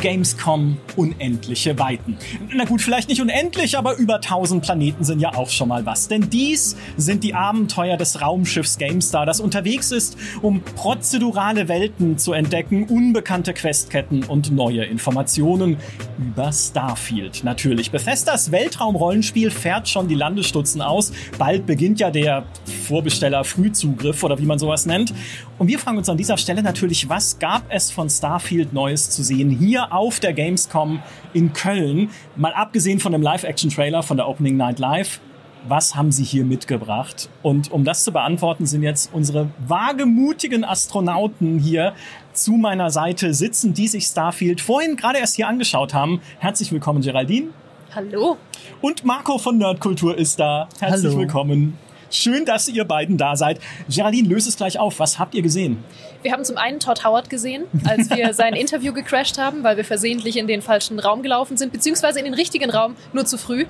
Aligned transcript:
Gamescom 0.00 0.78
unendliche 0.96 1.78
Weiten. 1.78 2.16
Na 2.54 2.64
gut, 2.64 2.80
vielleicht 2.80 3.08
nicht 3.08 3.20
unendlich, 3.20 3.76
aber 3.76 3.96
über 3.96 4.16
1000 4.16 4.62
Planeten 4.62 5.04
sind 5.04 5.20
ja 5.20 5.34
auch 5.34 5.50
schon 5.50 5.68
mal 5.68 5.84
was. 5.84 6.08
Denn 6.08 6.30
dies 6.30 6.76
sind 6.96 7.22
die 7.22 7.34
Abenteuer 7.34 7.96
des 7.96 8.20
Raumschiffs 8.20 8.78
GameStar, 8.78 9.26
das 9.26 9.40
unterwegs 9.40 9.92
ist, 9.92 10.16
um 10.40 10.62
prozedurale 10.62 11.68
Welten 11.68 12.18
zu 12.18 12.32
entdecken, 12.32 12.84
unbekannte 12.84 13.52
Questketten 13.52 14.24
und 14.24 14.50
neue 14.50 14.84
Informationen 14.84 15.76
über 16.18 16.50
Starfield. 16.52 17.44
Natürlich. 17.44 17.90
Bethesdas 17.90 18.50
Weltraumrollenspiel 18.50 19.50
fährt 19.50 19.88
schon 19.88 20.08
die 20.08 20.14
Landesstutzen 20.14 20.80
aus. 20.80 21.12
Bald 21.38 21.66
beginnt 21.66 22.00
ja 22.00 22.10
der 22.10 22.44
Vorbesteller-Frühzugriff 22.88 24.22
oder 24.24 24.38
wie 24.38 24.46
man 24.46 24.58
sowas 24.58 24.86
nennt. 24.86 25.12
Und 25.58 25.68
wir 25.68 25.78
fragen 25.78 25.98
uns 25.98 26.08
an 26.08 26.16
dieser 26.16 26.38
Stelle 26.38 26.62
natürlich, 26.62 27.08
was 27.10 27.38
gab 27.38 27.62
es 27.68 27.90
von 27.90 28.08
Starfield 28.08 28.72
Neues 28.72 29.10
zu 29.10 29.22
sehen 29.22 29.50
hier 29.50 29.89
auf 29.90 30.20
der 30.20 30.32
Gamescom 30.32 31.02
in 31.32 31.52
Köln? 31.52 32.10
Mal 32.36 32.52
abgesehen 32.52 33.00
von 33.00 33.12
dem 33.12 33.22
Live-Action-Trailer 33.22 34.02
von 34.02 34.16
der 34.16 34.28
Opening 34.28 34.56
Night 34.56 34.78
Live. 34.78 35.20
Was 35.68 35.94
haben 35.94 36.10
Sie 36.10 36.24
hier 36.24 36.44
mitgebracht? 36.44 37.28
Und 37.42 37.70
um 37.70 37.84
das 37.84 38.04
zu 38.04 38.12
beantworten, 38.12 38.64
sind 38.64 38.82
jetzt 38.82 39.12
unsere 39.12 39.50
wagemutigen 39.66 40.64
Astronauten 40.64 41.58
hier 41.58 41.92
zu 42.32 42.52
meiner 42.52 42.90
Seite 42.90 43.34
sitzen, 43.34 43.74
die 43.74 43.86
sich 43.86 44.04
Starfield 44.04 44.62
vorhin 44.62 44.96
gerade 44.96 45.18
erst 45.18 45.36
hier 45.36 45.48
angeschaut 45.48 45.92
haben. 45.92 46.22
Herzlich 46.38 46.72
willkommen, 46.72 47.02
Geraldine. 47.02 47.48
Hallo. 47.94 48.38
Und 48.80 49.04
Marco 49.04 49.36
von 49.36 49.58
Nerdkultur 49.58 50.16
ist 50.16 50.40
da. 50.40 50.68
Herzlich 50.78 51.10
Hallo. 51.10 51.18
willkommen. 51.18 51.76
Schön, 52.10 52.44
dass 52.44 52.68
ihr 52.68 52.84
beiden 52.84 53.18
da 53.18 53.36
seid. 53.36 53.60
Geraldine, 53.88 54.28
löse 54.28 54.48
es 54.48 54.56
gleich 54.56 54.78
auf. 54.78 54.98
Was 54.98 55.18
habt 55.18 55.34
ihr 55.34 55.42
gesehen? 55.42 55.84
Wir 56.22 56.32
haben 56.32 56.44
zum 56.44 56.58
einen 56.58 56.80
Todd 56.80 57.04
Howard 57.04 57.30
gesehen, 57.30 57.64
als 57.86 58.10
wir 58.10 58.34
sein 58.34 58.54
Interview 58.54 58.92
gecrashed 58.92 59.38
haben, 59.38 59.64
weil 59.64 59.76
wir 59.76 59.84
versehentlich 59.84 60.36
in 60.36 60.46
den 60.46 60.60
falschen 60.60 60.98
Raum 60.98 61.22
gelaufen 61.22 61.56
sind, 61.56 61.72
beziehungsweise 61.72 62.18
in 62.18 62.26
den 62.26 62.34
richtigen 62.34 62.70
Raum, 62.70 62.96
nur 63.12 63.24
zu 63.24 63.38
früh. 63.38 63.64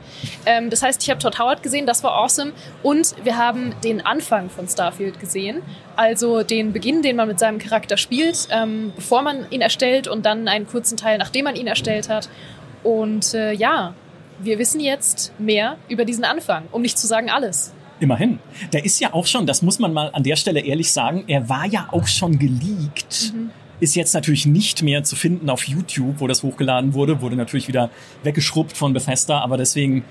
Ähm, 0.47 0.69
das 0.69 0.83
heißt, 0.83 1.03
ich 1.03 1.11
habe 1.11 1.20
Todd 1.20 1.39
Howard 1.39 1.62
gesehen, 1.62 1.87
das 1.87 2.03
war 2.03 2.12
awesome. 2.12 2.53
Und 2.83 3.15
wir 3.23 3.37
haben 3.37 3.73
den 3.84 4.05
Anfang 4.05 4.51
von 4.51 4.67
Starfield 4.67 5.20
gesehen, 5.20 5.62
also 5.95 6.42
den 6.42 6.73
Beginn, 6.73 7.03
den 7.03 7.17
man 7.17 7.29
mit 7.29 7.39
seinem 7.39 7.59
Charakter 7.59 7.97
spielt, 7.97 8.48
ähm, 8.51 8.92
bevor 8.97 9.23
man 9.23 9.48
ihn 9.51 9.61
erstellt 9.61 10.09
und 10.09 10.27
dann 10.27 10.48
einen 10.48 10.67
kurzen 10.67 10.97
Teil, 10.97 11.19
nachdem 11.19 11.45
man 11.45 11.55
ihn 11.55 11.69
erstellt 11.69 12.09
hat. 12.09 12.29
Und 12.83 13.35
äh, 13.35 13.53
ja, 13.53 13.95
wir 14.41 14.59
wissen 14.59 14.81
jetzt 14.81 15.33
mehr 15.39 15.77
über 15.89 16.05
diesen 16.05 16.25
Anfang, 16.25 16.64
um 16.73 16.83
nicht 16.83 16.98
zu 16.98 17.07
sagen 17.07 17.31
alles. 17.31 17.75
Immerhin. 18.01 18.39
Der 18.73 18.84
ist 18.84 18.98
ja 19.01 19.12
auch 19.15 19.27
schon, 19.27 19.47
das 19.47 19.62
muss 19.62 19.79
man 19.79 19.93
mal 19.93 20.11
an 20.12 20.23
der 20.23 20.37
Stelle 20.37 20.61
ehrlich 20.61 20.91
sagen, 20.93 21.25
er 21.27 21.48
war 21.48 21.67
ja 21.67 21.89
auch 21.93 22.07
schon 22.07 22.39
geleakt. 22.39 23.33
Ist 23.79 23.95
jetzt 23.95 24.15
natürlich 24.15 24.47
nicht 24.47 24.83
mehr 24.83 25.05
zu 25.05 25.17
finden 25.17 25.48
auf 25.48 25.65
YouTube, 25.69 26.17
wo 26.19 26.27
das 26.27 26.42
hochgeladen 26.42 26.92
wurde, 26.95 27.20
wurde 27.23 27.37
natürlich 27.37 27.69
wieder 27.69 27.91
weggeschrubbt 28.25 28.77
von 28.77 28.92
Bethesda, 28.92 29.41
aber 29.41 29.57
deswegen 29.57 30.05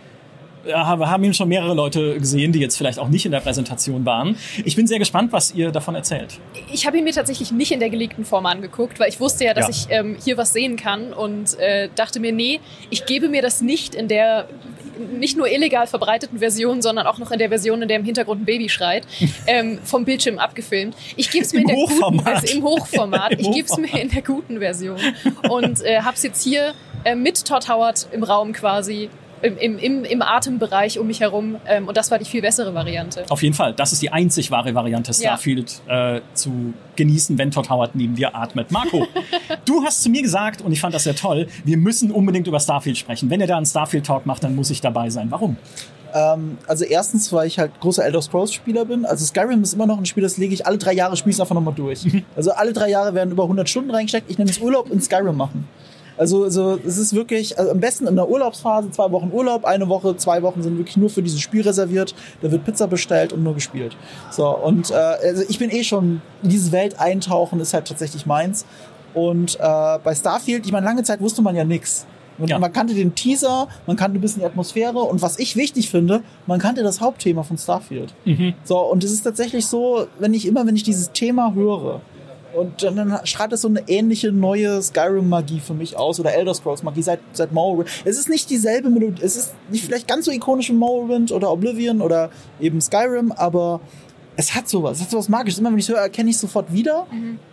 ja, 0.67 0.85
haben 0.85 1.23
ihn 1.23 1.33
schon 1.33 1.47
mehrere 1.47 1.73
Leute 1.73 2.19
gesehen, 2.19 2.51
die 2.51 2.59
jetzt 2.59 2.77
vielleicht 2.77 2.99
auch 2.99 3.07
nicht 3.07 3.25
in 3.25 3.31
der 3.31 3.39
Präsentation 3.39 4.05
waren. 4.05 4.35
Ich 4.65 4.75
bin 4.75 4.87
sehr 4.87 4.99
gespannt, 4.99 5.31
was 5.31 5.53
ihr 5.53 5.71
davon 5.71 5.95
erzählt. 5.95 6.39
Ich 6.73 6.85
habe 6.85 6.97
ihn 6.97 7.05
mir 7.05 7.13
tatsächlich 7.13 7.51
nicht 7.51 7.71
in 7.71 7.79
der 7.79 7.89
geleakten 7.89 8.25
Form 8.25 8.45
angeguckt, 8.45 8.99
weil 8.99 9.07
ich 9.09 9.19
wusste 9.19 9.45
ja, 9.45 9.53
dass 9.53 9.67
Ja. 9.67 9.69
ich 9.71 9.97
ähm, 9.97 10.17
hier 10.23 10.35
was 10.37 10.51
sehen 10.51 10.75
kann 10.75 11.13
und 11.13 11.57
äh, 11.59 11.89
dachte 11.95 12.19
mir, 12.19 12.33
nee, 12.33 12.59
ich 12.89 13.05
gebe 13.05 13.29
mir 13.29 13.41
das 13.41 13.61
nicht 13.61 13.95
in 13.95 14.07
der 14.09 14.49
nicht 14.99 15.37
nur 15.37 15.47
illegal 15.47 15.87
verbreiteten 15.87 16.39
Version, 16.39 16.81
sondern 16.81 17.07
auch 17.07 17.17
noch 17.17 17.31
in 17.31 17.39
der 17.39 17.49
Version, 17.49 17.81
in 17.81 17.87
der 17.87 17.97
im 17.97 18.05
Hintergrund 18.05 18.41
ein 18.41 18.45
Baby 18.45 18.69
schreit, 18.69 19.07
ähm, 19.47 19.79
vom 19.83 20.05
Bildschirm 20.05 20.39
abgefilmt. 20.39 20.95
Ich 21.15 21.31
gebe 21.31 21.45
es 21.45 21.53
mir 21.53 21.61
in 21.61 21.67
der 21.67 21.75
guten 21.75 22.19
Version, 22.21 22.57
im 22.57 22.63
Hochformat. 22.63 23.31
Im 23.39 23.39
ich 23.39 23.51
gebe 23.51 23.67
es 23.67 23.77
mir 23.77 24.01
in 24.01 24.09
der 24.09 24.21
guten 24.21 24.59
Version 24.59 24.99
und 25.49 25.81
äh, 25.83 26.01
habe 26.01 26.15
es 26.15 26.23
jetzt 26.23 26.43
hier 26.43 26.73
äh, 27.03 27.15
mit 27.15 27.45
Todd 27.45 27.67
Howard 27.69 28.07
im 28.11 28.23
Raum 28.23 28.53
quasi. 28.53 29.09
Im, 29.41 29.77
im, 29.77 30.03
im, 30.03 30.21
Atembereich 30.21 30.99
um 30.99 31.07
mich 31.07 31.21
herum. 31.21 31.57
Ähm, 31.65 31.87
und 31.87 31.95
das 31.95 32.11
war 32.11 32.19
die 32.19 32.25
viel 32.25 32.41
bessere 32.41 32.73
Variante. 32.73 33.25
Auf 33.29 33.41
jeden 33.41 33.55
Fall, 33.55 33.73
das 33.73 33.93
ist 33.93 34.01
die 34.01 34.11
einzig 34.11 34.51
wahre 34.51 34.73
Variante, 34.75 35.11
Ja. 35.11 35.17
Starfield 35.17 35.81
äh, 35.87 36.21
zu 36.33 36.73
genießen, 36.95 37.37
wenn 37.37 37.51
Todd 37.51 37.69
Howard 37.69 37.95
neben 37.95 38.15
dir 38.15 38.35
atmet. 38.35 38.71
Marco, 38.71 39.07
du 39.65 39.83
hast 39.83 40.03
zu 40.03 40.09
mir 40.09 40.21
gesagt, 40.21 40.61
und 40.61 40.71
ich 40.71 40.81
fand 40.81 40.93
das 40.93 41.03
sehr 41.05 41.15
toll, 41.15 41.47
wir 41.63 41.77
müssen 41.77 42.11
unbedingt 42.11 42.47
über 42.47 42.59
Starfield 42.59 42.97
sprechen. 42.97 43.29
Wenn 43.29 43.39
ihr 43.39 43.47
da 43.47 43.57
einen 43.57 43.65
Starfield-Talk 43.65 44.25
macht, 44.25 44.43
dann 44.43 44.55
muss 44.55 44.69
ich 44.69 44.81
dabei 44.81 45.09
sein. 45.09 45.31
Warum? 45.31 45.57
Ähm, 46.13 46.57
also 46.67 46.85
erstens, 46.85 47.31
weil 47.31 47.47
ich 47.47 47.59
halt 47.59 47.79
großer 47.79 48.03
Elder 48.03 48.21
Scrolls 48.21 48.53
Spieler 48.53 48.85
bin. 48.85 49.05
Also 49.05 49.25
Skyrim 49.25 49.61
ist 49.61 49.73
immer 49.73 49.85
noch 49.85 49.97
ein 49.97 50.05
Spiel, 50.05 50.23
das 50.23 50.37
lege 50.37 50.53
ich 50.53 50.65
alle 50.65 50.77
drei 50.77 50.93
Jahre, 50.93 51.15
spiele 51.15 51.33
ich 51.33 51.41
einfach 51.41 51.55
nochmal 51.55 51.73
durch. 51.73 52.05
Also 52.35 52.51
alle 52.51 52.73
drei 52.73 52.89
Jahre 52.89 53.13
werden 53.13 53.31
über 53.31 53.43
100 53.43 53.69
Stunden 53.69 53.91
reingesteckt. 53.91 54.29
Ich 54.29 54.37
nenne 54.37 54.49
es 54.49 54.59
Urlaub 54.59 54.89
in 54.91 55.01
Skyrim 55.01 55.35
machen. 55.35 55.67
Also, 56.19 56.43
also 56.43 56.77
es 56.85 56.97
ist 56.97 57.15
wirklich, 57.15 57.57
also 57.57 57.71
am 57.71 57.79
besten 57.79 58.05
in 58.05 58.15
der 58.17 58.29
Urlaubsphase, 58.29 58.91
zwei 58.91 59.09
Wochen 59.11 59.31
Urlaub, 59.31 59.63
eine 59.63 59.87
Woche, 59.87 60.17
zwei 60.17 60.41
Wochen 60.43 60.61
sind 60.61 60.77
wirklich 60.77 60.97
nur 60.97 61.09
für 61.09 61.23
dieses 61.23 61.39
Spiel 61.39 61.61
reserviert. 61.61 62.13
Da 62.41 62.51
wird 62.51 62.65
Pizza 62.65 62.87
bestellt 62.87 63.31
und 63.31 63.41
nur 63.41 63.53
gespielt. 63.53 63.95
So, 64.29 64.49
und 64.49 64.91
äh, 64.91 64.95
also 64.95 65.43
ich 65.47 65.57
bin 65.59 65.69
eh 65.71 65.83
schon, 65.85 66.21
in 66.43 66.49
diese 66.49 66.73
Welt 66.73 66.99
eintauchen 66.99 67.61
ist 67.61 67.73
halt 67.73 67.87
tatsächlich 67.87 68.25
meins. 68.25 68.65
Und 69.13 69.55
äh, 69.61 69.99
bei 70.03 70.13
Starfield, 70.13 70.65
ich 70.65 70.73
meine, 70.73 70.85
lange 70.85 71.03
Zeit 71.03 71.21
wusste 71.21 71.41
man 71.41 71.55
ja 71.55 71.63
nix. 71.63 72.05
Und 72.37 72.49
Ja. 72.49 72.59
Man 72.59 72.71
kannte 72.73 72.93
den 72.93 73.15
Teaser, 73.15 73.69
man 73.87 73.95
kannte 73.95 74.17
ein 74.17 74.21
bisschen 74.21 74.41
die 74.41 74.45
Atmosphäre 74.45 74.99
und 74.99 75.21
was 75.21 75.39
ich 75.39 75.55
wichtig 75.55 75.89
finde, 75.89 76.21
man 76.47 76.59
kannte 76.59 76.83
das 76.83 76.99
Hauptthema 77.01 77.43
von 77.43 77.57
Starfield. 77.57 78.13
So, 78.65 78.77
und 78.79 79.03
es 79.05 79.11
ist 79.11 79.23
tatsächlich 79.23 79.67
so, 79.67 80.07
wenn 80.19 80.33
ich 80.33 80.45
immer, 80.45 80.65
wenn 80.65 80.75
ich 80.75 80.83
dieses 80.83 81.11
Thema 81.11 81.53
höre, 81.53 82.01
und 82.55 82.83
dann, 82.83 83.19
strahlt 83.23 83.53
es 83.53 83.61
so 83.61 83.67
eine 83.67 83.83
ähnliche 83.87 84.31
neue 84.31 84.81
Skyrim-Magie 84.81 85.59
für 85.59 85.73
mich 85.73 85.97
aus 85.97 86.19
oder 86.19 86.33
Elder 86.33 86.53
Scrolls-Magie 86.53 87.01
seit, 87.01 87.19
seit 87.33 87.51
Morrowind. 87.51 87.89
Es 88.05 88.17
ist 88.17 88.29
nicht 88.29 88.49
dieselbe 88.49 88.89
Melodie, 88.89 89.21
es 89.23 89.35
ist 89.35 89.53
nicht 89.69 89.85
vielleicht 89.85 90.07
ganz 90.07 90.25
so 90.25 90.31
ikonisch 90.31 90.69
wie 90.69 90.73
Morrowind 90.73 91.31
oder 91.31 91.51
Oblivion 91.51 92.01
oder 92.01 92.29
eben 92.59 92.81
Skyrim, 92.81 93.31
aber 93.31 93.79
es 94.39 94.55
hat 94.55 94.69
sowas, 94.69 94.97
es 94.97 95.03
hat 95.03 95.11
sowas 95.11 95.27
Magisches. 95.27 95.59
Immer 95.59 95.71
wenn 95.71 95.79
ich 95.79 95.83
es 95.83 95.89
höre, 95.89 95.99
erkenne 95.99 96.29
ich 96.29 96.37
es 96.37 96.41
sofort 96.41 96.71
wieder. 96.71 97.07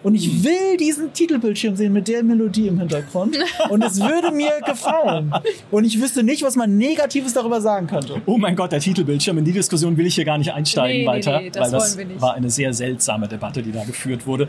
Und 0.05 0.15
ich 0.15 0.45
will 0.45 0.77
diesen 0.79 1.13
Titelbildschirm 1.13 1.75
sehen 1.75 1.93
mit 1.93 2.07
der 2.07 2.23
Melodie 2.23 2.69
im 2.69 2.79
Hintergrund. 2.79 3.37
Und 3.71 3.83
es 3.83 4.01
würde 4.01 4.31
mir 4.31 4.61
gefallen. 4.65 5.33
Und 5.73 5.83
ich 5.83 6.01
wüsste 6.01 6.23
nicht, 6.23 6.45
was 6.45 6.55
man 6.55 6.79
Negatives 6.79 7.33
darüber 7.33 7.61
sagen 7.61 7.89
könnte. 7.89 8.23
Oh 8.25 8.39
mein 8.39 8.55
Gott, 8.55 8.71
der 8.71 8.79
Titelbildschirm. 8.79 9.37
In 9.39 9.45
die 9.45 9.53
Diskussion 9.53 9.97
will 9.97 10.07
ich 10.07 10.15
hier 10.15 10.25
gar 10.25 10.39
nicht 10.39 10.53
einsteigen 10.53 10.99
Nee, 10.99 11.03
nee, 11.03 11.09
weiter, 11.09 11.41
nee, 11.41 11.51
das 11.51 11.65
weil 11.65 11.71
das 11.73 11.97
wollen 11.97 11.99
wir 11.99 12.15
nicht. 12.15 12.23
war 12.23 12.35
eine 12.35 12.51
sehr 12.51 12.73
seltsame 12.73 13.27
Debatte, 13.27 13.65
die 13.65 13.73
da 13.73 13.83
geführt 13.83 14.25
wurde. 14.25 14.49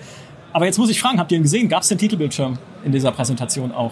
Aber 0.53 0.65
jetzt 0.65 0.77
muss 0.77 0.89
ich 0.89 0.99
fragen, 0.99 1.19
habt 1.19 1.31
ihr 1.31 1.37
ihn 1.37 1.43
gesehen? 1.43 1.69
Gab 1.69 1.83
es 1.83 1.89
den 1.89 1.97
Titelbildschirm 1.97 2.57
in 2.83 2.91
dieser 2.91 3.11
Präsentation 3.11 3.71
auch? 3.71 3.91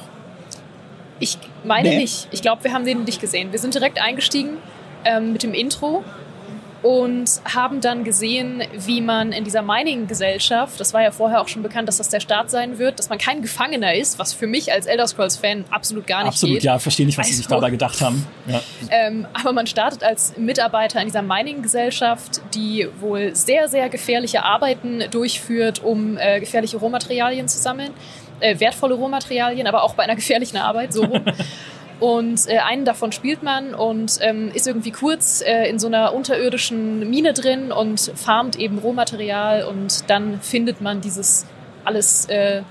Ich 1.20 1.38
meine 1.64 1.90
Nee. 1.90 1.98
nicht. 1.98 2.28
Ich 2.32 2.42
glaube, 2.42 2.64
wir 2.64 2.74
haben 2.74 2.86
den 2.86 3.04
nicht 3.04 3.22
gesehen. 3.22 3.52
Wir 3.52 3.60
sind 3.60 3.74
direkt 3.74 4.02
eingestiegen 4.02 4.58
ähm, 5.06 5.32
mit 5.34 5.44
dem 5.44 5.54
Intro 5.54 6.04
und 6.86 7.42
haben 7.52 7.82
dann 7.82 8.04
gesehen, 8.04 8.62
wie 8.72 9.02
man 9.02 9.32
in 9.32 9.44
dieser 9.44 9.64
Mining-Gesellschaft, 9.64 10.80
das 10.80 10.94
war 10.94 11.02
ja 11.02 11.10
vorher 11.10 11.42
auch 11.42 11.48
schon 11.48 11.64
bekannt, 11.64 11.88
dass 11.88 11.98
das 11.98 12.10
der 12.10 12.20
Start 12.20 12.52
sein 12.52 12.78
wird, 12.78 13.00
dass 13.00 13.10
man 13.10 13.18
kein 13.18 13.42
Gefangener 13.42 13.96
ist, 13.96 14.20
was 14.20 14.34
für 14.34 14.46
mich 14.46 14.72
als 14.72 14.86
Elder 14.86 15.08
Scrolls-Fan 15.08 15.66
absolut 15.72 16.06
gar 16.06 16.20
nicht 16.20 16.28
Absolut, 16.28 16.58
geht. 16.58 16.64
ja, 16.64 16.78
verstehe 16.78 17.08
nicht, 17.08 17.18
was 17.18 17.26
sie 17.26 17.32
Weiß 17.32 17.38
sich 17.38 17.48
dabei 17.48 17.72
gedacht 17.72 18.02
haben. 18.02 18.28
Ja. 18.46 18.62
Ähm, 18.92 19.26
aber 19.34 19.52
man 19.52 19.66
startet 19.66 20.04
als 20.04 20.38
Mitarbeiter 20.38 21.00
in 21.00 21.08
dieser 21.08 21.24
Mining-Gesellschaft, 21.24 22.42
die 22.54 22.88
wohl 23.00 23.36
sehr, 23.36 23.68
sehr 23.68 23.90
gefährliche 23.90 24.44
Arbeiten 24.44 25.06
durchführt, 25.10 25.84
um 25.84 26.20
äh, 26.20 26.40
gefährliche 26.40 26.78
Rohmaterialien 26.78 27.48
zu 27.48 27.58
sammeln. 27.58 27.94
Äh, 28.42 28.60
wertvolle 28.60 28.94
Rohmaterialien, 28.94 29.66
aber 29.66 29.82
auch 29.82 29.96
bei 29.96 30.04
einer 30.04 30.16
gefährlichen 30.16 30.58
Arbeit, 30.58 30.94
so 30.94 31.04
rum. 31.04 31.24
Und 32.00 32.48
äh, 32.48 32.58
einen 32.58 32.84
davon 32.84 33.12
spielt 33.12 33.42
man 33.42 33.74
und 33.74 34.18
ähm, 34.22 34.52
ist 34.54 34.68
irgendwie 34.68 34.92
kurz 34.92 35.42
äh, 35.42 35.70
in 35.70 35.80
so 35.80 35.88
einer 35.88 36.14
unterirdischen 36.14 37.10
Mine 37.10 37.34
drin 37.34 37.72
und 37.72 38.12
farmt 38.16 38.58
eben 38.58 38.80
Rohmaterial 38.80 39.64
und 39.64 40.10
dann 40.10 40.42
findet 40.42 40.82
man 40.82 41.00
dieses 41.00 41.46
alles 41.86 42.26
äh, 42.26 42.64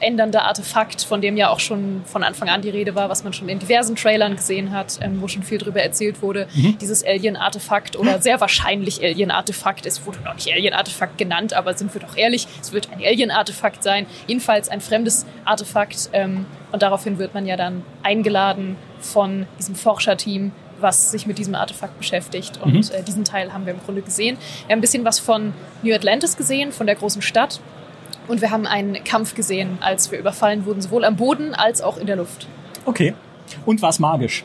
ändernde 0.00 0.42
Artefakt, 0.42 1.02
von 1.02 1.20
dem 1.20 1.36
ja 1.36 1.50
auch 1.50 1.60
schon 1.60 2.02
von 2.04 2.22
Anfang 2.22 2.48
an 2.48 2.62
die 2.62 2.70
Rede 2.70 2.94
war, 2.94 3.08
was 3.08 3.24
man 3.24 3.32
schon 3.32 3.48
in 3.48 3.58
diversen 3.58 3.96
Trailern 3.96 4.36
gesehen 4.36 4.72
hat, 4.72 4.98
ähm, 5.00 5.20
wo 5.20 5.28
schon 5.28 5.42
viel 5.42 5.58
drüber 5.58 5.82
erzählt 5.82 6.22
wurde. 6.22 6.48
Dieses 6.80 7.04
Alien-Artefakt 7.04 7.96
oder 7.96 8.20
sehr 8.20 8.40
wahrscheinlich 8.40 9.02
Alien-Artefakt. 9.02 9.86
Es 9.86 10.06
wurde 10.06 10.20
noch 10.24 10.34
nicht 10.34 10.52
Alien-Artefakt 10.52 11.18
genannt, 11.18 11.52
aber 11.52 11.74
sind 11.74 11.92
wir 11.94 12.00
doch 12.00 12.16
ehrlich, 12.16 12.46
es 12.60 12.72
wird 12.72 12.90
ein 12.92 12.98
Alien-Artefakt 13.04 13.82
sein. 13.82 14.06
Jedenfalls 14.26 14.68
ein 14.68 14.80
fremdes 14.80 15.26
Artefakt. 15.44 16.10
Ähm, 16.12 16.46
und 16.72 16.82
daraufhin 16.82 17.18
wird 17.18 17.34
man 17.34 17.46
ja 17.46 17.56
dann 17.56 17.82
eingeladen 18.02 18.76
von 19.00 19.46
diesem 19.58 19.74
Forscherteam, 19.74 20.52
was 20.80 21.10
sich 21.10 21.26
mit 21.26 21.38
diesem 21.38 21.54
Artefakt 21.54 21.98
beschäftigt. 21.98 22.60
Und 22.62 22.92
äh, 22.92 23.02
diesen 23.02 23.24
Teil 23.24 23.52
haben 23.52 23.66
wir 23.66 23.72
im 23.72 23.80
Grunde 23.80 24.02
gesehen. 24.02 24.36
Wir 24.66 24.72
haben 24.72 24.78
ein 24.78 24.80
bisschen 24.80 25.04
was 25.04 25.18
von 25.18 25.52
New 25.82 25.94
Atlantis 25.94 26.36
gesehen, 26.36 26.72
von 26.72 26.86
der 26.86 26.96
großen 26.96 27.22
Stadt. 27.22 27.60
Und 28.28 28.40
wir 28.40 28.50
haben 28.50 28.66
einen 28.66 29.02
Kampf 29.04 29.34
gesehen, 29.34 29.78
als 29.80 30.12
wir 30.12 30.18
überfallen 30.18 30.66
wurden, 30.66 30.80
sowohl 30.80 31.04
am 31.04 31.16
Boden 31.16 31.54
als 31.54 31.80
auch 31.80 31.96
in 31.96 32.06
der 32.06 32.16
Luft. 32.16 32.46
Okay. 32.84 33.14
Und 33.64 33.80
war 33.82 33.90
es 33.90 33.98
magisch? 33.98 34.44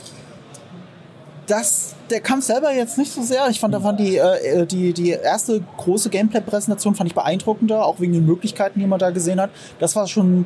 das, 1.48 1.96
der 2.10 2.22
Kampf 2.22 2.46
selber 2.46 2.74
jetzt 2.74 2.98
nicht 2.98 3.12
so 3.12 3.22
sehr. 3.22 3.48
Ich 3.50 3.60
fand, 3.60 3.74
da 3.74 3.80
fand 3.80 4.00
die, 4.00 4.18
äh, 4.18 4.66
die, 4.66 4.94
die 4.94 5.10
erste 5.10 5.62
große 5.78 6.10
Gameplay-Präsentation 6.10 6.96
fand 6.96 7.10
ich 7.10 7.16
beeindruckender, 7.16 7.86
auch 7.86 8.00
wegen 8.00 8.14
den 8.14 8.26
Möglichkeiten, 8.26 8.80
die 8.80 8.88
man 8.88 9.00
da 9.00 9.10
gesehen 9.10 9.40
hat. 9.42 9.50
Das 9.80 9.96
war 9.96 10.08
schon 10.08 10.46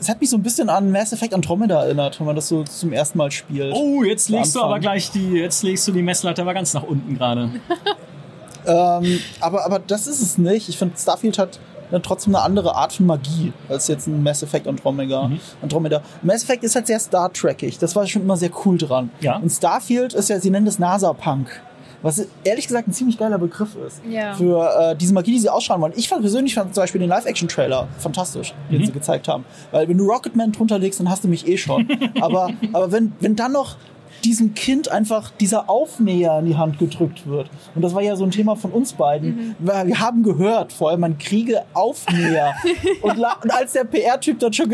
es 0.00 0.08
hat 0.08 0.18
mich 0.18 0.30
so 0.30 0.38
ein 0.38 0.42
bisschen 0.42 0.70
an 0.70 0.90
Mass 0.90 1.12
Effect 1.12 1.34
Andromeda 1.34 1.84
erinnert, 1.84 2.18
wenn 2.18 2.26
man 2.26 2.34
das 2.34 2.48
so 2.48 2.64
zum 2.64 2.90
ersten 2.90 3.18
Mal 3.18 3.30
spielt. 3.30 3.74
Oh, 3.74 4.02
jetzt 4.02 4.30
legst 4.30 4.56
du 4.56 4.62
aber 4.62 4.78
gleich 4.78 5.10
die, 5.10 5.32
jetzt 5.32 5.62
legst 5.62 5.86
du 5.86 5.92
die 5.92 6.00
Messlatte 6.00 6.40
aber 6.40 6.54
ganz 6.54 6.72
nach 6.74 6.84
unten 6.84 7.16
gerade. 7.16 7.50
Ähm, 8.66 9.20
aber, 9.40 9.64
aber 9.64 9.78
das 9.78 10.06
ist 10.06 10.20
es 10.20 10.36
nicht. 10.36 10.68
Ich 10.68 10.76
finde, 10.76 10.94
Starfield 10.98 11.38
hat 11.38 11.58
dann 11.90 12.02
trotzdem 12.02 12.34
eine 12.34 12.44
andere 12.44 12.74
Art 12.74 12.92
von 12.92 13.06
Magie 13.06 13.52
als 13.68 13.88
jetzt 13.88 14.06
ein 14.06 14.22
Mass 14.22 14.42
Effect 14.42 14.66
Andromeda. 14.66 15.28
Mhm. 15.28 15.40
Andromeda. 15.62 16.02
Mass 16.22 16.44
Effect 16.44 16.64
ist 16.64 16.74
halt 16.74 16.86
sehr 16.86 17.00
Star 17.00 17.32
Trekig. 17.32 17.78
Das 17.78 17.96
war 17.96 18.06
schon 18.06 18.22
immer 18.22 18.36
sehr 18.36 18.50
cool 18.64 18.78
dran. 18.78 19.10
Ja. 19.20 19.36
Und 19.36 19.50
Starfield 19.50 20.14
ist 20.14 20.28
ja, 20.28 20.40
sie 20.40 20.50
nennen 20.50 20.66
das 20.66 20.78
NASA-Punk. 20.78 21.62
Was 22.00 22.24
ehrlich 22.44 22.66
gesagt 22.68 22.86
ein 22.86 22.92
ziemlich 22.92 23.18
geiler 23.18 23.38
Begriff 23.38 23.74
ist. 23.84 24.00
Ja. 24.08 24.34
Für 24.34 24.92
äh, 24.92 24.96
diese 24.96 25.12
Magie, 25.12 25.32
die 25.32 25.40
sie 25.40 25.48
ausstrahlen 25.48 25.82
wollen. 25.82 25.94
Ich 25.96 26.08
fand 26.08 26.20
persönlich 26.20 26.54
fand 26.54 26.72
zum 26.72 26.82
Beispiel 26.82 27.00
den 27.00 27.10
Live-Action-Trailer 27.10 27.88
fantastisch, 27.98 28.54
den 28.70 28.86
sie 28.86 28.92
gezeigt 28.92 29.26
haben. 29.26 29.44
Weil 29.72 29.88
wenn 29.88 29.98
du 29.98 30.06
Rocketman 30.06 30.52
drunter 30.52 30.78
legst, 30.78 31.00
dann 31.00 31.10
hast 31.10 31.24
du 31.24 31.28
mich 31.28 31.48
eh 31.48 31.56
schon. 31.56 31.88
aber 32.20 32.50
aber 32.72 32.92
wenn, 32.92 33.12
wenn 33.20 33.34
dann 33.34 33.52
noch 33.52 33.76
diesem 34.28 34.52
Kind 34.52 34.90
einfach 34.90 35.30
dieser 35.30 35.70
Aufnäher 35.70 36.38
in 36.38 36.44
die 36.44 36.56
Hand 36.56 36.78
gedrückt 36.78 37.26
wird. 37.26 37.48
Und 37.74 37.80
das 37.80 37.94
war 37.94 38.02
ja 38.02 38.14
so 38.14 38.24
ein 38.24 38.30
Thema 38.30 38.56
von 38.56 38.72
uns 38.72 38.92
beiden. 38.92 39.56
Weil 39.58 39.86
Wir 39.86 40.00
haben 40.00 40.22
gehört, 40.22 40.70
vor 40.70 40.90
allem 40.90 41.00
man 41.00 41.16
kriege 41.16 41.62
Aufnäher. 41.72 42.52
und, 43.02 43.18
und 43.18 43.50
als 43.50 43.72
der 43.72 43.84
PR-Typ 43.84 44.38
dann 44.38 44.52
schon 44.52 44.70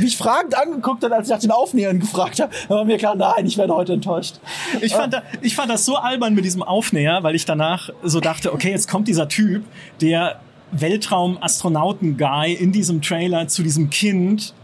mich 0.00 0.16
fragend 0.16 0.56
angeguckt 0.56 1.02
hat, 1.02 1.10
als 1.10 1.26
ich 1.26 1.32
nach 1.32 1.40
den 1.40 1.50
Aufnähern 1.50 1.98
gefragt 1.98 2.38
habe, 2.38 2.52
war 2.68 2.84
mir 2.84 2.96
klar, 2.96 3.16
nein, 3.16 3.44
ich 3.44 3.58
werde 3.58 3.74
heute 3.74 3.94
enttäuscht. 3.94 4.36
Ich 4.80 4.94
fand, 4.94 5.14
da, 5.14 5.22
ich 5.40 5.56
fand 5.56 5.68
das 5.68 5.84
so 5.84 5.96
albern 5.96 6.34
mit 6.34 6.44
diesem 6.44 6.62
Aufnäher, 6.62 7.24
weil 7.24 7.34
ich 7.34 7.44
danach 7.44 7.90
so 8.04 8.20
dachte, 8.20 8.52
okay, 8.52 8.70
jetzt 8.70 8.88
kommt 8.88 9.08
dieser 9.08 9.26
Typ, 9.26 9.64
der 10.00 10.38
Weltraum-Astronauten-Guy 10.70 12.52
in 12.52 12.70
diesem 12.70 13.02
Trailer 13.02 13.48
zu 13.48 13.64
diesem 13.64 13.90
Kind. 13.90 14.54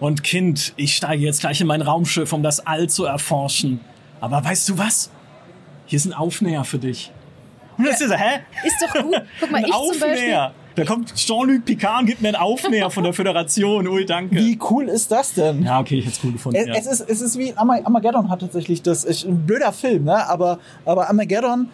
Und 0.00 0.22
Kind, 0.22 0.74
ich 0.76 0.94
steige 0.96 1.24
jetzt 1.24 1.40
gleich 1.40 1.60
in 1.60 1.66
mein 1.66 1.82
Raumschiff, 1.82 2.32
um 2.32 2.42
das 2.42 2.64
All 2.66 2.88
zu 2.88 3.04
erforschen. 3.04 3.80
Aber 4.20 4.44
weißt 4.44 4.68
du 4.68 4.78
was? 4.78 5.10
Hier 5.86 5.96
ist 5.96 6.06
ein 6.06 6.12
Aufnäher 6.12 6.64
für 6.64 6.78
dich. 6.78 7.10
Und 7.76 7.86
das 7.86 8.00
ist 8.00 8.08
so, 8.08 8.14
hä? 8.14 8.40
Ist 8.64 8.76
doch 8.82 9.02
gut. 9.02 9.14
Guck 9.40 9.50
mal, 9.50 9.58
Ein 9.58 9.64
ich 9.64 9.70
zum 9.72 9.88
Beispiel. 9.88 10.08
Aufnäher. 10.10 10.52
Da 10.74 10.84
kommt 10.84 11.12
Jean-Luc 11.16 11.64
Picard 11.64 12.00
und 12.02 12.06
gibt 12.06 12.22
mir 12.22 12.28
einen 12.28 12.36
Aufnäher 12.36 12.88
von 12.90 13.02
der 13.02 13.12
Föderation. 13.12 13.88
Ui, 13.88 14.06
danke. 14.06 14.36
Wie 14.36 14.56
cool 14.70 14.88
ist 14.88 15.10
das 15.10 15.34
denn? 15.34 15.64
Ja, 15.64 15.80
okay, 15.80 15.98
ich 15.98 16.04
hätte 16.06 16.16
es 16.16 16.24
cool 16.24 16.32
gefunden. 16.32 16.56
Es, 16.56 16.66
ja. 16.68 16.74
es, 16.74 16.86
ist, 16.86 17.08
es 17.10 17.20
ist 17.20 17.36
wie 17.36 17.52
Arma- 17.56 17.80
Armageddon 17.84 18.30
hat 18.30 18.40
tatsächlich 18.40 18.82
das, 18.82 19.02
ist 19.04 19.24
ein 19.24 19.44
blöder 19.44 19.72
Film, 19.72 20.04
ne? 20.04 20.24
aber, 20.28 20.60
aber 20.84 21.08
Armageddon, 21.08 21.68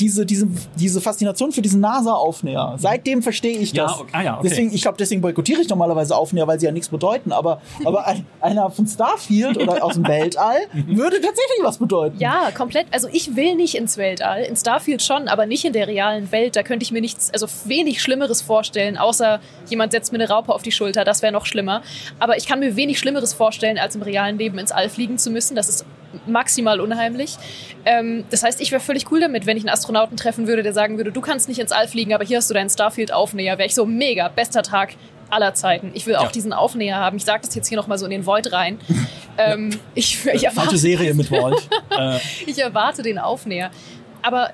diese, 0.00 0.24
diese, 0.26 0.48
diese 0.76 1.00
Faszination 1.00 1.52
für 1.52 1.62
diesen 1.62 1.80
NASA-Aufnäher, 1.80 2.74
seitdem 2.78 3.22
verstehe 3.22 3.58
ich 3.58 3.72
Ja, 3.72 3.84
das. 3.84 4.00
okay. 4.00 4.10
Ah 4.12 4.22
ja, 4.22 4.38
okay. 4.38 4.48
Deswegen, 4.48 4.72
ich 4.74 4.82
glaube, 4.82 4.96
deswegen 4.98 5.20
boykottiere 5.20 5.60
ich 5.60 5.68
normalerweise 5.68 6.16
Aufnäher, 6.16 6.46
weil 6.46 6.58
sie 6.58 6.66
ja 6.66 6.72
nichts 6.72 6.88
bedeuten, 6.88 7.32
aber, 7.32 7.60
aber 7.84 8.06
ein, 8.06 8.26
einer 8.40 8.70
von 8.70 8.86
Starfield 8.86 9.58
oder 9.58 9.84
aus 9.84 9.94
dem 9.94 10.06
Weltall 10.08 10.56
würde 10.72 11.16
tatsächlich 11.16 11.60
was 11.62 11.78
bedeuten. 11.78 12.18
Ja, 12.18 12.50
komplett. 12.50 12.86
Also 12.92 13.08
ich 13.12 13.36
will 13.36 13.54
nicht 13.54 13.74
ins 13.76 13.96
Weltall. 13.96 14.42
In 14.42 14.56
Starfield 14.56 15.02
schon, 15.02 15.28
aber 15.28 15.46
nicht 15.46 15.64
in 15.64 15.72
der 15.72 15.86
realen 15.86 16.32
Welt. 16.32 16.56
Da 16.56 16.62
könnte 16.62 16.82
ich 16.82 16.92
mir 16.92 17.00
nichts, 17.00 17.30
also 17.32 17.46
wenig 17.66 18.00
Schlimmeres 18.02 18.42
vorstellen, 18.42 18.96
außer 18.96 19.40
jemand 19.68 19.92
setzt 19.92 20.12
mir 20.12 20.18
eine 20.18 20.28
Raupe 20.28 20.54
auf 20.54 20.62
die 20.62 20.72
Schulter. 20.72 21.04
Das 21.04 21.22
wäre 21.22 21.32
noch 21.32 21.46
schlimmer. 21.46 21.82
Aber 22.18 22.36
ich 22.36 22.46
kann 22.46 22.60
mir 22.60 22.76
wenig 22.76 22.98
Schlimmeres 22.98 23.34
vorstellen, 23.34 23.78
als 23.78 23.94
im 23.94 24.02
realen 24.02 24.38
Leben 24.38 24.58
ins 24.58 24.72
All 24.72 24.88
fliegen 24.88 25.18
zu 25.18 25.30
müssen. 25.30 25.54
Das 25.54 25.68
ist 25.68 25.84
maximal 26.26 26.80
unheimlich. 26.80 27.36
Ähm, 27.84 28.24
das 28.30 28.42
heißt, 28.42 28.60
ich 28.60 28.72
wäre 28.72 28.80
völlig 28.80 29.10
cool 29.10 29.20
damit, 29.20 29.46
wenn 29.46 29.56
ich 29.56 29.62
einen 29.64 29.72
Astronauten 29.72 30.16
treffen 30.16 30.46
würde, 30.46 30.62
der 30.62 30.72
sagen 30.72 30.96
würde, 30.96 31.12
du 31.12 31.20
kannst 31.20 31.48
nicht 31.48 31.58
ins 31.60 31.72
All 31.72 31.88
fliegen, 31.88 32.14
aber 32.14 32.24
hier 32.24 32.38
hast 32.38 32.50
du 32.50 32.54
deinen 32.54 32.70
Starfield-Aufnäher. 32.70 33.58
Wäre 33.58 33.66
ich 33.66 33.74
so 33.74 33.86
mega, 33.86 34.28
bester 34.28 34.62
Tag 34.62 34.94
aller 35.30 35.54
Zeiten. 35.54 35.92
Ich 35.94 36.06
will 36.06 36.16
auch 36.16 36.24
Ja. 36.24 36.30
diesen 36.30 36.52
Aufnäher 36.52 36.96
haben. 36.96 37.16
Ich 37.16 37.24
sage 37.24 37.42
das 37.46 37.54
jetzt 37.54 37.68
hier 37.68 37.76
nochmal 37.76 37.98
so 37.98 38.04
in 38.04 38.10
den 38.10 38.26
Void 38.26 38.52
rein. 38.52 38.78
Ähm, 39.38 39.70
ich, 39.94 40.18
ich 40.26 40.44
erwarte 40.44 40.60
Falsche 40.68 40.76
Serie 40.76 41.14
mit 41.14 41.30
Walt. 41.30 41.66
äh, 41.98 42.18
ich 42.46 42.58
erwarte 42.58 43.00
den 43.02 43.18
Aufnäher. 43.18 43.70
Aber 44.20 44.50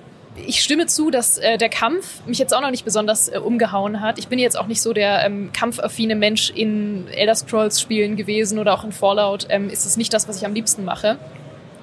ich 0.47 0.63
stimme 0.63 0.87
zu, 0.87 1.11
dass 1.11 1.39
äh, 1.39 1.59
der 1.59 1.71
Kampf 1.71 2.25
mich 2.27 2.39
jetzt 2.39 2.55
auch 2.55 2.61
noch 2.61 2.71
nicht 2.71 2.85
besonders 2.85 3.29
äh, 3.29 3.39
umgehauen 3.39 4.01
hat. 4.01 4.19
Ich 4.21 4.29
bin 4.29 4.39
jetzt 4.39 4.57
auch 4.57 4.67
nicht 4.69 4.81
so 4.83 4.93
der 4.93 5.25
ähm, 5.25 5.51
kampfaffine 5.53 6.15
Mensch 6.15 6.51
in 6.51 7.09
Elder 7.09 7.35
Scrolls 7.35 7.81
Spielen 7.81 8.15
gewesen 8.15 8.61
oder 8.61 8.75
auch 8.75 8.85
in 8.85 8.93
Fallout. 8.93 9.47
Ähm, 9.49 9.71
ist 9.71 9.87
es 9.87 9.97
nicht 9.97 10.13
das, 10.13 10.29
was 10.29 10.37
ich 10.37 10.47
am 10.47 10.55
liebsten 10.55 10.85
mache. 10.85 11.19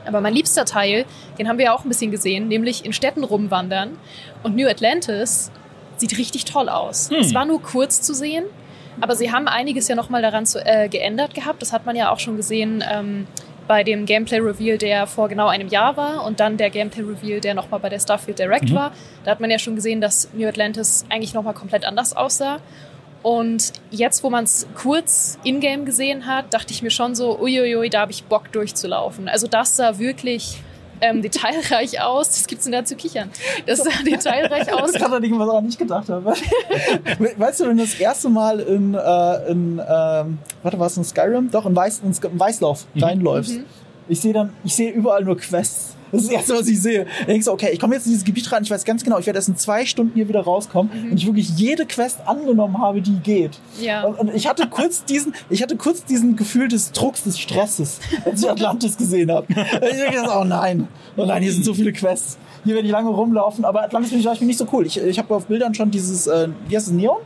Aber 0.05 0.21
mein 0.21 0.33
liebster 0.33 0.65
Teil, 0.65 1.05
den 1.37 1.47
haben 1.47 1.57
wir 1.57 1.65
ja 1.65 1.73
auch 1.73 1.83
ein 1.83 1.89
bisschen 1.89 2.11
gesehen, 2.11 2.47
nämlich 2.47 2.85
in 2.85 2.93
Städten 2.93 3.23
rumwandern. 3.23 3.97
Und 4.43 4.55
New 4.55 4.67
Atlantis 4.67 5.51
sieht 5.97 6.17
richtig 6.17 6.45
toll 6.45 6.69
aus. 6.69 7.09
Es 7.19 7.33
war 7.33 7.45
nur 7.45 7.61
kurz 7.61 8.01
zu 8.01 8.13
sehen, 8.13 8.45
aber 8.99 9.15
sie 9.15 9.31
haben 9.31 9.47
einiges 9.47 9.87
ja 9.87 9.95
nochmal 9.95 10.21
daran 10.21 10.45
zu, 10.45 10.63
äh, 10.65 10.89
geändert 10.89 11.33
gehabt. 11.33 11.61
Das 11.61 11.73
hat 11.73 11.85
man 11.85 11.95
ja 11.95 12.11
auch 12.11 12.19
schon 12.19 12.37
gesehen 12.37 12.83
ähm, 12.89 13.27
bei 13.67 13.83
dem 13.83 14.05
Gameplay-Reveal, 14.05 14.77
der 14.77 15.07
vor 15.07 15.29
genau 15.29 15.47
einem 15.47 15.67
Jahr 15.67 15.95
war 15.95 16.25
und 16.25 16.39
dann 16.39 16.57
der 16.57 16.69
Gameplay-Reveal, 16.69 17.39
der 17.39 17.53
nochmal 17.53 17.79
bei 17.79 17.89
der 17.89 17.99
Starfield 17.99 18.39
Direct 18.39 18.73
war. 18.73 18.91
Da 19.23 19.31
hat 19.31 19.39
man 19.39 19.49
ja 19.49 19.59
schon 19.59 19.75
gesehen, 19.75 20.01
dass 20.01 20.29
New 20.33 20.47
Atlantis 20.47 21.05
eigentlich 21.09 21.33
nochmal 21.33 21.53
komplett 21.53 21.85
anders 21.85 22.15
aussah. 22.15 22.59
Und 23.23 23.71
jetzt, 23.89 24.23
wo 24.23 24.29
man 24.29 24.43
es 24.43 24.67
kurz 24.75 25.39
in-game 25.43 25.85
gesehen 25.85 26.27
hat, 26.27 26.53
dachte 26.53 26.73
ich 26.73 26.83
mir 26.83 26.91
schon 26.91 27.15
so, 27.15 27.39
uiuiui, 27.39 27.89
da 27.89 28.01
habe 28.01 28.11
ich 28.11 28.25
Bock 28.25 28.51
durchzulaufen. 28.51 29.29
Also 29.29 29.47
das 29.47 29.77
sah 29.77 29.97
wirklich 29.97 30.61
ähm, 30.99 31.21
detailreich 31.21 32.01
aus. 32.01 32.29
Das 32.29 32.47
gibt's 32.47 32.65
denn 32.65 32.73
da 32.73 32.83
zu 32.83 32.95
kichern? 32.95 33.29
Das 33.65 33.79
sah 33.79 33.91
detailreich 34.05 34.73
aus. 34.73 34.91
Das 34.91 35.01
kann 35.01 35.11
doch 35.11 35.19
nicht, 35.19 35.31
was 35.37 35.47
ich 35.47 35.53
auch 35.53 35.61
nicht 35.61 35.79
gedacht 35.79 36.09
habe. 36.09 36.25
weißt 37.37 37.59
du, 37.61 37.67
wenn 37.67 37.77
du 37.77 37.83
das 37.83 37.95
erste 37.95 38.29
Mal 38.29 38.59
in, 38.59 38.93
äh, 38.93 39.51
in 39.51 39.79
ähm, 39.79 40.37
warte, 40.61 40.79
war 40.79 40.87
es 40.87 40.97
in 40.97 41.03
Skyrim? 41.05 41.49
Doch, 41.49 41.65
in, 41.65 41.75
Weiß, 41.75 42.01
in, 42.03 42.39
Weißlauf 42.39 42.85
reinläufst. 42.95 43.59
Ich 44.09 44.19
sehe 44.19 44.33
dann, 44.33 44.53
ich 44.65 44.75
sehe 44.75 44.91
überall 44.91 45.23
nur 45.23 45.37
Quests. 45.37 45.92
Das 46.13 46.21
ist 46.21 46.31
das 46.31 46.37
Erste, 46.37 46.53
was 46.53 46.67
ich 46.67 46.81
sehe. 46.81 47.05
Ich 47.21 47.25
denke 47.25 47.43
so, 47.43 47.51
okay, 47.51 47.71
ich 47.73 47.79
komme 47.79 47.95
jetzt 47.95 48.05
in 48.05 48.11
dieses 48.11 48.23
Gebiet 48.23 48.49
rein, 48.51 48.63
ich 48.63 48.71
weiß 48.71 48.85
ganz 48.85 49.03
genau, 49.03 49.17
ich 49.17 49.25
werde 49.25 49.39
erst 49.39 49.49
in 49.49 49.57
zwei 49.57 49.85
Stunden 49.85 50.13
hier 50.13 50.29
wieder 50.29 50.41
rauskommen 50.41 51.09
und 51.09 51.17
ich 51.17 51.25
wirklich 51.25 51.49
jede 51.57 51.85
Quest 51.85 52.19
angenommen 52.25 52.77
habe, 52.77 53.01
die 53.01 53.17
geht. 53.17 53.59
Ja. 53.81 54.03
Und, 54.03 54.19
und 54.19 54.35
ich 54.35 54.47
hatte 54.47 54.67
kurz 54.67 55.03
diesen, 55.05 55.33
ich 55.49 55.61
hatte 55.63 55.75
kurz 55.75 56.05
diesen 56.05 56.35
Gefühl 56.35 56.67
des 56.67 56.91
Drucks, 56.91 57.23
des 57.23 57.39
Stresses, 57.39 57.99
als 58.25 58.43
ich 58.43 58.49
Atlantis 58.49 58.95
gesehen 58.95 59.31
habe. 59.31 59.47
Ich 59.49 60.15
dachte, 60.15 60.39
oh 60.39 60.43
nein, 60.43 60.87
oh 61.17 61.25
nein, 61.25 61.41
hier 61.41 61.51
sind 61.51 61.65
so 61.65 61.73
viele 61.73 61.91
Quests. 61.91 62.37
Hier 62.63 62.75
werde 62.75 62.85
ich 62.85 62.91
lange 62.91 63.09
rumlaufen, 63.09 63.65
aber 63.65 63.83
Atlantis 63.83 64.09
finde 64.09 64.19
ich 64.19 64.23
zum 64.23 64.31
Beispiel 64.31 64.47
nicht 64.47 64.59
so 64.59 64.67
cool. 64.71 64.85
Ich, 64.85 64.97
ich 64.97 65.17
habe 65.17 65.35
auf 65.35 65.47
Bildern 65.47 65.73
schon 65.73 65.91
dieses, 65.91 66.27
äh, 66.27 66.47
wie 66.67 66.75
heißt 66.75 66.87
es, 66.87 66.93
Neon? 66.93 67.17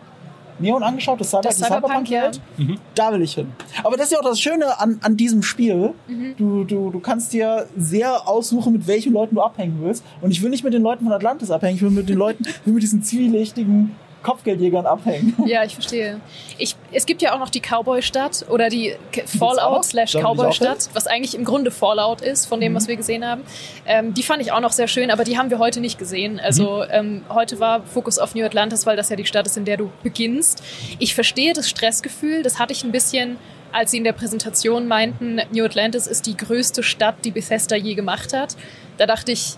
Neon 0.59 0.83
angeschaut, 0.83 1.19
das, 1.19 1.29
Cyber, 1.29 1.43
Das 1.43 1.57
die 1.57 1.63
Cyberpunk, 1.63 2.09
ja. 2.09 2.31
Cyberpunk-Welt. 2.31 2.79
Da 2.95 3.11
will 3.13 3.21
ich 3.21 3.33
hin. 3.33 3.51
Aber 3.83 3.97
das 3.97 4.07
ist 4.07 4.13
ja 4.13 4.19
auch 4.19 4.23
das 4.23 4.39
Schöne 4.39 4.79
an, 4.79 4.99
an 5.01 5.17
diesem 5.17 5.43
Spiel. 5.43 5.93
Mhm. 6.07 6.35
Du, 6.37 6.63
du, 6.63 6.89
du 6.89 6.99
kannst 6.99 7.33
dir 7.33 7.67
sehr 7.77 8.27
aussuchen, 8.27 8.73
mit 8.73 8.87
welchen 8.87 9.13
Leuten 9.13 9.35
du 9.35 9.41
abhängen 9.41 9.77
willst. 9.81 10.03
Und 10.21 10.31
ich 10.31 10.41
will 10.41 10.49
nicht 10.49 10.63
mit 10.63 10.73
den 10.73 10.81
Leuten 10.81 11.05
von 11.05 11.13
Atlantis 11.13 11.51
abhängen, 11.51 11.75
ich 11.75 11.81
will 11.81 11.91
mit 11.91 12.09
den 12.09 12.17
Leuten, 12.17 12.43
ich 12.45 12.55
will 12.65 12.73
mit 12.73 12.83
diesen 12.83 13.03
zwielichtigen 13.03 13.95
Kopfgeldjägern 14.27 14.85
abhängen. 14.85 15.33
Ja, 15.47 15.63
ich 15.63 15.73
verstehe. 15.73 16.19
Ich, 16.57 16.75
es 16.91 17.05
gibt 17.05 17.21
ja 17.21 17.33
auch 17.33 17.39
noch 17.39 17.49
die 17.49 17.61
Cowboy-Stadt 17.61 18.45
oder 18.49 18.67
die 18.69 18.93
K- 19.13 19.21
auch? 19.23 19.27
Fallout 19.55 19.85
slash 19.85 20.11
Da 20.11 20.19
will 20.19 20.21
ich 20.21 20.25
auch 20.27 20.31
Cowboy-Stadt, 20.35 20.89
was 20.93 21.07
eigentlich 21.07 21.33
im 21.35 21.45
Grunde 21.45 21.71
Fallout 21.71 22.19
ist 22.21 22.45
von 22.47 22.59
dem, 22.59 22.75
was 22.75 22.87
wir 22.89 22.97
gesehen 22.97 23.25
haben. 23.25 23.43
Ähm, 23.85 24.13
die 24.13 24.23
fand 24.23 24.41
ich 24.41 24.51
auch 24.51 24.59
noch 24.59 24.73
sehr 24.73 24.87
schön, 24.89 25.09
aber 25.11 25.23
die 25.23 25.37
haben 25.37 25.49
wir 25.49 25.59
heute 25.59 25.79
nicht 25.79 25.97
gesehen. 25.97 26.39
Also 26.41 26.83
ähm, 26.83 27.23
heute 27.29 27.59
war 27.61 27.83
Fokus 27.83 28.19
auf 28.19 28.35
New 28.35 28.43
Atlantis, 28.45 28.85
weil 28.85 28.97
das 28.97 29.09
ja 29.09 29.15
die 29.15 29.25
Stadt 29.25 29.45
ist, 29.47 29.55
in 29.55 29.63
der 29.65 29.77
du 29.77 29.89
beginnst. 30.03 30.61
Ich 30.99 31.15
verstehe 31.15 31.53
das 31.53 31.69
Stressgefühl, 31.69 32.43
das 32.43 32.59
hatte 32.59 32.73
ich 32.73 32.83
ein 32.83 32.91
bisschen, 32.91 33.37
als 33.71 33.91
sie 33.91 33.97
in 33.97 34.03
der 34.03 34.13
Präsentation 34.13 34.87
meinten, 34.87 35.39
New 35.51 35.63
Atlantis 35.63 36.07
ist 36.07 36.25
die 36.25 36.35
größte 36.35 36.83
Stadt, 36.83 37.15
die 37.23 37.31
Bethesda 37.31 37.75
je 37.77 37.93
gemacht 37.95 38.33
hat. 38.33 38.55
Da 38.97 39.05
dachte 39.05 39.31
ich, 39.31 39.55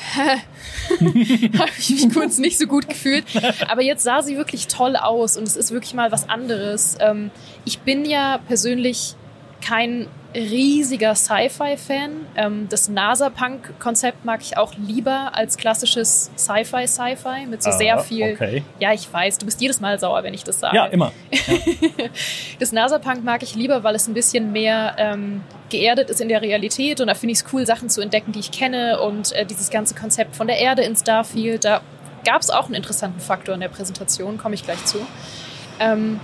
habe 1.58 1.70
ich 1.78 1.90
mich 1.90 2.12
kurz 2.12 2.38
nicht 2.38 2.58
so 2.58 2.66
gut 2.66 2.88
gefühlt. 2.88 3.24
Aber 3.68 3.82
jetzt 3.82 4.02
sah 4.02 4.22
sie 4.22 4.36
wirklich 4.36 4.66
toll 4.66 4.96
aus 4.96 5.36
und 5.36 5.44
es 5.44 5.56
ist 5.56 5.70
wirklich 5.70 5.94
mal 5.94 6.12
was 6.12 6.28
anderes. 6.28 6.96
Ähm, 7.00 7.30
ich 7.64 7.80
bin 7.80 8.04
ja 8.04 8.38
persönlich 8.46 9.14
kein 9.60 10.08
riesiger 10.32 11.16
Sci-Fi-Fan. 11.16 12.10
Ähm, 12.36 12.66
das 12.70 12.88
NASA-Punk-Konzept 12.88 14.24
mag 14.24 14.40
ich 14.42 14.56
auch 14.56 14.72
lieber 14.76 15.32
als 15.34 15.56
klassisches 15.56 16.30
Sci-Fi-Sci-Fi 16.36 17.46
mit 17.46 17.62
so 17.64 17.72
sehr 17.72 17.96
Ah, 17.98 18.02
viel. 18.02 18.34
okay. 18.34 18.62
Ja, 18.78 18.92
ich 18.92 19.12
weiß, 19.12 19.38
du 19.38 19.46
bist 19.46 19.60
jedes 19.60 19.80
Mal 19.80 19.98
sauer, 19.98 20.22
wenn 20.22 20.32
ich 20.32 20.44
das 20.44 20.60
sage. 20.60 20.76
ja, 20.76 20.86
immer. 20.86 21.12
Das 22.58 22.72
NASA-Punk 22.72 23.24
mag 23.24 23.42
ich 23.42 23.54
lieber, 23.54 23.82
weil 23.82 23.94
es 23.94 24.06
ein 24.06 24.14
bisschen 24.14 24.52
mehr 24.52 24.94
ähm, 24.98 25.42
geerdet 25.70 26.10
ist 26.10 26.20
in 26.20 26.28
der 26.28 26.42
Realität 26.42 27.00
und 27.00 27.06
da 27.08 27.14
finde 27.14 27.32
ich 27.32 27.38
es 27.40 27.44
cool, 27.52 27.66
Sachen 27.66 27.88
zu 27.88 28.00
entdecken, 28.00 28.32
die 28.32 28.40
ich 28.40 28.50
kenne 28.52 29.00
und 29.00 29.32
äh, 29.32 29.44
dieses 29.46 29.70
ganze 29.70 29.94
Konzept 29.94 30.36
von 30.36 30.46
der 30.46 30.58
Erde 30.58 30.82
in 30.82 30.94
Starfield, 30.96 31.64
da 31.64 31.80
gab 32.24 32.42
es 32.42 32.50
auch 32.50 32.66
einen 32.66 32.74
interessanten 32.74 33.20
Faktor 33.20 33.54
in 33.54 33.60
der 33.60 33.68
Präsentation, 33.68 34.36
komme 34.38 34.54
ich 34.54 34.64
gleich 34.64 34.84
zu. 34.84 34.98
Ähm, 35.78 36.20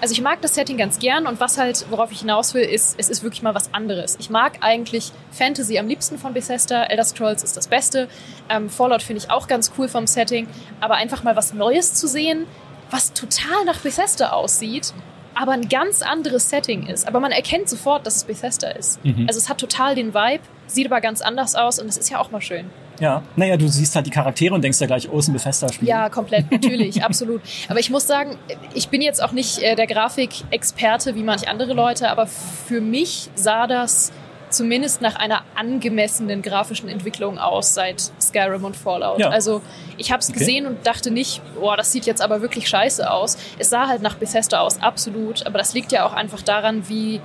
also 0.00 0.12
ich 0.12 0.20
mag 0.20 0.40
das 0.42 0.54
Setting 0.54 0.76
ganz 0.76 0.98
gern 0.98 1.26
und 1.26 1.40
was 1.40 1.58
halt, 1.58 1.86
worauf 1.90 2.12
ich 2.12 2.20
hinaus 2.20 2.54
will, 2.54 2.62
ist, 2.62 2.98
es 2.98 3.08
ist 3.08 3.22
wirklich 3.22 3.42
mal 3.42 3.54
was 3.54 3.72
anderes. 3.72 4.16
Ich 4.20 4.30
mag 4.30 4.58
eigentlich 4.60 5.12
Fantasy 5.30 5.78
am 5.78 5.88
liebsten 5.88 6.18
von 6.18 6.34
Bethesda, 6.34 6.84
Elder 6.84 7.04
Scrolls 7.04 7.42
ist 7.42 7.56
das 7.56 7.68
Beste, 7.68 8.08
ähm, 8.48 8.68
Fallout 8.68 9.02
finde 9.02 9.22
ich 9.22 9.30
auch 9.30 9.48
ganz 9.48 9.72
cool 9.78 9.88
vom 9.88 10.06
Setting, 10.06 10.46
aber 10.80 10.94
einfach 10.94 11.22
mal 11.22 11.36
was 11.36 11.54
Neues 11.54 11.94
zu 11.94 12.06
sehen, 12.06 12.46
was 12.90 13.12
total 13.12 13.64
nach 13.64 13.80
Bethesda 13.80 14.30
aussieht, 14.30 14.92
aber 15.34 15.52
ein 15.52 15.68
ganz 15.68 16.02
anderes 16.02 16.48
Setting 16.48 16.86
ist. 16.86 17.06
Aber 17.06 17.20
man 17.20 17.32
erkennt 17.32 17.68
sofort, 17.68 18.06
dass 18.06 18.16
es 18.16 18.24
Bethesda 18.24 18.70
ist. 18.70 19.00
Also 19.28 19.38
es 19.38 19.48
hat 19.48 19.58
total 19.58 19.94
den 19.94 20.14
Vibe, 20.14 20.42
sieht 20.66 20.86
aber 20.86 21.00
ganz 21.00 21.20
anders 21.20 21.54
aus 21.54 21.78
und 21.78 21.88
das 21.88 21.96
ist 21.96 22.10
ja 22.10 22.18
auch 22.18 22.30
mal 22.30 22.40
schön. 22.40 22.70
Ja, 23.00 23.22
naja, 23.36 23.56
du 23.56 23.68
siehst 23.68 23.94
halt 23.94 24.06
die 24.06 24.10
Charaktere 24.10 24.54
und 24.54 24.62
denkst 24.62 24.80
ja 24.80 24.86
gleich, 24.86 25.08
oh, 25.10 25.18
ist 25.18 25.28
ein 25.28 25.32
Bethesda-Spiel. 25.34 25.86
Ja, 25.88 26.08
komplett, 26.08 26.50
natürlich, 26.50 27.04
absolut. 27.04 27.42
Aber 27.68 27.78
ich 27.80 27.90
muss 27.90 28.06
sagen, 28.06 28.38
ich 28.74 28.88
bin 28.88 29.02
jetzt 29.02 29.22
auch 29.22 29.32
nicht 29.32 29.58
äh, 29.62 29.74
der 29.76 29.86
Grafikexperte 29.86 31.14
wie 31.14 31.22
manch 31.22 31.48
andere 31.48 31.72
Leute, 31.74 32.10
aber 32.10 32.26
für 32.26 32.80
mich 32.80 33.28
sah 33.34 33.66
das 33.66 34.12
zumindest 34.48 35.02
nach 35.02 35.16
einer 35.16 35.42
angemessenen 35.56 36.40
grafischen 36.40 36.88
Entwicklung 36.88 37.36
aus 37.38 37.74
seit 37.74 38.00
Skyrim 38.20 38.64
und 38.64 38.76
Fallout. 38.76 39.18
Ja. 39.18 39.28
Also 39.30 39.60
ich 39.98 40.12
habe 40.12 40.20
es 40.20 40.30
Okay. 40.30 40.38
gesehen 40.38 40.66
und 40.66 40.86
dachte 40.86 41.10
nicht, 41.10 41.42
boah, 41.58 41.76
das 41.76 41.90
sieht 41.92 42.06
jetzt 42.06 42.22
aber 42.22 42.40
wirklich 42.42 42.68
scheiße 42.68 43.10
aus. 43.10 43.36
Es 43.58 43.70
sah 43.70 43.88
halt 43.88 44.02
nach 44.02 44.14
Bethesda 44.14 44.60
aus, 44.60 44.80
absolut. 44.80 45.44
Aber 45.46 45.58
das 45.58 45.74
liegt 45.74 45.90
ja 45.92 46.06
auch 46.06 46.12
einfach 46.12 46.42
daran, 46.42 46.88
wie 46.88 47.20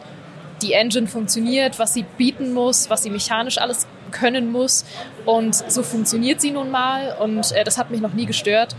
die 0.62 0.74
Engine 0.74 1.08
funktioniert, 1.08 1.80
was 1.80 1.94
sie 1.94 2.04
bieten 2.18 2.54
muss, 2.54 2.90
was 2.90 3.04
sie 3.04 3.10
mechanisch 3.10 3.60
alles 3.60 3.88
können 4.12 4.51
muss. 4.51 4.86
Und 5.25 5.56
so 5.72 5.84
funktioniert 5.84 6.41
sie 6.41 6.51
nun 6.51 6.70
mal 6.72 7.15
und 7.20 7.51
äh, 7.51 7.63
das 7.63 7.77
hat 7.77 7.91
mich 7.91 8.01
noch 8.01 8.13
nie 8.13 8.25
gestört. 8.25 8.75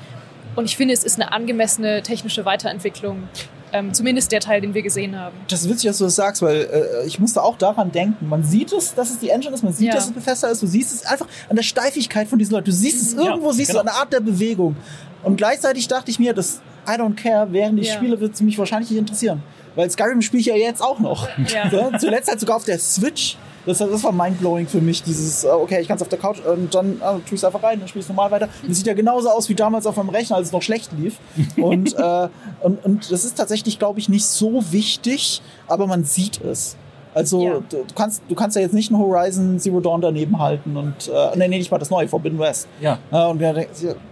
Und 0.55 0.67
ich 0.67 0.77
finde, 0.77 0.93
es 0.95 1.03
ist 1.05 1.21
eine 1.21 1.33
angemessene 1.33 2.03
technische 2.03 2.45
Weiterentwicklung. 2.45 3.29
Ähm, 3.75 3.95
zumindest 3.95 4.33
der 4.33 4.41
Teil, 4.41 4.61
den 4.61 4.75
wir 4.75 4.83
gesehen 4.83 5.19
haben. 5.19 5.35
Das 5.49 5.63
ist 5.63 5.69
witzig, 5.71 5.89
dass 5.89 5.97
du 5.97 6.05
das 6.05 6.15
sagst, 6.15 6.43
weil 6.43 6.57
äh, 7.03 7.07
ich 7.07 7.19
musste 7.19 7.43
auch 7.43 7.57
daran 7.57 7.91
denken. 7.91 8.29
Man 8.29 8.45
sieht 8.45 8.71
es, 8.71 8.95
dass 8.95 9.09
es 9.09 9.19
die 9.19 9.31
Engine 9.31 9.55
ist, 9.55 9.63
man 9.65 9.73
sieht, 9.73 9.89
Ja. 9.89 9.95
dass 9.95 10.09
es 10.09 10.13
Bethesda 10.13 10.49
ist, 10.49 10.61
du 10.63 10.67
siehst 10.67 10.93
es 10.95 11.07
einfach 11.07 11.27
an 11.49 11.57
der 11.57 11.63
Steifigkeit 11.63 12.29
von 12.29 12.39
diesen 12.39 12.53
Leuten. 12.53 12.67
Du 12.67 12.73
siehst 12.73 13.01
es 13.01 13.15
Ja, 13.15 13.31
irgendwo, 13.31 13.51
siehst 13.53 13.71
genau. 13.71 13.81
du 13.83 13.87
der 13.87 13.95
Art 13.95 14.13
der 14.13 14.21
Bewegung. 14.21 14.77
Und 15.23 15.37
gleichzeitig 15.37 15.89
dachte 15.89 16.11
ich 16.11 16.19
mir, 16.19 16.35
das 16.35 16.61
I 16.87 16.93
don't 17.01 17.15
care, 17.17 17.47
während 17.51 17.79
ich 17.81 17.89
Ja. 17.89 17.95
spiele, 17.95 18.21
wird 18.21 18.35
es 18.35 18.43
mich 18.43 18.59
wahrscheinlich 18.59 18.91
nicht 18.91 18.99
interessieren. 18.99 19.43
Weil 19.75 19.89
Skyrim 19.91 20.21
spiele 20.21 20.43
ich 20.43 20.47
ja 20.49 20.55
jetzt 20.57 20.83
auch 20.83 20.99
noch. 20.99 21.27
Ja. 21.49 21.71
So, 21.71 21.93
zuletzt 21.99 22.29
halt 22.29 22.41
sogar 22.41 22.57
auf 22.57 22.65
der 22.65 22.79
Switch. 22.79 23.39
Das, 23.67 23.79
das 23.79 24.05
war 24.05 24.13
mindblowing 24.13 24.67
für 24.67 24.81
mich, 24.81 25.03
dieses, 25.03 25.45
äh, 25.45 25.49
okay, 25.49 25.81
ich 25.81 25.89
kann 25.89 25.97
es 25.97 26.03
auf 26.03 26.09
der 26.09 26.19
Couch 26.19 26.39
und 26.45 26.75
dann 26.75 26.97
äh, 26.97 26.99
tue 26.99 27.23
ich 27.27 27.33
es 27.35 27.45
einfach 27.45 27.63
rein, 27.63 27.79
dann 27.79 27.89
spiele 27.89 28.01
ich 28.01 28.07
es 28.07 28.09
normal 28.09 28.31
weiter. 28.31 28.49
Das 28.67 28.77
sieht 28.77 28.87
ja 28.87 28.95
genauso 28.95 29.29
aus 29.31 29.49
wie 29.49 29.55
damals 29.55 29.87
auf 29.87 29.97
meinem 29.97 30.09
Rechner, 30.09 30.37
als 30.37 30.49
es 30.49 30.53
noch 30.53 30.63
schlecht 30.63 30.91
lief. 30.99 31.19
Und, 31.57 31.95
äh, 31.99 32.29
und, 32.63 32.85
und 32.85 33.13
das 33.13 33.25
ist 33.25 33.37
tatsächlich, 33.37 33.79
glaube 33.79 34.01
ich, 34.01 34.09
nicht 34.09 34.27
so 34.27 34.63
wichtig, 34.73 35.43
aber 35.69 35.87
man 35.87 36.05
sieht 36.05 36.41
es. 36.41 36.77
Also 37.15 37.43
Ja. 37.43 37.53
du, 37.69 37.77
du 37.79 37.95
kannst 37.95 38.23
du 38.29 38.35
kannst 38.35 38.57
ja 38.57 38.63
jetzt 38.63 38.73
nicht 38.75 38.91
ein 38.91 38.99
Horizon 38.99 39.59
Zero 39.59 39.81
Dawn 39.81 40.01
daneben 40.01 40.39
halten 40.39 40.77
und 40.77 41.09
äh, 41.09 41.37
nee, 41.37 41.49
nee, 41.49 41.59
nicht 41.59 41.71
mal 41.71 41.79
das 41.79 41.91
neue 41.91 42.09
Forbidden 42.09 42.39
West. 42.39 42.69
Ja. 42.81 42.99
Ja, 43.11 43.27
und 43.27 43.41
ja, 43.41 43.53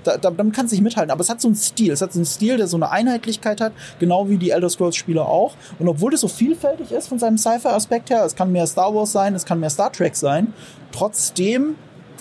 da, 0.05 0.17
da, 0.19 0.31
damit 0.31 0.55
kannst 0.55 0.73
du 0.73 0.77
nicht 0.77 0.85
mithalten. 0.85 1.11
Aber 1.11 1.21
es 1.21 1.31
hat 1.31 1.41
so 1.41 1.49
einen 1.49 1.55
Stil. 1.55 1.93
Es 1.93 2.03
hat 2.03 2.13
so 2.13 2.19
einen 2.19 2.27
Stil, 2.27 2.57
der 2.59 2.67
so 2.67 2.77
eine 2.77 2.91
Einheitlichkeit 2.91 3.61
hat, 3.61 3.73
genau 3.99 4.29
wie 4.29 4.37
die 4.37 4.51
Elder 4.51 4.69
Scrolls-Spiele 4.69 5.25
auch. 5.25 5.55
Und 5.79 5.89
obwohl 5.89 6.13
es 6.15 6.21
so 6.21 6.29
vielfältig 6.29 6.93
ist 6.93 7.09
von 7.09 7.19
seinem 7.19 7.39
Sci-Fi-Aspekt 7.39 8.11
her, 8.11 8.25
es 8.25 8.35
kann 8.37 8.53
mehr 8.53 8.67
Star 8.67 8.95
Wars 8.95 9.13
sein, 9.13 9.35
es 9.35 9.45
kann 9.45 9.61
mehr 9.61 9.71
Star 9.71 9.91
Trek 9.93 10.15
sein, 10.17 10.53
trotzdem, 10.93 11.77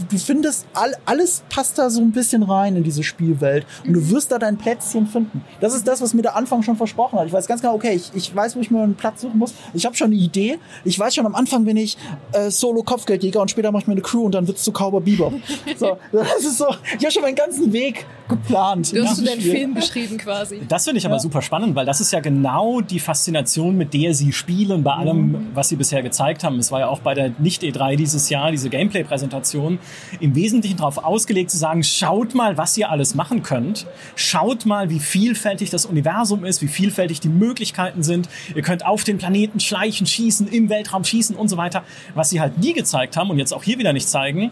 du, 0.09 0.17
findest, 0.17 0.65
all, 0.73 0.95
alles 1.05 1.43
passt 1.49 1.77
da 1.77 1.89
so 1.89 2.01
ein 2.01 2.11
bisschen 2.11 2.43
rein 2.43 2.75
in 2.75 2.83
diese 2.83 3.03
Spielwelt. 3.03 3.65
Und 3.85 3.93
du 3.93 4.09
wirst 4.09 4.31
da 4.31 4.37
dein 4.39 4.57
Plätzchen 4.57 5.07
finden. 5.07 5.43
Das 5.61 5.73
ist 5.73 5.87
das, 5.87 6.01
was 6.01 6.13
mir 6.13 6.21
der 6.21 6.35
Anfang 6.35 6.63
schon 6.63 6.75
versprochen 6.75 7.19
hat. 7.19 7.27
Ich 7.27 7.33
weiß 7.33 7.47
ganz 7.47 7.61
genau, 7.61 7.75
okay, 7.75 7.93
ich, 7.93 8.11
ich 8.13 8.35
weiß, 8.35 8.55
wo 8.55 8.59
ich 8.59 8.71
mir 8.71 8.81
einen 8.81 8.95
Platz 8.95 9.21
suchen 9.21 9.37
muss. 9.37 9.53
Ich 9.73 9.85
habe 9.85 9.95
schon 9.95 10.07
eine 10.07 10.15
Idee. 10.15 10.59
Ich 10.85 10.97
weiß 10.97 11.15
schon, 11.15 11.25
am 11.25 11.35
Anfang 11.35 11.65
bin 11.65 11.77
ich 11.77 11.97
äh, 12.33 12.49
Solo-Kopfgeldjäger 12.49 13.41
und 13.41 13.51
später 13.51 13.71
mache 13.71 13.83
ich 13.83 13.87
mir 13.87 13.93
eine 13.93 14.01
Crew 14.01 14.23
und 14.25 14.33
dann 14.35 14.47
wird's 14.47 14.63
zu 14.63 14.71
Cowboy 14.71 15.01
Bebop. 15.01 15.33
So, 15.77 15.97
das 16.11 16.41
ist 16.43 16.57
so, 16.57 16.65
ich 16.97 17.03
habe 17.05 17.11
schon 17.11 17.21
meinen 17.21 17.35
ganzen 17.35 17.71
Weg 17.71 18.05
geplant. 18.27 18.91
Du 18.93 19.05
hast 19.05 19.17
du 19.17 19.21
in 19.21 19.27
deinen. 19.27 19.39
Film 19.41 19.75
geschrieben 19.75 20.17
quasi. 20.17 20.61
Das 20.67 20.83
finde 20.83 20.99
ich 20.99 21.05
aber 21.05 21.15
Ja. 21.15 21.19
super 21.19 21.41
spannend, 21.41 21.75
weil 21.75 21.85
das 21.85 22.01
ist 22.01 22.11
ja 22.11 22.19
genau 22.19 22.81
die 22.81 22.99
Faszination, 22.99 23.77
mit 23.77 23.93
der 23.93 24.13
sie 24.13 24.33
spielen, 24.33 24.83
bei 24.83 24.93
allem, 24.93 25.47
was 25.53 25.69
sie 25.69 25.75
bisher 25.77 26.01
gezeigt 26.03 26.43
haben. 26.43 26.59
Es 26.59 26.71
war 26.71 26.81
ja 26.81 26.87
auch 26.87 26.99
bei 26.99 27.13
der 27.13 27.31
Nicht-E3 27.39 27.95
dieses 27.95 28.29
Jahr, 28.29 28.51
diese 28.51 28.69
Gameplay-Präsentation, 28.69 29.79
im 30.19 30.35
Wesentlichen 30.35 30.77
darauf 30.77 30.97
ausgelegt 30.97 31.51
zu 31.51 31.57
sagen, 31.57 31.83
schaut 31.83 32.35
mal, 32.35 32.57
was 32.57 32.77
ihr 32.77 32.89
alles 32.89 33.15
machen 33.15 33.43
könnt. 33.43 33.85
Schaut 34.15 34.65
mal, 34.65 34.89
wie 34.89 34.99
vielfältig 34.99 35.69
das 35.69 35.85
Universum 35.85 36.45
ist, 36.45 36.61
wie 36.61 36.67
vielfältig 36.67 37.19
die 37.19 37.29
Möglichkeiten 37.29 38.03
sind. 38.03 38.29
Ihr 38.55 38.61
könnt 38.61 38.85
auf 38.85 39.03
den 39.03 39.17
Planeten 39.17 39.59
schleichen, 39.59 40.07
schießen, 40.07 40.47
im 40.47 40.69
Weltraum 40.69 41.03
schießen 41.03 41.35
und 41.35 41.47
so 41.47 41.57
weiter. 41.57 41.83
Was 42.15 42.29
sie 42.29 42.39
halt 42.41 42.57
nie 42.57 42.73
gezeigt 42.73 43.17
haben 43.17 43.29
und 43.29 43.39
jetzt 43.39 43.53
auch 43.53 43.63
hier 43.63 43.77
wieder 43.77 43.93
nicht 43.93 44.09
zeigen, 44.09 44.51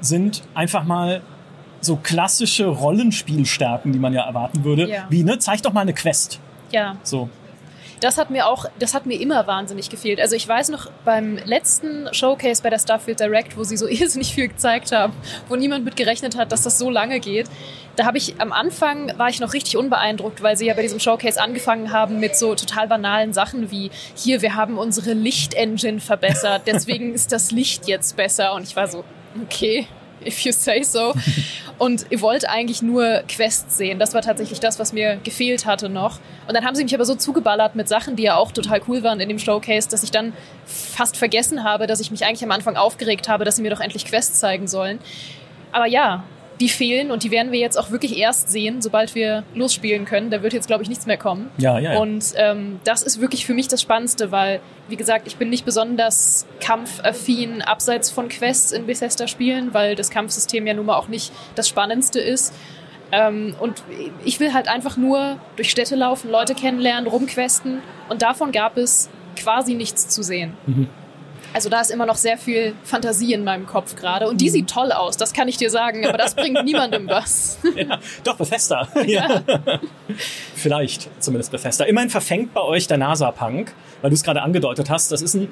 sind 0.00 0.42
einfach 0.54 0.84
mal 0.84 1.22
so 1.80 1.96
klassische 1.96 2.66
Rollenspielstärken, 2.66 3.92
die 3.92 3.98
man 3.98 4.12
ja 4.12 4.24
erwarten 4.24 4.64
würde. 4.64 4.88
Ja. 4.88 5.06
Wie, 5.08 5.24
ne? 5.24 5.38
Zeig 5.38 5.62
doch 5.62 5.72
mal 5.72 5.80
eine 5.80 5.94
Quest. 5.94 6.40
Ja, 6.70 6.96
So. 7.02 7.28
Das 8.00 8.18
hat 8.18 8.30
mir 8.30 8.46
auch, 8.46 8.66
das 8.78 8.94
hat 8.94 9.06
mir 9.06 9.20
immer 9.20 9.46
wahnsinnig 9.46 9.90
gefehlt. 9.90 10.20
Also 10.20 10.34
ich 10.34 10.46
weiß 10.46 10.70
noch 10.70 10.90
beim 11.04 11.38
letzten 11.44 12.12
Showcase 12.12 12.62
bei 12.62 12.70
der 12.70 12.78
Starfield 12.78 13.20
Direct, 13.20 13.56
wo 13.56 13.64
sie 13.64 13.76
so 13.76 13.86
irrsinnig 13.88 14.34
viel 14.34 14.48
gezeigt 14.48 14.92
haben, 14.92 15.12
wo 15.48 15.56
niemand 15.56 15.84
mit 15.84 15.96
gerechnet 15.96 16.36
hat, 16.36 16.52
dass 16.52 16.62
das 16.62 16.78
so 16.78 16.90
lange 16.90 17.20
geht. 17.20 17.48
Da 17.96 18.06
habe 18.06 18.18
ich 18.18 18.40
am 18.40 18.52
Anfang 18.52 19.12
war 19.18 19.28
ich 19.28 19.40
noch 19.40 19.52
richtig 19.52 19.76
unbeeindruckt, 19.76 20.42
weil 20.42 20.56
sie 20.56 20.66
ja 20.66 20.74
bei 20.74 20.82
diesem 20.82 21.00
Showcase 21.00 21.40
angefangen 21.40 21.92
haben 21.92 22.20
mit 22.20 22.36
so 22.36 22.54
total 22.54 22.88
banalen 22.88 23.32
Sachen 23.32 23.70
wie 23.70 23.90
hier 24.14 24.42
wir 24.42 24.54
haben 24.54 24.78
unsere 24.78 25.12
Lichtengine 25.12 26.00
verbessert, 26.00 26.62
deswegen 26.66 27.14
ist 27.14 27.32
das 27.32 27.50
Licht 27.50 27.88
jetzt 27.88 28.16
besser 28.16 28.54
und 28.54 28.62
ich 28.62 28.76
war 28.76 28.88
so 28.88 29.04
okay. 29.42 29.86
If 30.24 30.40
you 30.40 30.52
say 30.52 30.82
so. 30.82 31.14
Und 31.78 32.04
ihr 32.10 32.20
wollt 32.20 32.46
eigentlich 32.46 32.82
nur 32.82 33.22
Quests 33.26 33.78
sehen. 33.78 33.98
Das 33.98 34.12
war 34.12 34.20
tatsächlich 34.20 34.60
das, 34.60 34.78
was 34.78 34.92
mir 34.92 35.16
gefehlt 35.24 35.64
hatte 35.64 35.88
noch. 35.88 36.18
Und 36.46 36.54
dann 36.54 36.66
haben 36.66 36.74
sie 36.74 36.84
mich 36.84 36.94
aber 36.94 37.06
so 37.06 37.14
zugeballert 37.14 37.74
mit 37.74 37.88
Sachen, 37.88 38.16
die 38.16 38.24
ja 38.24 38.36
auch 38.36 38.52
total 38.52 38.82
cool 38.86 39.02
waren 39.02 39.18
in 39.18 39.30
dem 39.30 39.38
Showcase, 39.38 39.88
dass 39.88 40.02
ich 40.02 40.10
dann 40.10 40.34
fast 40.66 41.16
vergessen 41.16 41.64
habe, 41.64 41.86
dass 41.86 42.00
ich 42.00 42.10
mich 42.10 42.26
eigentlich 42.26 42.44
am 42.44 42.50
Anfang 42.50 42.76
aufgeregt 42.76 43.28
habe, 43.28 43.46
dass 43.46 43.56
sie 43.56 43.62
mir 43.62 43.70
doch 43.70 43.80
endlich 43.80 44.04
Quests 44.04 44.40
zeigen 44.40 44.68
sollen. 44.68 44.98
Aber 45.72 45.86
ja, 45.86 46.24
die 46.60 46.68
fehlen 46.68 47.10
und 47.10 47.24
die 47.24 47.30
werden 47.30 47.52
wir 47.52 47.58
jetzt 47.58 47.78
auch 47.78 47.90
wirklich 47.90 48.18
erst 48.18 48.50
sehen, 48.50 48.82
sobald 48.82 49.14
wir 49.14 49.44
losspielen 49.54 50.04
können. 50.04 50.30
Da 50.30 50.42
wird 50.42 50.52
jetzt, 50.52 50.66
glaube 50.66 50.82
ich, 50.82 50.88
nichts 50.88 51.06
mehr 51.06 51.16
kommen. 51.16 51.50
Ja, 51.56 51.78
ja, 51.78 51.94
ja. 51.94 51.98
Und 51.98 52.34
ähm, 52.36 52.80
das 52.84 53.02
ist 53.02 53.20
wirklich 53.20 53.46
für 53.46 53.54
mich 53.54 53.66
das 53.66 53.80
Spannendste, 53.80 54.30
weil, 54.30 54.60
wie 54.88 54.96
gesagt, 54.96 55.26
ich 55.26 55.36
bin 55.36 55.48
nicht 55.48 55.64
besonders 55.64 56.46
kampfaffin 56.60 57.62
abseits 57.62 58.10
von 58.10 58.28
Quests 58.28 58.72
in 58.72 58.86
Bethesda-Spielen, 58.86 59.72
weil 59.72 59.94
das 59.94 60.10
Kampfsystem 60.10 60.66
ja 60.66 60.74
nun 60.74 60.86
mal 60.86 60.96
auch 60.96 61.08
nicht 61.08 61.32
das 61.54 61.68
Spannendste 61.68 62.20
ist. 62.20 62.54
Ähm, 63.10 63.54
und 63.58 63.82
ich 64.24 64.38
will 64.38 64.52
halt 64.52 64.68
einfach 64.68 64.96
nur 64.96 65.38
durch 65.56 65.70
Städte 65.70 65.96
laufen, 65.96 66.30
Leute 66.30 66.54
kennenlernen, 66.54 67.08
rumquesten 67.08 67.80
und 68.08 68.22
davon 68.22 68.52
gab 68.52 68.76
es 68.76 69.08
quasi 69.34 69.74
nichts 69.74 70.08
zu 70.08 70.22
sehen. 70.22 70.52
Also 71.52 71.68
da 71.68 71.80
ist 71.80 71.90
immer 71.90 72.06
noch 72.06 72.16
sehr 72.16 72.38
viel 72.38 72.74
Fantasie 72.84 73.32
in 73.32 73.44
meinem 73.44 73.66
Kopf 73.66 73.96
gerade 73.96 74.28
und 74.28 74.40
die 74.40 74.50
sieht 74.50 74.68
toll 74.68 74.92
aus, 74.92 75.16
das 75.16 75.32
kann 75.32 75.48
ich 75.48 75.56
dir 75.56 75.70
sagen, 75.70 76.06
aber 76.06 76.18
das 76.18 76.34
bringt 76.34 76.62
niemandem 76.64 77.08
was. 77.08 77.58
ja. 77.74 77.98
Doch, 78.24 78.36
Bethesda. 78.36 78.88
ja. 79.06 79.42
Vielleicht 80.54 81.08
zumindest 81.20 81.50
Bethesda. 81.50 81.84
Immerhin 81.84 82.10
verfängt 82.10 82.54
bei 82.54 82.62
euch 82.62 82.86
der 82.86 82.98
NASA-Punk, 82.98 83.72
weil 84.00 84.10
du 84.10 84.14
es 84.14 84.22
gerade 84.22 84.42
angedeutet 84.42 84.90
hast. 84.90 85.10
Das 85.12 85.22
ist 85.22 85.34
ein. 85.34 85.48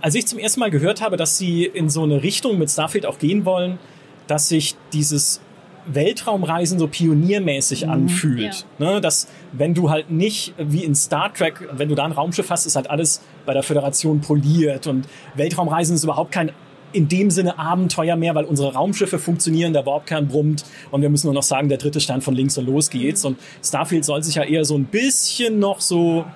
Als 0.00 0.16
ich 0.16 0.26
zum 0.26 0.40
ersten 0.40 0.58
Mal 0.58 0.70
gehört 0.70 1.00
habe, 1.00 1.16
dass 1.16 1.38
sie 1.38 1.64
in 1.64 1.88
so 1.88 2.02
eine 2.02 2.24
Richtung 2.24 2.58
mit 2.58 2.68
Starfield 2.68 3.06
auch 3.06 3.20
gehen 3.20 3.44
wollen, 3.44 3.78
dass 4.26 4.48
sich 4.48 4.74
dieses 4.92 5.40
Weltraumreisen 5.86 6.78
so 6.78 6.86
pioniermäßig 6.86 7.88
anfühlt. 7.88 8.66
Ne, 8.78 9.00
dass, 9.00 9.28
wenn 9.52 9.74
du 9.74 9.90
halt 9.90 10.10
nicht 10.10 10.54
wie 10.58 10.84
in 10.84 10.94
Star 10.94 11.32
Trek, 11.32 11.68
wenn 11.72 11.88
du 11.88 11.94
da 11.94 12.04
ein 12.04 12.12
Raumschiff 12.12 12.50
hast, 12.50 12.66
ist 12.66 12.76
halt 12.76 12.88
alles 12.88 13.20
bei 13.46 13.54
der 13.54 13.62
Föderation 13.62 14.20
poliert 14.20 14.86
und 14.86 15.06
Weltraumreisen 15.34 15.96
ist 15.96 16.04
überhaupt 16.04 16.32
kein 16.32 16.52
in 16.92 17.08
dem 17.08 17.30
Sinne 17.30 17.58
Abenteuer 17.58 18.16
mehr, 18.16 18.34
weil 18.34 18.44
unsere 18.44 18.74
Raumschiffe 18.74 19.18
funktionieren, 19.18 19.72
der 19.72 19.86
Warpkern 19.86 20.28
brummt 20.28 20.64
und 20.90 21.02
wir 21.02 21.08
müssen 21.08 21.26
nur 21.26 21.34
noch 21.34 21.42
sagen, 21.42 21.68
der 21.70 21.78
dritte 21.78 22.00
Stern 22.00 22.20
von 22.20 22.34
links 22.34 22.58
und 22.58 22.66
los 22.66 22.90
geht's. 22.90 23.24
Und 23.24 23.38
Starfield 23.64 24.04
soll 24.04 24.22
sich 24.22 24.34
ja 24.34 24.44
eher 24.44 24.64
so 24.64 24.76
ein 24.76 24.84
bisschen 24.84 25.58
noch 25.58 25.80
so 25.80 26.26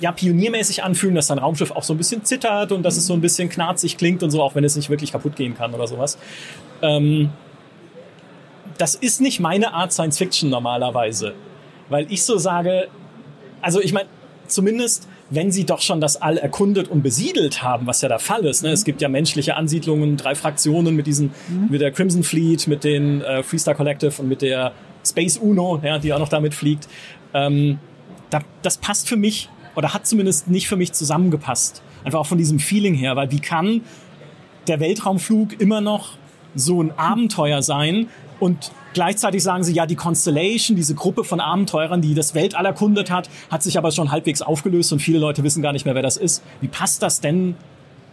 ja, 0.00 0.12
pioniermäßig 0.12 0.82
anfühlen, 0.82 1.14
dass 1.14 1.28
dein 1.28 1.38
Raumschiff 1.38 1.70
auch 1.70 1.84
so 1.84 1.94
ein 1.94 1.98
bisschen 1.98 2.24
zittert 2.24 2.72
und 2.72 2.82
dass 2.82 2.96
es 2.96 3.06
so 3.06 3.14
ein 3.14 3.20
bisschen 3.20 3.48
knarzig 3.48 3.96
klingt 3.96 4.22
und 4.22 4.30
so, 4.30 4.42
auch 4.42 4.54
wenn 4.54 4.64
es 4.64 4.76
nicht 4.76 4.90
wirklich 4.90 5.12
kaputt 5.12 5.36
gehen 5.36 5.56
kann 5.56 5.72
oder 5.72 5.86
sowas. 5.86 6.18
Ähm, 6.82 7.30
das 8.78 8.94
ist 8.94 9.20
nicht 9.20 9.40
meine 9.40 9.72
Art 9.72 9.92
Science 9.92 10.18
Fiction 10.18 10.50
normalerweise. 10.50 11.34
Weil 11.88 12.10
ich 12.10 12.24
so 12.24 12.38
sage, 12.38 12.88
also 13.60 13.80
ich 13.80 13.92
meine, 13.92 14.08
zumindest 14.46 15.08
wenn 15.30 15.50
sie 15.50 15.64
doch 15.64 15.80
schon 15.80 16.00
das 16.00 16.20
All 16.20 16.36
erkundet 16.36 16.88
und 16.88 17.02
besiedelt 17.02 17.62
haben, 17.62 17.86
was 17.86 18.02
ja 18.02 18.08
der 18.08 18.18
Fall 18.18 18.44
ist. 18.44 18.62
Ne? 18.62 18.70
Es 18.70 18.84
gibt 18.84 19.00
ja 19.00 19.08
menschliche 19.08 19.56
Ansiedlungen, 19.56 20.16
drei 20.16 20.34
Fraktionen 20.34 20.94
mit 20.94 21.06
diesen, 21.06 21.32
mit 21.70 21.80
der 21.80 21.92
Crimson 21.92 22.22
Fleet, 22.22 22.66
mit 22.66 22.84
den 22.84 23.22
äh, 23.22 23.42
Freestar 23.42 23.74
Collective 23.74 24.20
und 24.20 24.28
mit 24.28 24.42
der 24.42 24.72
Space 25.04 25.38
Uno, 25.38 25.80
ja, 25.82 25.98
die 25.98 26.12
auch 26.12 26.18
noch 26.18 26.28
damit 26.28 26.54
fliegt. 26.54 26.88
Ähm, 27.32 27.78
da, 28.30 28.40
das 28.62 28.78
passt 28.78 29.08
für 29.08 29.16
mich 29.16 29.48
oder 29.76 29.94
hat 29.94 30.06
zumindest 30.06 30.48
nicht 30.48 30.68
für 30.68 30.76
mich 30.76 30.92
zusammengepasst. 30.92 31.82
Einfach 32.04 32.20
auch 32.20 32.26
von 32.26 32.38
diesem 32.38 32.58
Feeling 32.58 32.94
her, 32.94 33.16
weil 33.16 33.30
wie 33.30 33.40
kann 33.40 33.82
der 34.68 34.80
Weltraumflug 34.80 35.60
immer 35.60 35.80
noch 35.80 36.12
so 36.54 36.82
ein 36.82 36.92
Abenteuer 36.96 37.62
sein 37.62 38.08
und 38.44 38.70
Gleichzeitig 38.94 39.42
sagen 39.42 39.64
sie, 39.64 39.72
ja, 39.72 39.86
die 39.86 39.96
Constellation, 39.96 40.76
diese 40.76 40.94
Gruppe 40.94 41.24
von 41.24 41.40
Abenteurern, 41.40 42.00
die 42.00 42.14
das 42.14 42.34
Weltall 42.36 42.64
erkundet 42.64 43.10
hat, 43.10 43.28
hat 43.50 43.60
sich 43.62 43.76
aber 43.76 43.90
schon 43.90 44.12
halbwegs 44.12 44.40
aufgelöst 44.40 44.92
und 44.92 45.00
viele 45.00 45.18
Leute 45.18 45.42
wissen 45.42 45.62
gar 45.62 45.72
nicht 45.72 45.84
mehr, 45.84 45.96
wer 45.96 46.02
das 46.02 46.16
ist. 46.16 46.44
Wie 46.60 46.68
passt 46.68 47.02
das 47.02 47.20
denn 47.20 47.56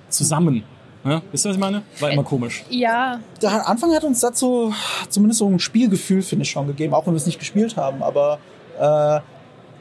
zusammen? 0.10 0.64
Ja, 1.04 1.22
wisst 1.32 1.46
ihr, 1.46 1.50
was 1.50 1.56
ich 1.56 1.62
meine? 1.62 1.84
War 2.00 2.10
immer 2.10 2.24
komisch. 2.24 2.64
Ja, 2.72 3.20
Der 3.44 3.70
Anfang 3.70 3.94
hat 3.94 4.04
uns 4.04 4.22
dazu 4.22 4.74
zumindest 5.08 5.38
so 5.40 5.48
ein 5.48 5.60
Spielgefühl, 5.60 6.24
finde 6.24 6.44
ich, 6.44 6.50
schon 6.50 6.66
gegeben, 6.66 6.96
auch 6.96 7.06
wenn 7.06 7.14
wir 7.14 7.18
es 7.18 7.28
nicht 7.28 7.40
gespielt 7.40 7.78
haben. 7.78 8.02
Aber 8.02 8.40
äh, 8.80 9.20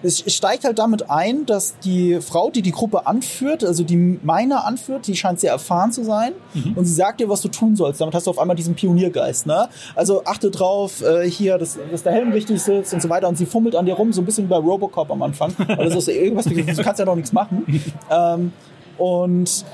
es, 0.02 0.24
steigt 0.34 0.64
halt 0.64 0.78
damit 0.78 1.10
ein, 1.10 1.46
dass 1.46 1.78
die 1.80 2.20
Frau, 2.20 2.50
die 2.50 2.62
die 2.62 2.72
Gruppe 2.72 3.06
anführt, 3.06 3.64
also 3.64 3.84
die 3.84 3.96
Miner 3.96 4.64
anführt, 4.64 5.06
die 5.06 5.16
scheint 5.16 5.40
sehr 5.40 5.52
erfahren 5.52 5.92
zu 5.92 6.04
sein 6.04 6.32
und 6.74 6.84
sie 6.84 6.94
sagt 6.94 7.20
dir, 7.20 7.28
was 7.28 7.42
du 7.42 7.48
tun 7.48 7.76
sollst. 7.76 8.00
Damit 8.00 8.14
hast 8.14 8.26
du 8.26 8.30
auf 8.30 8.38
einmal 8.38 8.56
diesen 8.56 8.74
Pioniergeist. 8.74 9.46
Ne? 9.46 9.68
Also 9.94 10.24
achte 10.24 10.50
drauf, 10.50 11.02
äh, 11.02 11.28
hier, 11.28 11.58
dass, 11.58 11.78
dass 11.90 12.02
der 12.02 12.12
Helm 12.12 12.32
richtig 12.32 12.62
sitzt 12.62 12.94
und 12.94 13.02
so 13.02 13.08
weiter. 13.08 13.28
Und 13.28 13.36
sie 13.36 13.46
fummelt 13.46 13.76
an 13.76 13.86
dir 13.86 13.94
rum, 13.94 14.12
so 14.12 14.22
ein 14.22 14.24
bisschen 14.24 14.44
wie 14.44 14.48
bei 14.48 14.56
Robocop 14.56 15.10
am 15.10 15.22
Anfang. 15.22 15.54
Weil 15.58 15.86
das 15.86 15.96
ist 15.96 16.06
so 16.06 16.10
irgendwas, 16.10 16.46
du 16.46 16.82
kannst 16.82 16.98
ja 16.98 17.04
doch 17.04 17.16
nichts 17.16 17.32
machen. 17.32 17.64
Ähm, 18.10 18.52
und 18.98 19.64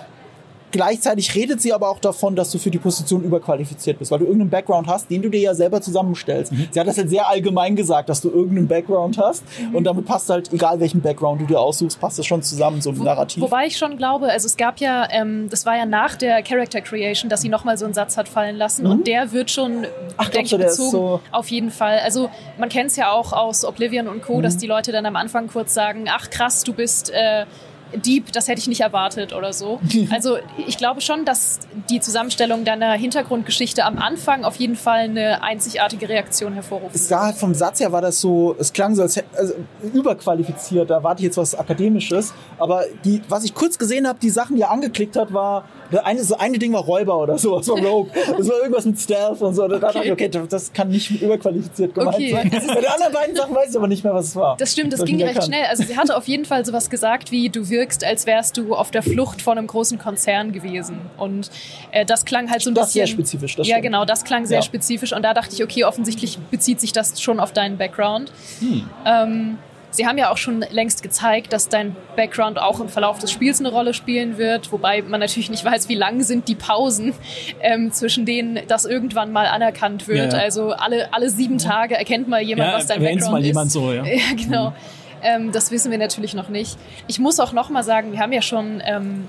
Gleichzeitig 0.76 1.35
redet 1.35 1.62
sie 1.62 1.73
aber 1.73 1.88
auch 1.88 1.99
davon, 1.99 2.37
dass 2.37 2.50
du 2.50 2.59
für 2.59 2.71
die 2.71 2.76
Position 2.78 3.23
überqualifiziert 3.25 3.99
bist, 3.99 4.11
weil 4.11 4.18
du 4.18 4.25
irgendeinen 4.26 4.50
Background 4.50 4.87
hast, 4.88 5.11
den 5.11 5.23
du 5.23 5.30
dir 5.30 5.40
ja 5.40 5.54
selber 5.54 5.80
zusammenstellst. 5.80 6.52
Sie 6.71 6.78
hat 6.78 6.87
das 6.87 6.99
halt 6.99 7.09
sehr 7.09 7.26
allgemein 7.28 7.76
gesagt, 7.76 8.09
dass 8.11 8.21
du 8.21 8.28
irgendeinen 8.30 8.68
Background 8.68 9.16
hast 9.16 9.42
und 9.73 9.85
damit 9.85 10.04
passt 10.04 10.28
halt, 10.28 10.52
egal 10.52 10.78
welchen 10.80 11.00
Background 11.00 11.40
du 11.40 11.47
dir 11.47 11.59
aussuchst, 11.61 11.99
passt 11.99 12.18
das 12.18 12.26
schon 12.26 12.42
zusammen, 12.42 12.83
so 12.83 12.90
ein 12.90 12.99
Narrativ. 12.99 13.42
Wobei 13.42 13.66
ich 13.66 13.78
schon 13.78 13.97
glaube, 13.97 14.26
also 14.30 14.45
es 14.47 14.56
gab 14.59 14.78
ja, 14.78 15.09
ähm, 15.11 15.49
das 15.49 15.64
war 15.64 15.76
ja 15.76 15.87
nach 15.87 16.14
der 16.16 16.42
Character 16.42 16.83
Creation, 16.83 17.30
dass 17.30 17.40
sie 17.40 17.49
nochmal 17.49 17.78
so 17.78 17.87
einen 17.87 17.95
Satz 17.95 18.16
hat 18.18 18.28
fallen 18.28 18.56
lassen 18.56 18.87
und 18.87 19.06
der 19.06 19.33
wird 19.33 19.50
schon, 19.50 19.80
Mhm. 19.80 19.87
Ach, 20.18 20.28
denke 20.28 20.50
du, 20.50 20.56
ich, 20.56 20.61
der 20.61 20.68
ist 20.71 20.76
bezogen. 20.76 20.90
so- 20.90 21.21
Auf 21.33 21.49
jeden 21.50 21.71
Fall. 21.71 22.00
Also 22.00 22.28
man 22.59 22.68
kennt 22.68 22.90
es 22.90 22.97
ja 22.97 23.11
auch 23.12 23.33
aus 23.33 23.64
Oblivion 23.64 24.09
und 24.09 24.23
Co., 24.23 24.38
Mhm. 24.38 24.42
dass 24.42 24.56
die 24.59 24.66
Leute 24.66 24.92
dann 24.92 25.06
am 25.06 25.16
Anfang 25.16 25.49
kurz 25.49 25.73
sagen, 25.73 26.04
ach 26.11 26.28
krass, 26.30 26.64
du 26.64 26.73
bist 26.75 27.11
äh, 27.11 27.47
Dieb, 28.02 28.32
das 28.32 28.48
hätte 28.48 28.60
ich 28.60 28.68
nicht 28.68 28.80
erwartet 28.80 29.32
oder 29.32 29.52
so. 29.52 29.80
Also 30.10 30.38
ich 30.66 30.78
glaube 30.78 31.00
schon, 31.00 31.24
dass 31.24 31.60
die 31.90 32.00
Zusammenstellung 32.00 32.64
deiner 32.64 32.92
Hintergrundgeschichte 32.92 33.84
am 33.84 33.98
Anfang 33.98 34.44
auf 34.44 34.56
jeden 34.56 34.76
Fall 34.76 35.00
eine 35.00 35.42
einzigartige 35.42 36.08
Reaktion 36.08 36.52
hervorruft. 36.54 36.94
es 36.94 37.10
halt 37.10 37.36
vom 37.36 37.54
Satz 37.54 37.80
her 37.80 37.92
war 37.92 38.00
das 38.02 38.20
so, 38.20 38.54
es 38.58 38.72
klang 38.72 38.94
so 38.94 39.02
als 39.02 39.16
hätte- 39.16 39.36
also 39.36 39.54
überqualifiziert, 40.10 40.90
da 40.90 41.02
warte 41.02 41.20
ich 41.20 41.26
jetzt 41.26 41.36
was 41.36 41.54
Akademisches, 41.54 42.32
aber 42.58 42.84
die, 43.04 43.20
was 43.28 43.44
ich 43.44 43.54
kurz 43.54 43.78
gesehen 43.78 44.06
habe, 44.06 44.18
die 44.20 44.30
Sachen, 44.30 44.56
die 44.56 44.62
er 44.62 44.70
angeklickt 44.70 45.16
hat, 45.16 45.32
war, 45.32 45.64
eine, 46.04 46.18
das 46.18 46.32
eine 46.32 46.58
Ding 46.58 46.72
war 46.72 46.82
Räuber 46.82 47.18
oder 47.18 47.38
so, 47.38 47.56
das 47.58 47.68
war 47.68 47.78
Rogue, 47.78 48.10
das 48.36 48.48
war 48.48 48.56
irgendwas 48.58 48.84
mit 48.84 48.98
Stealth 48.98 49.40
und 49.42 49.54
so, 49.54 49.66
da 49.68 49.78
dachte 49.78 50.02
ich, 50.04 50.12
okay, 50.12 50.28
das 50.48 50.72
kann 50.72 50.88
nicht 50.88 51.10
überqualifiziert 51.22 51.94
gemeint 51.94 52.16
Okay. 52.16 52.32
sein. 52.32 52.50
Bei 52.50 52.80
den 52.80 52.86
anderen 52.86 53.12
beiden 53.12 53.36
Sachen 53.36 53.54
weiß 53.54 53.70
ich 53.70 53.76
aber 53.76 53.88
nicht 53.88 54.04
mehr, 54.04 54.14
was 54.14 54.26
es 54.28 54.36
war. 54.36 54.56
Das 54.56 54.72
stimmt, 54.72 54.92
das 54.92 55.04
ging 55.04 55.16
recht 55.16 55.28
erkannt. 55.34 55.46
schnell. 55.46 55.64
Also 55.68 55.84
sie 55.84 55.96
hatte 55.96 56.16
auf 56.16 56.26
jeden 56.28 56.44
Fall 56.44 56.64
sowas 56.64 56.90
gesagt 56.90 57.30
wie, 57.30 57.48
du 57.48 57.68
wirkst, 57.68 58.04
als 58.04 58.26
wärst 58.26 58.56
du 58.56 58.74
auf 58.74 58.90
der 58.90 59.02
Flucht 59.02 59.42
vor 59.42 59.52
einem 59.52 59.66
großen 59.66 59.98
Konzern 59.98 60.52
gewesen. 60.52 60.98
Und 61.16 61.50
äh, 61.92 62.04
das 62.04 62.24
klang 62.24 62.50
halt 62.50 62.62
so 62.62 62.70
ein 62.70 62.74
Das 62.74 62.86
bisschen... 62.88 63.06
sehr 63.06 63.12
spezifisch, 63.12 63.56
das 63.56 63.66
ja, 63.68 63.80
genau, 63.80 64.04
das 64.04 64.24
klang 64.24 64.46
sehr 64.46 64.58
Ja. 64.58 64.62
spezifisch. 64.62 65.12
Und 65.12 65.22
da 65.22 65.34
dachte 65.34 65.54
ich, 65.54 65.62
okay, 65.62 65.84
offensichtlich 65.84 66.38
bezieht 66.50 66.80
sich 66.80 66.92
das 66.92 67.20
schon 67.20 67.40
auf 67.40 67.52
deinen 67.52 67.76
Background. 67.78 68.32
Hm. 68.60 68.88
Ähm, 69.06 69.58
Sie 69.96 70.06
haben 70.06 70.18
ja 70.18 70.30
auch 70.30 70.36
schon 70.36 70.60
längst 70.70 71.02
gezeigt, 71.02 71.54
dass 71.54 71.70
dein 71.70 71.96
Background 72.16 72.58
auch 72.58 72.80
im 72.80 72.90
Verlauf 72.90 73.18
des 73.18 73.32
Spiels 73.32 73.60
eine 73.60 73.70
Rolle 73.70 73.94
spielen 73.94 74.36
wird, 74.36 74.70
wobei 74.70 75.00
man 75.00 75.20
natürlich 75.20 75.48
nicht 75.48 75.64
weiß, 75.64 75.88
wie 75.88 75.94
lang 75.94 76.22
sind 76.22 76.48
die 76.48 76.54
Pausen, 76.54 77.14
ähm, 77.62 77.90
zwischen 77.92 78.26
denen 78.26 78.60
das 78.68 78.84
irgendwann 78.84 79.32
mal 79.32 79.46
anerkannt 79.46 80.06
wird. 80.06 80.32
Ja, 80.34 80.38
ja. 80.38 80.44
Also 80.44 80.72
alle, 80.72 81.12
alle 81.14 81.30
sieben 81.30 81.56
Tage 81.56 81.96
erkennt 81.96 82.28
mal 82.28 82.42
jemand, 82.42 82.70
Ja, 82.72 82.76
was 82.76 82.86
dein 82.86 83.00
Background 83.00 83.32
mal 83.32 83.40
ist. 83.40 83.46
jemand 83.46 83.73
so, 83.73 83.90
ja. 83.92 84.04
Ja, 84.16 84.34
genau. 84.36 84.75
Ähm, 85.23 85.50
das 85.50 85.71
wissen 85.71 85.90
wir 85.90 85.97
natürlich 85.97 86.34
noch 86.34 86.50
nicht. 86.50 86.76
Ich 87.06 87.18
muss 87.18 87.40
auch 87.40 87.52
noch 87.52 87.71
mal 87.71 87.82
sagen, 87.82 88.12
wir 88.12 88.18
haben 88.21 88.32
ja 88.32 88.42
schon 88.42 88.82
ähm, 88.84 89.26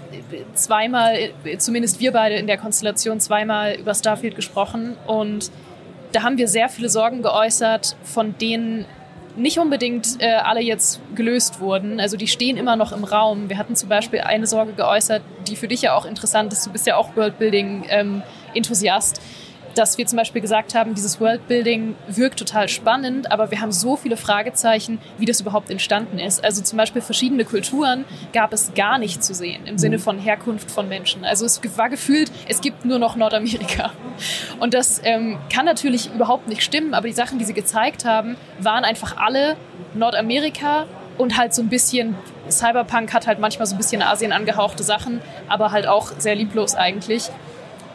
zweimal, 0.53 1.17
zumindest 1.59 2.01
wir 2.01 2.11
beide 2.11 2.35
in 2.35 2.45
der 2.45 2.57
Konstellation, 2.57 3.21
zweimal 3.21 3.75
über 3.75 3.95
Starfield 3.95 4.35
gesprochen 4.35 4.97
und 5.07 5.49
da 6.11 6.23
haben 6.23 6.37
wir 6.37 6.47
sehr 6.49 6.67
viele 6.69 6.89
Sorgen 6.89 7.21
geäußert, 7.21 7.95
von 8.03 8.37
denen 8.37 8.85
nicht 9.37 9.59
unbedingt 9.59 10.19
äh, 10.19 10.33
alle 10.33 10.61
jetzt 10.61 10.99
gelöst 11.15 11.59
wurden. 11.59 11.99
Also 11.99 12.17
die 12.17 12.27
stehen 12.27 12.57
immer 12.57 12.75
noch 12.75 12.91
im 12.91 13.03
Raum. 13.03 13.49
Wir 13.49 13.57
hatten 13.57 13.75
zum 13.75 13.89
Beispiel 13.89 14.21
eine 14.21 14.47
Sorge 14.47 14.73
geäußert, 14.73 15.21
die 15.47 15.55
für 15.55 15.67
dich 15.67 15.83
ja 15.83 15.95
auch 15.95 16.05
interessant 16.05 16.51
ist. 16.53 16.65
Du 16.65 16.71
bist 16.71 16.87
ja 16.87 16.97
auch 16.97 17.15
Worldbuilding-Enthusiast. 17.15 19.21
Dass 19.77 19.97
wir 19.97 20.05
zum 20.07 20.17
Beispiel 20.17 20.41
gesagt 20.41 20.73
haben, 20.75 20.95
dieses 20.95 21.19
Worldbuilding 21.19 21.95
wirkt 22.07 22.39
total 22.39 22.67
spannend, 22.67 23.31
aber 23.31 23.51
wir 23.51 23.61
haben 23.61 23.71
so 23.71 23.95
viele 23.95 24.17
Fragezeichen, 24.17 24.99
wie 25.17 25.25
das 25.25 25.41
überhaupt 25.41 25.69
entstanden 25.69 26.19
ist. 26.19 26.43
Also 26.43 26.61
zum 26.63 26.77
Beispiel 26.77 27.01
verschiedene 27.01 27.45
Kulturen 27.45 28.05
gab 28.33 28.53
es 28.53 28.73
gar 28.73 28.97
nicht 28.97 29.23
zu 29.23 29.33
sehen 29.33 29.65
im 29.67 29.77
Sinne 29.77 29.99
von 29.99 30.19
Herkunft 30.19 30.71
von 30.71 30.89
Menschen. 30.89 31.23
Also 31.23 31.45
es 31.45 31.61
war 31.77 31.89
gefühlt, 31.89 32.31
es 32.47 32.61
gibt 32.61 32.85
nur 32.85 32.99
noch 32.99 33.15
Nordamerika. 33.15 33.91
Und 34.59 34.73
das 34.73 35.01
ähm, 35.03 35.37
kann 35.53 35.65
natürlich 35.65 36.11
überhaupt 36.13 36.47
nicht 36.47 36.63
stimmen, 36.63 36.93
aber 36.93 37.07
die 37.07 37.13
Sachen, 37.13 37.37
die 37.37 37.45
sie 37.45 37.53
gezeigt 37.53 38.05
haben, 38.05 38.35
waren 38.59 38.83
einfach 38.83 39.17
alle 39.17 39.57
Nordamerika 39.93 40.85
und 41.17 41.37
halt 41.37 41.53
so 41.53 41.61
ein 41.61 41.69
bisschen, 41.69 42.15
Cyberpunk 42.49 43.13
hat 43.13 43.27
halt 43.27 43.39
manchmal 43.39 43.65
so 43.65 43.75
ein 43.75 43.77
bisschen 43.77 44.01
Asien 44.01 44.31
angehauchte 44.31 44.83
Sachen, 44.83 45.21
aber 45.47 45.71
halt 45.71 45.87
auch 45.87 46.11
sehr 46.17 46.35
lieblos 46.35 46.75
eigentlich. 46.75 47.29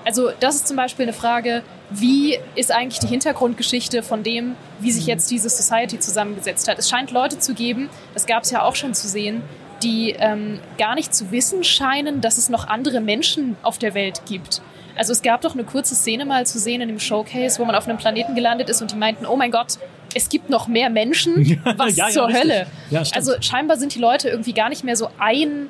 Also 0.05 0.31
das 0.41 0.57
ist 0.57 0.69
zum 0.69 0.77
Beispiel 0.77 1.05
eine 1.05 1.13
Frage, 1.13 1.63
wie 1.91 2.39
ist 2.55 2.73
eigentlich 2.73 2.99
die 3.01 3.07
Hintergrundgeschichte 3.07 4.03
von 4.03 4.23
dem, 4.23 4.57
wie 4.81 4.91
sich 4.91 5.07
jetzt 5.07 5.31
diese 5.31 5.49
Society 5.49 5.99
zusammengesetzt 5.99 6.69
hat. 6.69 6.79
Es 6.79 6.89
scheint 6.89 7.11
Leute 7.11 7.39
zu 7.39 7.55
geben, 7.55 7.89
das 8.15 8.27
gab 8.27 8.43
es 8.43 8.51
ja 8.51 8.63
auch 8.63 8.75
schon 8.75 8.95
zu 8.95 9.09
sehen, 9.09 9.43
die 9.83 10.15
ähm, 10.19 10.61
gar 10.79 10.95
nicht 10.95 11.15
zu 11.15 11.31
wissen 11.31 11.65
scheinen, 11.65 12.21
dass 12.21 12.39
es 12.39 12.49
noch 12.49 12.69
andere 12.69 13.01
Menschen 13.01 13.57
auf 13.63 13.79
der 13.79 13.95
Welt 13.95 14.23
gibt. 14.27 14.63
Also 14.97 15.13
es 15.13 15.23
gab 15.23 15.41
doch 15.41 15.55
eine 15.55 15.65
kurze 15.65 15.95
Szene 15.95 16.25
mal 16.25 16.47
zu 16.47 16.59
sehen 16.59 16.81
in 16.81 16.89
dem 16.89 17.01
Showcase, 17.01 17.59
wo 17.59 17.65
man 17.65 17.75
auf 17.75 17.89
einem 17.89 17.99
Planeten 17.99 18.35
gelandet 18.35 18.69
ist 18.69 18.83
und 18.83 18.93
die 18.93 18.97
meinten, 18.97 19.27
oh 19.27 19.37
mein 19.37 19.51
Gott, 19.51 19.79
es 20.15 20.29
gibt 20.29 20.51
noch 20.51 20.69
mehr 20.69 20.91
Menschen. 20.91 21.37
Was 21.77 21.97
Ja, 21.97 22.09
ja, 22.09 22.13
zur. 22.13 22.33
Hölle? 22.33 22.67
Ja, 22.91 23.05
stimmt. 23.05 23.17
also 23.17 23.41
scheinbar 23.41 23.79
sind 23.79 23.95
die 23.95 23.99
Leute 23.99 24.29
irgendwie 24.29 24.53
gar 24.53 24.69
nicht 24.69 24.85
mehr 24.85 24.97
so 24.97 25.09
ein 25.19 25.69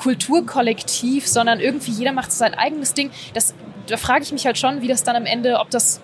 Kulturkollektiv, 0.00 1.26
sondern 1.26 1.60
irgendwie 1.60 1.90
jeder 1.90 2.12
macht 2.12 2.32
sein 2.32 2.54
eigenes 2.54 2.94
Ding. 2.94 3.10
Das, 3.34 3.52
da 3.86 3.98
frage 3.98 4.22
ich 4.22 4.32
mich 4.32 4.46
halt 4.46 4.56
schon, 4.56 4.80
wie 4.80 4.88
das 4.88 5.04
dann 5.04 5.14
am 5.14 5.26
Ende, 5.26 5.58
ob 5.60 5.68
das 5.68 6.00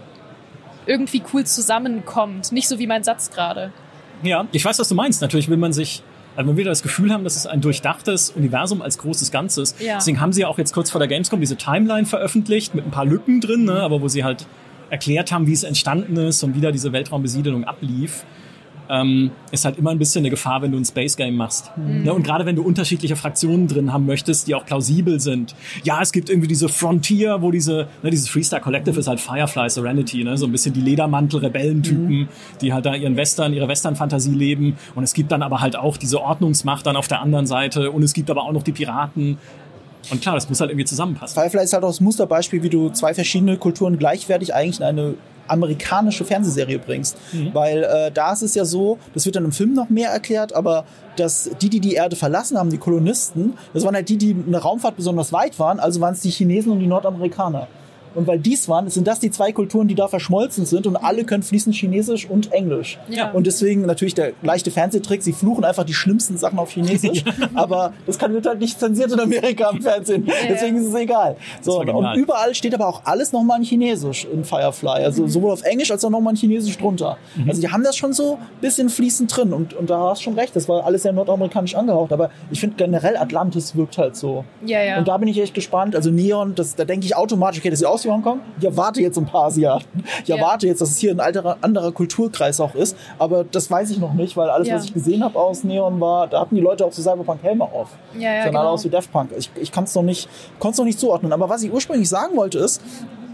irgendwie 0.84 1.22
cool 1.32 1.44
zusammenkommt. 1.44 2.52
Nicht 2.52 2.68
so 2.68 2.78
wie 2.78 2.86
mein 2.86 3.04
Satz 3.04 3.30
gerade. 3.30 3.72
Ja, 4.22 4.46
ich 4.52 4.62
weiß, 4.62 4.78
was 4.78 4.88
du 4.88 4.94
meinst. 4.94 5.22
Natürlich 5.22 5.48
will 5.48 5.56
man 5.56 5.72
sich, 5.72 6.02
also 6.36 6.46
man 6.46 6.58
will 6.58 6.64
das 6.66 6.82
Gefühl 6.82 7.10
haben, 7.10 7.24
dass 7.24 7.36
es 7.36 7.46
ein 7.46 7.62
durchdachtes 7.62 8.28
Universum 8.28 8.82
als 8.82 8.98
großes 8.98 9.30
Ganzes. 9.30 9.74
Ja. 9.78 9.94
Deswegen 9.94 10.20
haben 10.20 10.34
sie 10.34 10.42
ja 10.42 10.48
auch 10.48 10.58
jetzt 10.58 10.74
kurz 10.74 10.90
vor 10.90 10.98
der 10.98 11.08
Gamescom 11.08 11.40
diese 11.40 11.56
Timeline 11.56 12.04
veröffentlicht 12.04 12.74
mit 12.74 12.84
ein 12.84 12.90
paar 12.90 13.06
Lücken 13.06 13.40
drin, 13.40 13.64
ne, 13.64 13.80
aber 13.80 14.02
wo 14.02 14.08
sie 14.08 14.24
halt 14.24 14.46
erklärt 14.90 15.32
haben, 15.32 15.46
wie 15.46 15.54
es 15.54 15.64
entstanden 15.64 16.18
ist 16.18 16.42
und 16.42 16.54
wie 16.54 16.60
da 16.60 16.70
diese 16.70 16.92
Weltraumbesiedelung 16.92 17.64
ablief. 17.64 18.26
Ähm, 18.88 19.30
ist 19.50 19.64
halt 19.64 19.78
immer 19.78 19.90
ein 19.90 19.98
bisschen 19.98 20.22
eine 20.22 20.30
Gefahr, 20.30 20.62
wenn 20.62 20.72
du 20.72 20.78
ein 20.78 20.84
Space 20.84 21.16
Game 21.16 21.36
machst. 21.36 21.72
Ne? 21.76 22.12
Und 22.12 22.22
gerade 22.22 22.46
wenn 22.46 22.56
du 22.56 22.62
unterschiedliche 22.62 23.16
Fraktionen 23.16 23.66
drin 23.66 23.92
haben 23.92 24.06
möchtest, 24.06 24.48
die 24.48 24.54
auch 24.54 24.64
plausibel 24.64 25.20
sind. 25.20 25.54
Ja, 25.82 26.00
es 26.00 26.12
gibt 26.12 26.30
irgendwie 26.30 26.48
diese 26.48 26.68
Frontier, 26.68 27.42
wo 27.42 27.50
diese, 27.50 27.88
ne, 28.02 28.10
dieses 28.10 28.28
Freestar 28.28 28.60
Collective 28.60 28.98
ist 28.98 29.08
halt 29.08 29.20
Firefly 29.20 29.68
Serenity, 29.70 30.24
ne? 30.24 30.36
so 30.36 30.46
ein 30.46 30.52
bisschen 30.52 30.72
die 30.72 30.80
Ledermantel-Rebellentypen, 30.80 32.28
die 32.60 32.72
halt 32.72 32.86
da 32.86 32.94
ihren 32.94 33.16
Western, 33.16 33.52
ihre 33.52 33.68
Western-Fantasie 33.68 34.34
leben. 34.34 34.76
Und 34.94 35.04
es 35.04 35.14
gibt 35.14 35.32
dann 35.32 35.42
aber 35.42 35.60
halt 35.60 35.76
auch 35.76 35.96
diese 35.96 36.20
Ordnungsmacht 36.20 36.86
dann 36.86 36.96
auf 36.96 37.08
der 37.08 37.20
anderen 37.20 37.46
Seite. 37.46 37.90
Und 37.90 38.02
es 38.02 38.14
gibt 38.14 38.30
aber 38.30 38.42
auch 38.42 38.52
noch 38.52 38.62
die 38.62 38.72
Piraten. 38.72 39.38
Und 40.10 40.22
klar, 40.22 40.34
das 40.34 40.48
muss 40.48 40.60
halt 40.60 40.70
irgendwie 40.70 40.84
zusammenpassen. 40.84 41.34
Firefly 41.34 41.64
ist 41.64 41.72
halt 41.72 41.82
auch 41.82 41.88
das 41.88 42.00
Musterbeispiel, 42.00 42.62
wie 42.62 42.70
du 42.70 42.90
zwei 42.90 43.14
verschiedene 43.14 43.56
Kulturen 43.56 43.98
gleichwertig 43.98 44.54
eigentlich 44.54 44.78
in 44.78 44.86
eine 44.86 45.14
amerikanische 45.48 46.24
Fernsehserie 46.24 46.78
bringst. 46.78 47.16
Weil 47.52 47.84
äh, 47.84 48.10
da 48.12 48.32
ist 48.32 48.42
es 48.42 48.54
ja 48.54 48.64
so, 48.64 48.98
das 49.14 49.24
wird 49.24 49.36
dann 49.36 49.44
im 49.44 49.52
Film 49.52 49.74
noch 49.74 49.88
mehr 49.88 50.10
erklärt, 50.10 50.54
aber 50.54 50.84
dass 51.16 51.50
die, 51.60 51.70
die 51.70 51.80
die 51.80 51.94
Erde 51.94 52.16
verlassen 52.16 52.58
haben, 52.58 52.70
die 52.70 52.78
Kolonisten, 52.78 53.54
das 53.72 53.84
waren 53.84 53.94
halt 53.94 54.08
die, 54.08 54.16
die 54.16 54.30
in 54.30 54.52
der 54.52 54.60
Raumfahrt 54.60 54.96
besonders 54.96 55.32
weit 55.32 55.58
waren, 55.58 55.80
also 55.80 56.00
waren 56.00 56.14
es 56.14 56.20
die 56.20 56.30
Chinesen 56.30 56.72
und 56.72 56.80
die 56.80 56.86
Nordamerikaner. 56.86 57.68
Und 58.16 58.26
weil 58.26 58.38
dies 58.38 58.68
waren, 58.68 58.88
sind 58.88 59.06
das 59.06 59.20
die 59.20 59.30
zwei 59.30 59.52
Kulturen, 59.52 59.88
die 59.88 59.94
da 59.94 60.08
verschmolzen 60.08 60.64
sind 60.64 60.86
und 60.86 60.96
alle 60.96 61.24
können 61.24 61.42
fließend 61.42 61.74
Chinesisch 61.74 62.28
und 62.28 62.50
Englisch. 62.52 62.98
Ja. 63.08 63.30
Und 63.30 63.46
deswegen 63.46 63.82
natürlich 63.82 64.14
der 64.14 64.32
leichte 64.42 64.70
Fernsehtrick, 64.70 65.22
sie 65.22 65.32
fluchen 65.32 65.64
einfach 65.64 65.84
die 65.84 65.94
schlimmsten 65.94 66.38
Sachen 66.38 66.58
auf 66.58 66.70
Chinesisch, 66.70 67.22
aber 67.54 67.92
das 68.06 68.18
kann 68.18 68.32
wird 68.32 68.46
halt 68.46 68.58
nicht 68.58 68.80
zensiert 68.80 69.12
in 69.12 69.20
Amerika 69.20 69.70
im 69.70 69.82
Fernsehen. 69.82 70.26
Deswegen 70.48 70.78
ist 70.78 70.86
es 70.86 70.94
egal. 70.94 71.36
So, 71.60 71.80
und 71.80 72.16
überall 72.16 72.54
steht 72.54 72.74
aber 72.74 72.88
auch 72.88 73.02
alles 73.04 73.32
nochmal 73.32 73.58
in 73.58 73.64
Chinesisch 73.64 74.26
in 74.32 74.44
Firefly. 74.44 75.04
Also 75.04 75.26
sowohl 75.26 75.52
auf 75.52 75.62
Englisch 75.62 75.90
als 75.90 76.04
auch 76.04 76.10
nochmal 76.10 76.32
in 76.32 76.38
Chinesisch 76.38 76.78
drunter. 76.78 77.18
Also 77.46 77.60
die 77.60 77.68
haben 77.68 77.84
das 77.84 77.96
schon 77.96 78.12
so 78.14 78.34
ein 78.34 78.60
bisschen 78.60 78.88
fließend 78.88 79.34
drin 79.34 79.52
und, 79.52 79.74
und 79.74 79.90
da 79.90 80.10
hast 80.10 80.20
du 80.20 80.24
schon 80.24 80.34
recht, 80.34 80.56
das 80.56 80.68
war 80.68 80.84
alles 80.84 81.02
sehr 81.02 81.12
nordamerikanisch 81.12 81.74
angehaucht, 81.74 82.12
aber 82.12 82.30
ich 82.50 82.60
finde 82.60 82.76
generell 82.76 83.16
Atlantis 83.16 83.76
wirkt 83.76 83.98
halt 83.98 84.16
so. 84.16 84.44
Ja, 84.64 84.82
ja. 84.82 84.98
Und 84.98 85.06
da 85.06 85.18
bin 85.18 85.28
ich 85.28 85.38
echt 85.38 85.54
gespannt. 85.54 85.94
Also 85.94 86.10
Neon, 86.10 86.54
das, 86.54 86.74
da 86.74 86.84
denke 86.84 87.04
ich 87.04 87.14
automatisch, 87.14 87.60
okay, 87.60 87.70
das 87.70 87.80
sieht 87.80 87.88
aus 87.88 88.05
wie 88.06 88.10
Hongkong. 88.10 88.40
Ich 88.58 88.64
erwarte 88.64 89.00
jetzt 89.02 89.18
ein 89.18 89.26
paar 89.26 89.44
Asiaten. 89.44 90.04
Ich 90.22 90.28
Ja. 90.28 90.36
erwarte 90.36 90.66
jetzt, 90.66 90.80
dass 90.80 90.90
es 90.90 90.98
hier 90.98 91.10
ein 91.10 91.20
alterer, 91.20 91.58
anderer 91.60 91.92
Kulturkreis 91.92 92.60
auch 92.60 92.74
ist. 92.74 92.96
Aber 93.18 93.44
das 93.44 93.70
weiß 93.70 93.90
ich 93.90 93.98
noch 93.98 94.14
nicht, 94.14 94.36
weil 94.36 94.48
alles, 94.48 94.68
Ja. 94.68 94.76
was 94.76 94.84
ich 94.86 94.94
gesehen 94.94 95.22
habe 95.24 95.38
aus 95.38 95.64
Neon 95.64 96.00
war, 96.00 96.26
da 96.26 96.40
hatten 96.40 96.54
die 96.54 96.60
Leute 96.60 96.84
auch 96.86 96.92
so 96.92 97.02
Cyberpunk-Helme 97.02 97.64
auf. 97.64 97.88
Ja, 98.14 98.20
ja, 98.20 98.28
Sahen 98.28 98.40
alle 98.40 98.50
genau. 98.50 98.70
aus 98.70 98.84
wie 98.84 98.88
Daft 98.88 99.12
Punk. 99.12 99.30
Ich, 99.36 99.50
ich 99.60 99.72
kann 99.72 99.84
es 99.84 99.94
noch 99.94 100.02
nicht, 100.02 100.28
noch 100.62 100.84
nicht 100.84 100.98
zuordnen. 101.00 101.32
Aber 101.32 101.48
was 101.48 101.62
ich 101.62 101.72
ursprünglich 101.72 102.08
sagen 102.08 102.36
wollte 102.36 102.58
ist, 102.58 102.80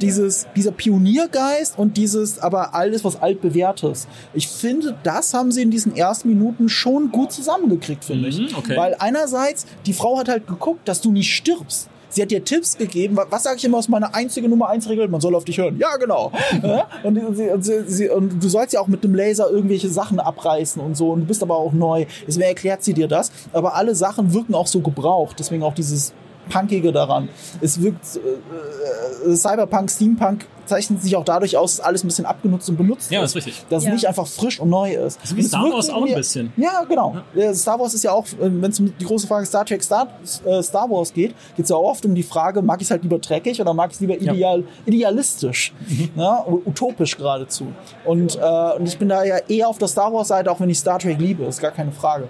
dieses, 0.00 0.46
dieser 0.56 0.72
Pioniergeist 0.72 1.78
und 1.78 1.96
dieses, 1.96 2.38
aber 2.40 2.74
alles, 2.74 3.04
was 3.04 3.20
altbewährtes. 3.22 4.08
Ich 4.34 4.48
finde, 4.48 4.96
das 5.04 5.32
haben 5.34 5.52
sie 5.52 5.62
in 5.62 5.70
diesen 5.70 5.94
ersten 5.96 6.28
Minuten 6.28 6.68
schon 6.68 7.12
gut 7.12 7.32
zusammengekriegt, 7.32 8.04
finde 8.04 8.28
ich. 8.28 8.38
Mhm, 8.38 8.48
okay. 8.58 8.76
Weil 8.76 8.96
einerseits, 8.98 9.66
die 9.86 9.92
Frau 9.92 10.18
hat 10.18 10.28
halt 10.28 10.46
geguckt, 10.46 10.88
dass 10.88 11.00
du 11.00 11.12
nicht 11.12 11.32
stirbst. 11.34 11.88
Sie 12.12 12.22
hat 12.22 12.30
dir 12.30 12.44
Tipps 12.44 12.76
gegeben. 12.76 13.18
Was, 13.30 13.42
sage 13.42 13.56
ich 13.56 13.64
immer 13.64 13.78
aus 13.78 13.88
meiner 13.88 14.14
einzigen 14.14 14.50
Nummer 14.50 14.68
1 14.68 14.88
Regel? 14.88 15.08
Man 15.08 15.20
soll 15.20 15.34
auf 15.34 15.44
dich 15.44 15.58
hören. 15.58 15.78
Ja, 15.78 15.96
genau. 15.96 16.30
Und, 17.02 17.36
sie, 17.36 17.48
und, 17.48 17.62
sie, 17.64 18.08
und 18.08 18.42
du 18.42 18.48
sollst 18.48 18.74
ja 18.74 18.80
auch 18.80 18.86
mit 18.86 19.02
dem 19.02 19.14
Laser 19.14 19.50
irgendwelche 19.50 19.88
Sachen 19.88 20.20
abreißen 20.20 20.80
und 20.80 20.96
so. 20.96 21.10
Und 21.10 21.22
du 21.22 21.26
bist 21.26 21.42
aber 21.42 21.56
auch 21.56 21.72
neu. 21.72 22.06
Deswegen 22.26 22.46
erklärt 22.46 22.84
sie 22.84 22.94
dir 22.94 23.08
das. 23.08 23.32
Aber 23.52 23.74
alle 23.74 23.94
Sachen 23.94 24.32
wirken 24.32 24.54
auch 24.54 24.66
so 24.66 24.80
gebraucht. 24.80 25.36
Deswegen 25.38 25.62
auch 25.62 25.74
dieses 25.74 26.12
Punkige 26.48 26.92
daran. 26.92 27.28
Es 27.60 27.82
wirkt 27.82 28.04
äh, 28.16 29.30
äh, 29.30 29.36
Cyberpunk, 29.36 29.90
Steampunk 29.90 30.46
zeichnet 30.72 31.02
sich 31.02 31.16
auch 31.16 31.24
dadurch 31.24 31.56
aus, 31.56 31.76
dass 31.76 31.84
alles 31.84 32.04
ein 32.04 32.08
bisschen 32.08 32.26
abgenutzt 32.26 32.68
und 32.68 32.76
benutzt 32.76 33.10
Ja, 33.10 33.22
ist. 33.22 33.30
ist 33.30 33.36
richtig. 33.36 33.64
Dass 33.68 33.84
Ja. 33.84 33.90
es 33.90 33.94
nicht 33.94 34.06
einfach 34.08 34.26
frisch 34.26 34.58
und 34.60 34.70
neu 34.70 34.92
ist. 34.94 35.20
Also 35.20 35.36
wie 35.36 35.42
Star 35.42 35.64
Wars 35.64 35.90
auch 35.90 36.04
ein 36.06 36.14
bisschen. 36.14 36.52
Ja, 36.56 36.84
genau. 36.88 37.16
Äh, 37.34 37.52
Star 37.54 37.78
Wars 37.78 37.94
ist 37.94 38.02
ja 38.04 38.12
auch, 38.12 38.24
wenn 38.38 38.64
es 38.64 38.80
um 38.80 38.92
die 38.98 39.04
große 39.04 39.26
Frage 39.26 39.46
Star 39.46 39.64
Trek, 39.64 39.82
Star, 39.82 40.06
äh, 40.44 40.62
Star 40.62 40.88
Wars 40.90 41.12
geht, 41.12 41.34
geht 41.56 41.64
es 41.64 41.68
ja 41.70 41.76
auch 41.76 41.90
oft 41.90 42.04
um 42.06 42.14
die 42.14 42.22
Frage, 42.22 42.62
mag 42.62 42.80
ich 42.80 42.86
es 42.86 42.90
halt 42.90 43.02
lieber 43.02 43.18
dreckig 43.18 43.60
oder 43.60 43.74
mag 43.74 43.90
ich 43.90 43.94
es 43.96 44.00
lieber 44.00 44.16
Ja. 44.20 44.32
ideal, 44.32 44.64
idealistisch, 44.86 45.72
ja, 46.16 46.44
u- 46.46 46.62
utopisch 46.64 47.16
geradezu. 47.16 47.66
Und, 48.04 48.36
äh, 48.36 48.72
und 48.78 48.86
ich 48.86 48.98
bin 48.98 49.08
da 49.08 49.24
ja 49.24 49.36
eher 49.48 49.68
auf 49.68 49.78
der 49.78 49.88
Star 49.88 50.12
Wars-Seite, 50.12 50.50
auch 50.50 50.60
wenn 50.60 50.70
ich 50.70 50.78
Star 50.78 50.98
Trek 50.98 51.18
liebe, 51.18 51.44
ist 51.44 51.60
gar 51.60 51.70
keine 51.72 51.92
Frage. 51.92 52.28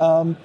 Ähm, 0.00 0.36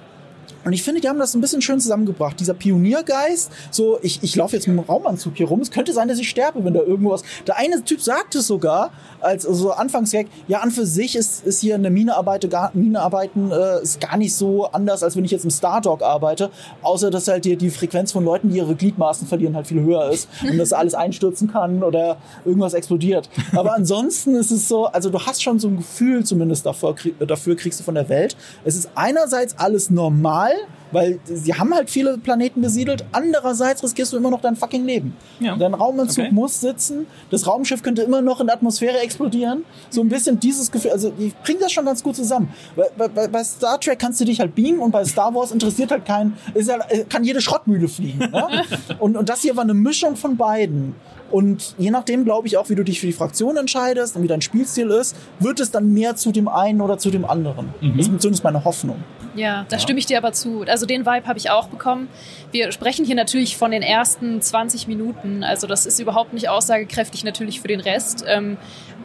und 0.66 0.74
ich 0.74 0.84
finde, 0.84 1.02
die 1.02 1.10
haben 1.10 1.20
das 1.20 1.34
ein 1.34 1.42
bisschen 1.42 1.62
schön 1.62 1.80
zusammengebracht. 1.80 2.40
Dieser 2.40 2.54
Pioniergeist, 2.54 3.52
so, 3.72 4.00
ich, 4.02 4.24
ich 4.24 4.36
laufe 4.36 4.56
jetzt 4.56 4.68
mit 4.68 4.78
dem 4.78 4.84
Raumanzug 4.84 5.36
hier 5.36 5.48
rum. 5.48 5.62
Es 5.62 5.72
könnte 5.72 5.94
sein, 5.94 6.08
dass 6.08 6.20
ich 6.20 6.30
sterbe, 6.30 6.64
wenn 6.64 6.74
da 6.74 6.82
irgendwas. 6.82 7.24
Der 7.48 7.58
eine 7.58 7.84
Typ 7.84 8.02
sagt 8.02 8.36
es 8.36 8.48
sogar, 8.48 8.92
als 9.20 9.44
so 9.44 9.72
Anfangsgag, 9.72 10.28
ja, 10.48 10.60
an 10.60 10.72
für 10.72 10.86
sich 10.86 11.16
ist, 11.16 11.46
ist 11.46 11.62
hier 11.62 11.76
eine 11.76 11.92
gar, 12.50 12.72
Minearbeiten 12.74 13.52
äh, 13.52 13.82
ist 13.82 14.00
gar 14.00 14.18
nicht 14.18 14.36
so 14.36 14.66
anders, 14.68 15.04
als 15.04 15.16
wenn 15.16 15.26
ich 15.26 15.32
jetzt 15.32 15.44
im 15.44 15.52
Stardog 15.52 16.02
arbeite. 16.02 16.50
Außer, 16.82 17.12
dass 17.12 17.28
halt 17.28 17.46
die, 17.46 17.56
die 17.56 17.70
Frequenz 17.70 18.12
von 18.12 18.24
Leuten, 18.24 18.50
die 18.50 18.58
ihre 18.58 18.76
Gliedmaßen 18.76 19.28
verlieren, 19.28 19.56
halt 19.56 19.68
viel 19.68 19.82
höher 19.82 20.10
ist. 20.10 20.30
Und 20.50 20.58
dass 20.58 20.74
alles 20.74 20.94
einstürzen 20.94 21.52
kann 21.52 21.84
oder 21.84 22.18
irgendwas 22.46 22.74
explodiert. 22.74 23.30
Aber 23.56 23.74
ansonsten 23.74 24.36
ist 24.36 24.52
es 24.52 24.68
so, 24.68 24.86
also 24.86 25.10
du 25.10 25.20
hast 25.20 25.44
schon 25.44 25.60
so 25.60 25.68
ein 25.68 25.78
Gefühl 25.78 26.24
zumindest 26.24 26.68
krieg, 26.96 27.16
dafür 27.28 27.56
kriegst 27.56 27.80
du 27.80 27.84
von 27.84 27.96
der 27.96 28.10
Welt. 28.10 28.36
Es 28.64 28.76
ist 28.76 28.90
einerseits 28.96 29.58
alles 29.58 29.90
normal, 29.90 30.53
weil 30.92 31.20
sie 31.26 31.54
haben 31.56 31.74
halt 31.74 31.90
viele 31.90 32.18
Planeten 32.18 32.62
besiedelt. 32.62 33.04
Andererseits 33.12 33.84
riskierst 33.84 34.14
du 34.14 34.18
immer 34.18 34.30
noch 34.30 34.42
dein 34.42 34.56
fucking 34.56 34.86
Leben. 34.86 35.16
Ja. 35.40 35.56
Dein 35.56 35.74
Raumanzug 35.74 36.26
Okay. 36.26 36.34
muss 36.34 36.62
sitzen. 36.62 37.08
Das 37.32 37.48
Raumschiff 37.48 37.82
könnte 37.82 38.04
immer 38.04 38.22
noch 38.22 38.40
in 38.40 38.48
der 38.48 38.56
Atmosphäre 38.56 39.00
explodieren. 39.00 39.66
So 39.90 40.02
ein 40.02 40.10
bisschen 40.10 40.40
dieses 40.40 40.70
Gefühl. 40.72 40.92
Also 40.92 41.10
die 41.10 41.34
bringen 41.44 41.60
das 41.62 41.72
schon 41.72 41.86
ganz 41.86 42.04
gut 42.04 42.16
zusammen. 42.16 42.50
Bei, 42.76 43.08
bei- 43.08 43.28
bei, 43.28 43.44
Star 43.44 43.80
Trek 43.80 43.98
kannst 44.00 44.22
du 44.22 44.26
dich 44.26 44.40
halt 44.40 44.54
beamen 44.56 44.80
und 44.80 44.92
bei 44.92 45.04
Star 45.06 45.34
Wars 45.34 45.52
interessiert 45.52 45.90
halt 45.92 46.06
kein, 46.06 46.34
ist 46.54 46.70
ja, 46.70 46.78
kann 47.10 47.24
jede 47.24 47.42
Schrottmühle 47.42 47.88
fliegen. 47.88 48.20
Ne? 48.20 48.48
und, 49.00 49.18
und 49.18 49.30
das 49.30 49.42
hier 49.42 49.56
war 49.56 49.64
eine 49.64 49.74
Mischung 49.74 50.16
von 50.16 50.38
beiden. 50.38 50.96
Und 51.32 51.74
je 51.80 51.90
nachdem, 51.90 52.26
glaube 52.26 52.46
ich, 52.46 52.58
auch, 52.58 52.70
wie 52.70 52.76
du 52.76 52.84
dich 52.84 53.00
für 53.00 53.08
die 53.08 53.14
Fraktion 53.14 53.58
entscheidest 53.58 54.16
und 54.16 54.22
wie 54.22 54.28
dein 54.28 54.42
Spielstil 54.42 54.92
ist, 54.92 55.16
wird 55.40 55.60
es 55.60 55.72
dann 55.72 55.92
mehr 55.92 56.16
zu 56.16 56.32
dem 56.32 56.48
einen 56.48 56.80
oder 56.82 57.00
zu 57.00 57.10
dem 57.10 57.26
anderen. 57.26 57.74
Das 57.82 58.08
ist 58.08 58.22
zumindest 58.22 58.44
meine 58.44 58.64
Hoffnung. 58.64 58.98
Ja, 59.36 59.66
da 59.70 59.80
stimme 59.80 60.00
ich 60.00 60.06
dir 60.06 60.18
aber 60.18 60.32
zu. 60.32 60.64
Also 60.68 60.86
den 60.86 61.06
Vibe 61.06 61.28
habe 61.28 61.40
ich 61.40 61.50
auch 61.50 61.68
bekommen. 61.68 62.08
Wir 62.52 62.72
sprechen 62.72 63.06
hier 63.06 63.16
natürlich 63.16 63.58
von 63.58 63.72
den 63.72 63.82
ersten 63.82 64.42
20 64.42 64.88
Minuten. 64.88 65.44
Also 65.44 65.66
das 65.68 65.86
ist 65.86 66.00
überhaupt 66.00 66.34
nicht 66.34 66.50
aussagekräftig 66.50 67.24
natürlich 67.24 67.62
für 67.62 67.68
den 67.68 67.80
Rest. 67.80 68.24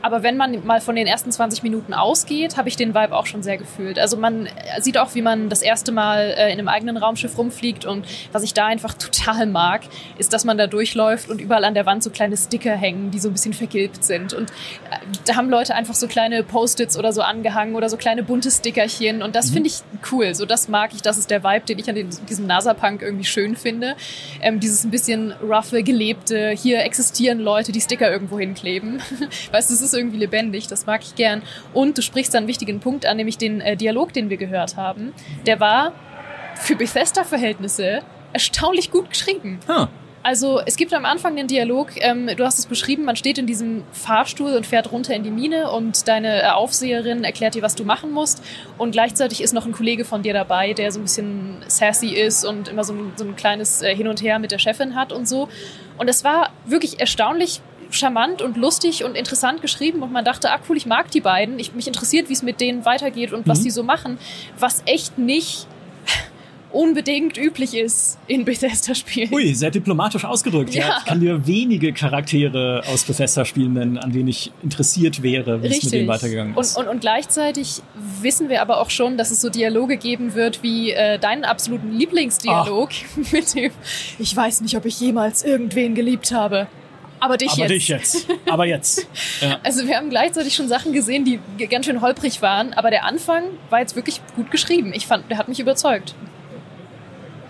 Aber 0.03 0.23
wenn 0.23 0.37
man 0.37 0.65
mal 0.65 0.81
von 0.81 0.97
den 0.97 1.07
ersten 1.07 1.31
20 1.31 1.63
Minuten 1.63 1.95
ausgeht, 1.95 2.57
habe 2.57 2.69
ich 2.69 2.77
den 2.77 2.95
Vibe 2.95 3.17
auch 3.17 3.27
schon 3.27 3.43
sehr 3.43 3.57
gefühlt. 3.57 3.99
Also 3.99 4.17
man 4.17 4.49
sieht 4.81 4.99
auch, 4.99 5.15
wie 5.15 5.23
man 5.23 5.49
das 5.49 5.63
erste 5.63 5.93
Mal 5.93 6.35
äh, 6.37 6.53
in 6.53 6.59
einem 6.59 6.69
eigenen 6.69 6.97
Raumschiff 6.97 7.37
rumfliegt. 7.37 7.85
Und 7.85 8.07
was 8.33 8.43
ich 8.43 8.55
da 8.55 8.67
einfach 8.67 8.95
total 8.99 9.47
mag, 9.47 9.83
ist, 10.19 10.33
dass 10.33 10.45
man 10.45 10.59
da 10.59 10.67
durchläuft 10.67 11.29
und 11.29 11.41
überall 11.41 11.65
an 11.65 11.75
der 11.75 11.87
Wand 11.87 12.03
so 12.03 12.11
kleine 12.11 12.37
Sticker 12.37 12.75
hängen, 12.75 13.11
die 13.11 13.19
so 13.19 13.29
ein 13.29 13.33
bisschen 13.33 13.55
vergilbt 13.55 14.05
sind. 14.05 14.35
Und 14.35 14.51
äh, 14.51 14.97
da 15.27 15.37
haben 15.37 15.51
Leute 15.51 15.75
einfach 15.75 15.95
so 15.95 16.07
kleine 16.07 16.43
Post-its 16.43 16.99
oder 16.99 17.13
so 17.13 17.23
angehangen 17.23 17.75
oder 17.75 17.89
so 17.89 17.97
kleine 17.97 18.23
bunte 18.23 18.51
Stickerchen. 18.51 19.23
Und 19.23 19.35
das 19.35 19.51
finde 19.51 19.69
ich 19.69 19.81
cool. 20.13 20.35
So, 20.35 20.47
das 20.47 20.69
mag 20.69 20.95
ich. 20.95 21.03
Das 21.03 21.19
ist 21.19 21.31
der 21.31 21.43
Vibe, 21.43 21.67
den 21.67 21.79
ich 21.79 21.89
an 21.89 21.95
den, 21.95 22.11
diesem 22.29 22.47
NASA-Punk 22.47 23.03
irgendwie 23.03 23.25
schön 23.25 23.57
finde. 23.57 23.97
Ähm, 24.41 24.61
dieses 24.61 24.85
ein 24.85 24.91
bisschen 24.91 25.33
roughe, 25.43 25.83
gelebte, 25.83 26.51
hier 26.51 26.83
existieren 26.85 27.41
Leute, 27.41 27.73
die 27.73 27.81
Sticker 27.81 28.11
irgendwo 28.11 28.39
hinkleben. 28.39 29.01
weißt 29.53 29.71
du, 29.71 29.75
es 29.75 29.81
ist 29.81 29.88
irgendwie 29.95 30.19
lebendig. 30.19 30.67
Das 30.69 30.87
mag 30.87 31.03
ich 31.03 31.15
gern. 31.15 31.43
Und 31.73 31.99
du 31.99 32.03
sprichst 32.03 32.35
da 32.35 32.39
einen 32.39 32.49
wichtigen 32.49 32.81
Punkt 32.81 33.07
an, 33.07 33.17
nämlich 33.17 33.39
den 33.39 33.61
äh, 33.61 33.77
Dialog, 33.77 34.13
den 34.13 34.31
wir 34.31 34.37
gehört 34.37 34.77
haben. 34.77 35.13
Der 35.47 35.61
war 35.61 35.93
für 36.57 36.77
Bethesda-Verhältnisse 36.77 38.01
erstaunlich 38.33 38.91
gut 38.91 39.11
geschrieben. 39.11 39.59
Ah, 39.69 39.89
Also 40.23 40.61
es 40.67 40.77
gibt 40.77 40.93
am 40.93 41.05
Anfang 41.05 41.37
den 41.37 41.47
Dialog, 41.47 41.91
ähm, 41.97 42.29
du 42.37 42.45
hast 42.45 42.59
es 42.59 42.67
beschrieben, 42.67 43.05
man 43.05 43.17
steht 43.17 43.39
in 43.39 43.47
diesem 43.47 43.85
Fahrstuhl 43.93 44.55
und 44.55 44.67
fährt 44.67 44.91
runter 44.93 45.15
in 45.15 45.23
die 45.23 45.31
Mine 45.31 45.71
und 45.71 46.07
deine 46.09 46.43
äh, 46.43 46.49
Aufseherin 46.49 47.25
erklärt 47.25 47.55
dir, 47.55 47.63
was 47.63 47.75
du 47.77 47.85
machen 47.85 48.11
musst. 48.13 48.43
Und 48.77 48.91
gleichzeitig 48.91 49.41
ist 49.41 49.55
noch 49.55 49.65
ein 49.65 49.73
Kollege 49.73 50.05
von 50.05 50.23
dir 50.23 50.35
dabei, 50.35 50.75
der 50.75 50.93
so 50.93 50.99
ein 50.99 51.05
bisschen 51.05 51.65
sassy 51.69 52.09
ist 52.09 52.45
und 52.45 52.69
immer 52.69 52.85
so 52.85 52.93
ein, 52.93 53.13
so 53.17 53.25
ein 53.25 53.37
kleines 53.37 53.81
äh, 53.83 53.95
Hin 53.95 54.09
und 54.09 54.21
Her 54.21 54.39
mit 54.39 54.51
der 54.51 54.59
Chefin 54.59 54.95
hat 54.95 55.13
und 55.13 55.27
so. 55.29 55.49
Und 55.97 56.09
es 56.09 56.25
war 56.25 56.51
wirklich 56.67 57.01
erstaunlich 57.01 57.61
charmant 57.91 58.43
und 58.43 58.57
lustig 58.57 59.05
und 59.05 59.17
interessant 59.17 59.63
geschrieben 59.63 60.03
und 60.03 60.13
man 60.13 60.25
dachte, 60.25 60.51
ah 60.51 60.59
cool, 60.69 60.77
ich 60.77 60.87
mag 60.87 61.11
die 61.11 61.21
beiden. 61.21 61.59
Ich, 61.59 61.75
mich 61.75 61.87
interessiert, 61.87 62.29
wie 62.29 62.33
es 62.33 62.43
mit 62.43 62.61
denen 62.61 62.85
weitergeht 62.85 63.33
und 63.33 63.47
was 63.47 63.63
die 63.63 63.71
so 63.71 63.83
machen. 63.83 64.19
Was 64.59 64.83
echt 64.87 65.19
nicht 65.19 65.67
unbedingt 66.71 67.39
üblich 67.39 67.75
ist 67.75 68.19
in 68.27 68.45
Bethesda-Spielen. 68.45 69.33
ui, 69.33 69.55
sehr 69.55 69.71
diplomatisch 69.71 70.25
ausgedrückt. 70.25 70.75
Ja. 70.75 70.89
Ja. 70.89 70.97
Ich 70.99 71.07
kann 71.07 71.21
dir 71.21 71.47
wenige 71.47 71.93
Charaktere 71.93 72.83
aus 72.87 73.05
Bethesda-Spielen 73.05 73.73
nennen, 73.73 73.99
an 73.99 74.13
denen 74.13 74.29
ich 74.29 74.53
interessiert 74.63 75.23
wäre, 75.23 75.63
wie 75.63 75.69
es 75.69 75.83
mit 75.83 75.93
denen 75.93 76.09
weitergegangen 76.09 76.57
ist. 76.57 76.77
Und, 76.77 76.85
und, 76.85 76.93
und 76.93 77.01
gleichzeitig 77.01 77.81
wissen 78.21 78.49
wir 78.49 78.61
aber 78.61 78.81
auch 78.81 78.91
schon, 78.91 79.17
dass 79.17 79.31
es 79.31 79.41
so 79.41 79.49
Dialoge 79.49 79.97
geben 79.97 80.35
wird 80.35 80.63
wie 80.63 80.93
äh, 80.93 81.19
deinen 81.19 81.45
absoluten 81.45 81.93
Lieblingsdialog 81.93 82.91
mit 83.33 83.55
dem 83.55 83.73
Ich 84.19 84.37
weiß 84.37 84.61
nicht, 84.61 84.77
ob 84.77 84.85
ich 84.85 85.01
jemals 85.01 85.43
irgendwen 85.43 85.95
geliebt 85.95 86.33
habe. 86.33 86.67
Aber 87.21 87.37
dich 87.37 87.51
Aber 87.53 87.61
jetzt. 87.61 87.71
dich 87.71 87.89
jetzt. 87.89 88.27
Aber 88.51 88.65
jetzt. 88.67 89.07
Ja. 89.41 89.59
Also 89.63 89.87
wir 89.87 89.97
haben 89.97 90.11
gleichzeitig 90.11 90.55
schon 90.55 90.69
Sachen 90.69 90.93
gesehen, 90.93 91.25
die 91.25 91.41
ganz 91.69 91.87
schön 91.87 92.01
holprig 92.01 92.43
waren, 92.43 92.73
aber 92.75 92.91
der 92.91 93.05
Anfang 93.05 93.45
war 93.71 93.81
jetzt 93.81 93.95
wirklich 93.97 94.21
gut 94.37 94.51
geschrieben. 94.51 94.93
Ich 94.95 95.07
fand, 95.07 95.31
der 95.31 95.39
hat 95.39 95.49
mich 95.49 95.61
überzeugt. 95.61 96.15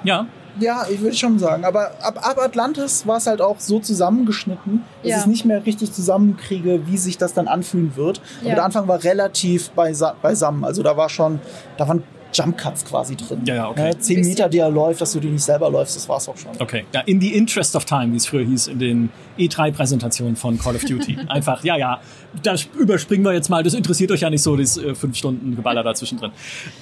ja. 0.05 0.27
Ja, 0.61 0.87
ich 0.91 1.01
würde 1.01 1.15
schon 1.15 1.39
sagen. 1.39 1.65
Aber 1.65 1.93
ab, 2.03 2.19
ab 2.21 2.37
Atlantis 2.39 3.07
war 3.07 3.19
es 3.19 3.29
halt 3.29 3.41
auch 3.41 3.61
so 3.61 3.79
zusammengeschnitten, 3.79 4.83
dass 5.05 5.11
Ja. 5.11 5.17
ich 5.19 5.21
es 5.23 5.27
nicht 5.29 5.45
mehr 5.45 5.65
richtig 5.65 5.93
zusammenkriege, 5.93 6.85
wie 6.89 6.97
sich 6.99 7.17
das 7.17 7.33
dann 7.33 7.47
anfühlen 7.47 7.95
wird. 7.95 8.21
Aber 8.41 8.49
Ja. 8.49 8.55
der 8.57 8.65
Anfang 8.65 8.89
war 8.89 9.05
relativ 9.05 9.71
beisa 9.71 10.17
beisammen. 10.21 10.65
Also 10.65 10.83
da 10.83 10.97
war 10.97 11.09
schon, 11.11 11.39
da 11.77 11.87
waren 11.87 12.03
Jump 12.33 12.59
Cuts 12.59 12.85
quasi 12.85 13.17
drin. 13.17 13.41
Ja, 13.45 13.55
ja, 13.55 13.69
okay. 13.69 13.91
Ne, 13.91 13.99
Zehn. 13.99 14.21
Meter, 14.21 14.49
die 14.49 14.59
er 14.59 14.71
läuft, 14.71 15.01
dass 15.01 15.13
du 15.13 15.21
die 15.21 15.29
nicht 15.29 15.43
selber 15.43 15.71
läufst, 15.71 15.97
das 15.97 16.09
war's 16.09 16.29
auch 16.29 16.37
schon. 16.37 16.53
Okay. 16.59 16.85
Ja, 16.93 17.01
in 17.01 17.21
the 17.21 17.35
interest 17.35 17.75
of 17.75 17.85
time, 17.85 18.13
wie 18.13 18.17
es 18.17 18.27
früher 18.27 18.45
hieß, 18.45 18.69
in 18.69 18.79
den 18.79 19.11
E3-Präsentationen 19.39 20.37
von 20.37 20.59
Call 20.59 20.77
of 20.77 20.85
Duty. 20.85 21.19
Einfach, 21.29 21.65
ja, 21.65 21.77
ja, 21.77 22.01
das 22.43 22.69
überspringen 22.79 23.25
wir 23.25 23.33
jetzt 23.33 23.49
mal, 23.49 23.63
das 23.63 23.75
interessiert 23.75 24.11
euch 24.11 24.21
ja 24.21 24.31
nicht 24.31 24.43
so, 24.43 24.57
das 24.57 24.77
äh, 24.77 24.95
fünf 24.95 25.17
Stunden 25.17 25.57
Geballer 25.57 25.83
dazwischen 25.85 26.19
drin. 26.19 26.33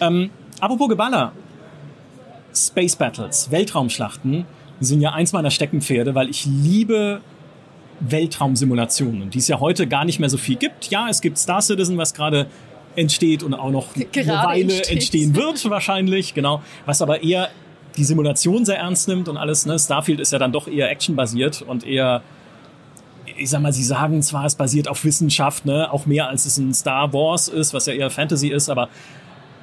Ähm, 0.01 0.31
apropos 0.61 0.89
Geballer. 0.89 1.33
Space 2.55 2.97
Battles, 2.97 3.51
Weltraumschlachten 3.51 4.47
sind 4.81 5.01
ja 5.03 5.13
eins 5.13 5.33
meiner 5.33 5.51
Steckenpferde, 5.51 6.15
weil 6.15 6.31
ich 6.31 6.47
liebe 6.47 7.21
Weltraumsimulationen, 8.01 9.31
die 9.31 9.39
es 9.39 9.49
ja 9.49 9.61
heute 9.61 9.87
gar 9.87 10.05
nicht 10.05 10.19
mehr 10.21 10.29
so 10.29 10.39
viel 10.39 10.57
gibt. 10.57 10.91
Ja, 10.91 11.09
es 11.09 11.21
gibt 11.21 11.39
Star 11.39 11.63
Citizen, 11.63 11.97
was 11.99 12.15
gerade 12.15 12.47
entsteht 12.97 13.43
und 13.43 13.55
auch 13.55 13.71
noch 13.71 13.95
eine 13.95 14.05
Gerade 14.07 14.49
Weile 14.49 14.75
entsteht. 14.75 14.91
entstehen 14.91 15.37
wird 15.37 15.69
wahrscheinlich, 15.71 16.35
genau. 16.35 16.63
Was 16.85 17.03
aber 17.03 17.23
eher 17.23 17.49
die 17.97 18.05
Simulation 18.05 18.65
sehr 18.65 18.79
ernst 18.79 19.09
nimmt 19.09 19.29
und 19.29 19.37
alles. 19.37 19.65
Ne? 19.67 19.79
Starfield 19.79 20.21
ist 20.21 20.33
ja 20.33 20.39
dann 20.39 20.53
doch 20.53 20.69
eher 20.69 20.91
actionbasiert 20.91 21.63
und 21.63 21.87
eher, 21.87 22.23
ich 23.39 23.49
sag 23.51 23.63
mal, 23.63 23.73
sie 23.73 23.85
sagen 23.85 24.23
zwar, 24.23 24.45
es 24.45 24.55
basiert 24.55 24.89
auf 24.89 25.05
Wissenschaft, 25.05 25.65
ne, 25.67 25.91
auch 25.93 26.07
mehr 26.07 26.29
als 26.29 26.47
es 26.47 26.59
in 26.59 26.75
Star 26.75 27.13
Wars 27.13 27.49
ist, 27.49 27.73
was 27.75 27.87
ja 27.87 27.95
eher 27.95 28.11
Fantasy 28.11 28.49
ist, 28.49 28.69
aber 28.69 28.89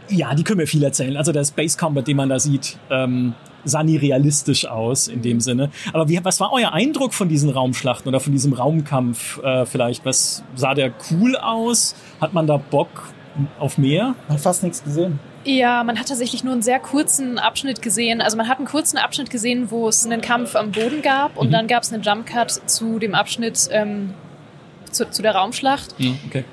Ja, 0.09 0.35
die 0.35 0.43
können 0.43 0.57
mir 0.57 0.67
viel 0.67 0.83
erzählen. 0.83 1.15
Also 1.15 1.31
der 1.31 1.45
Space 1.45 1.77
Combat, 1.77 2.07
den 2.07 2.17
man 2.17 2.27
da 2.29 2.37
sieht, 2.39 2.77
ähm, 2.89 3.35
sah 3.63 3.83
nie 3.83 3.95
realistisch 3.95 4.65
aus 4.65 5.07
in 5.07 5.21
dem 5.21 5.39
Sinne. 5.39 5.69
Aber 5.93 6.09
wie, 6.09 6.19
was 6.23 6.39
war 6.39 6.51
euer 6.51 6.73
Eindruck 6.73 7.13
von 7.13 7.29
diesen 7.29 7.49
Raumschlachten 7.49 8.09
oder 8.09 8.19
von 8.19 8.33
diesem 8.33 8.51
Raumkampf 8.53 9.41
äh, 9.41 9.65
vielleicht? 9.65 10.05
Was 10.05 10.43
sah 10.55 10.73
der 10.73 10.91
cool 11.09 11.37
aus? 11.37 11.95
Hat 12.19 12.33
man 12.33 12.47
da 12.47 12.57
Bock 12.57 12.89
auf 13.59 13.77
mehr? 13.77 14.15
Man 14.27 14.37
hat 14.37 14.41
fast 14.41 14.63
nichts 14.63 14.83
gesehen. 14.83 15.19
Ja, 15.45 15.83
man 15.83 15.99
hat 15.99 16.07
tatsächlich 16.07 16.43
nur 16.43 16.53
einen 16.53 16.61
sehr 16.61 16.79
kurzen 16.79 17.37
Abschnitt 17.37 17.81
gesehen. 17.81 18.21
Also 18.21 18.37
man 18.37 18.47
hat 18.47 18.59
einen 18.59 18.67
kurzen 18.67 18.97
Abschnitt 18.97 19.29
gesehen, 19.29 19.71
wo 19.71 19.89
es 19.89 20.05
einen 20.05 20.21
Kampf 20.21 20.55
am 20.55 20.71
Boden 20.71 21.01
gab 21.01 21.37
und 21.37 21.47
Mhm. 21.47 21.51
dann 21.51 21.67
gab 21.67 21.83
es 21.83 21.91
einen 21.91 22.01
Jump 22.03 22.25
Cut 22.27 22.51
zu 22.69 22.99
dem 22.99 23.13
Abschnitt 23.13 23.67
ähm, 23.71 24.13
zu, 24.91 25.09
zu 25.09 25.21
der 25.21 25.35
Raumschlacht. 25.35 25.95
Ja, 25.97 26.11
okay. 26.27 26.45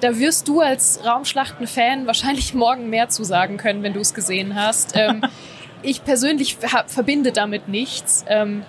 Da 0.00 0.16
wirst 0.18 0.46
du 0.46 0.60
als 0.60 1.00
Raumschlachten-Fan 1.04 2.06
wahrscheinlich 2.06 2.54
morgen 2.54 2.88
mehr 2.90 3.08
zu 3.08 3.24
sagen 3.24 3.56
können, 3.56 3.82
wenn 3.82 3.92
du 3.94 4.00
es 4.00 4.14
gesehen 4.14 4.54
hast. 4.54 4.92
Ähm, 4.94 5.22
ich 5.82 6.04
persönlich 6.04 6.56
ver 6.56 6.84
verbinde 6.86 7.32
damit 7.32 7.68
nichts. 7.68 8.24
Ähm, 8.28 8.62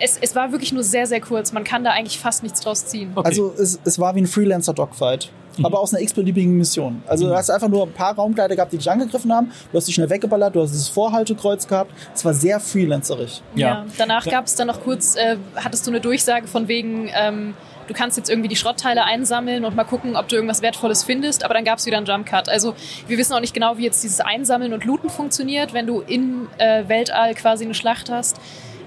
es, 0.00 0.18
es 0.20 0.34
war 0.34 0.50
wirklich 0.50 0.72
nur 0.72 0.82
sehr, 0.82 1.06
sehr 1.06 1.20
kurz. 1.20 1.52
Man 1.52 1.62
kann 1.62 1.84
da 1.84 1.90
eigentlich 1.92 2.18
fast 2.18 2.42
nichts 2.42 2.60
draus 2.60 2.86
ziehen. 2.86 3.12
Okay. 3.14 3.28
Also 3.28 3.54
es, 3.56 3.78
es 3.84 3.98
war 4.00 4.14
wie 4.16 4.22
ein 4.22 4.26
Freelancer-Dogfight. 4.26 5.30
Aber 5.62 5.80
aus 5.80 5.94
einer 5.94 6.02
x-beliebigen 6.02 6.56
Mission. 6.56 7.02
Also 7.06 7.28
du 7.28 7.34
hast 7.34 7.50
einfach 7.50 7.68
nur 7.68 7.84
ein 7.84 7.92
paar 7.92 8.14
Raumgleiter 8.14 8.56
gehabt, 8.56 8.72
die 8.72 8.78
dich 8.78 8.90
angegriffen 8.90 9.32
haben. 9.32 9.52
Du 9.70 9.76
hast 9.78 9.86
dich 9.86 9.94
schnell 9.94 10.10
weggeballert, 10.10 10.54
du 10.54 10.62
hast 10.62 10.72
dieses 10.72 10.88
Vorhaltekreuz 10.88 11.66
gehabt. 11.68 11.92
Es 12.14 12.24
war 12.24 12.34
sehr 12.34 12.60
freelancerig. 12.60 13.42
Ja. 13.54 13.84
danach 13.98 14.24
Ja. 14.26 14.32
gab 14.32 14.46
es 14.46 14.54
dann 14.54 14.66
noch 14.66 14.82
kurz, 14.82 15.16
äh, 15.16 15.36
hattest 15.56 15.86
du 15.86 15.90
eine 15.90 16.00
Durchsage 16.00 16.46
von 16.46 16.68
wegen, 16.68 17.10
ähm, 17.14 17.54
du 17.86 17.94
kannst 17.94 18.16
jetzt 18.16 18.30
irgendwie 18.30 18.48
die 18.48 18.56
Schrottteile 18.56 19.04
einsammeln 19.04 19.64
und 19.64 19.76
mal 19.76 19.84
gucken, 19.84 20.16
ob 20.16 20.28
du 20.28 20.36
irgendwas 20.36 20.62
Wertvolles 20.62 21.04
findest, 21.04 21.44
aber 21.44 21.54
dann 21.54 21.64
gab 21.64 21.78
es 21.78 21.86
wieder 21.86 21.98
einen 21.98 22.06
Jump 22.06 22.26
Cut. 22.26 22.48
Also 22.48 22.74
wir 23.06 23.18
wissen 23.18 23.32
auch 23.34 23.40
nicht 23.40 23.54
genau, 23.54 23.76
wie 23.78 23.84
jetzt 23.84 24.02
dieses 24.02 24.20
Einsammeln 24.20 24.72
und 24.72 24.84
Looten 24.84 25.10
funktioniert, 25.10 25.72
wenn 25.72 25.86
du 25.86 26.00
im 26.00 26.48
äh, 26.58 26.88
Weltall 26.88 27.34
quasi 27.34 27.64
eine 27.64 27.74
Schlacht 27.74 28.10
hast. 28.10 28.36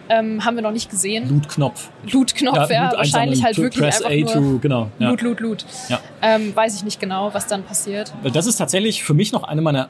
Ähm, 0.09 0.43
haben 0.45 0.55
wir 0.55 0.63
noch 0.63 0.71
nicht 0.71 0.89
gesehen. 0.89 1.29
Loot-Knopf. 1.29 1.89
Loot-Knopf, 2.11 2.69
ja, 2.69 2.85
Loot 2.85 2.97
wahrscheinlich 2.97 3.43
halt 3.43 3.57
wirklich 3.57 3.83
Press 3.83 4.01
einfach 4.01 4.35
A 4.35 4.39
nur 4.39 4.53
to, 4.53 4.59
genau. 4.59 4.89
Ja. 4.99 5.09
Loot, 5.09 5.21
Loot, 5.21 5.39
Loot. 5.39 5.65
Ja. 5.89 5.99
Ähm, 6.21 6.55
weiß 6.55 6.75
ich 6.75 6.83
nicht 6.83 6.99
genau, 6.99 7.33
was 7.33 7.47
dann 7.47 7.63
passiert. 7.63 8.13
Das 8.33 8.47
ist 8.47 8.57
tatsächlich 8.57 9.03
für 9.03 9.13
mich 9.13 9.31
noch 9.31 9.43
eine 9.43 9.61
meiner. 9.61 9.89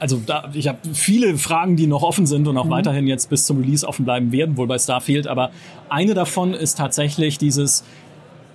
Also 0.00 0.22
da, 0.24 0.48
ich 0.52 0.68
habe 0.68 0.78
viele 0.92 1.36
Fragen, 1.38 1.74
die 1.76 1.88
noch 1.88 2.04
offen 2.04 2.24
sind 2.24 2.46
und 2.46 2.56
auch 2.56 2.70
weiterhin 2.70 3.08
jetzt 3.08 3.30
bis 3.30 3.46
zum 3.46 3.58
Release 3.58 3.84
offen 3.86 4.04
bleiben 4.04 4.30
werden, 4.30 4.56
wohl 4.56 4.68
bei 4.68 4.78
Starfield. 4.78 5.26
Aber 5.26 5.50
eine 5.88 6.14
davon 6.14 6.54
ist 6.54 6.78
tatsächlich 6.78 7.38
dieses, 7.38 7.82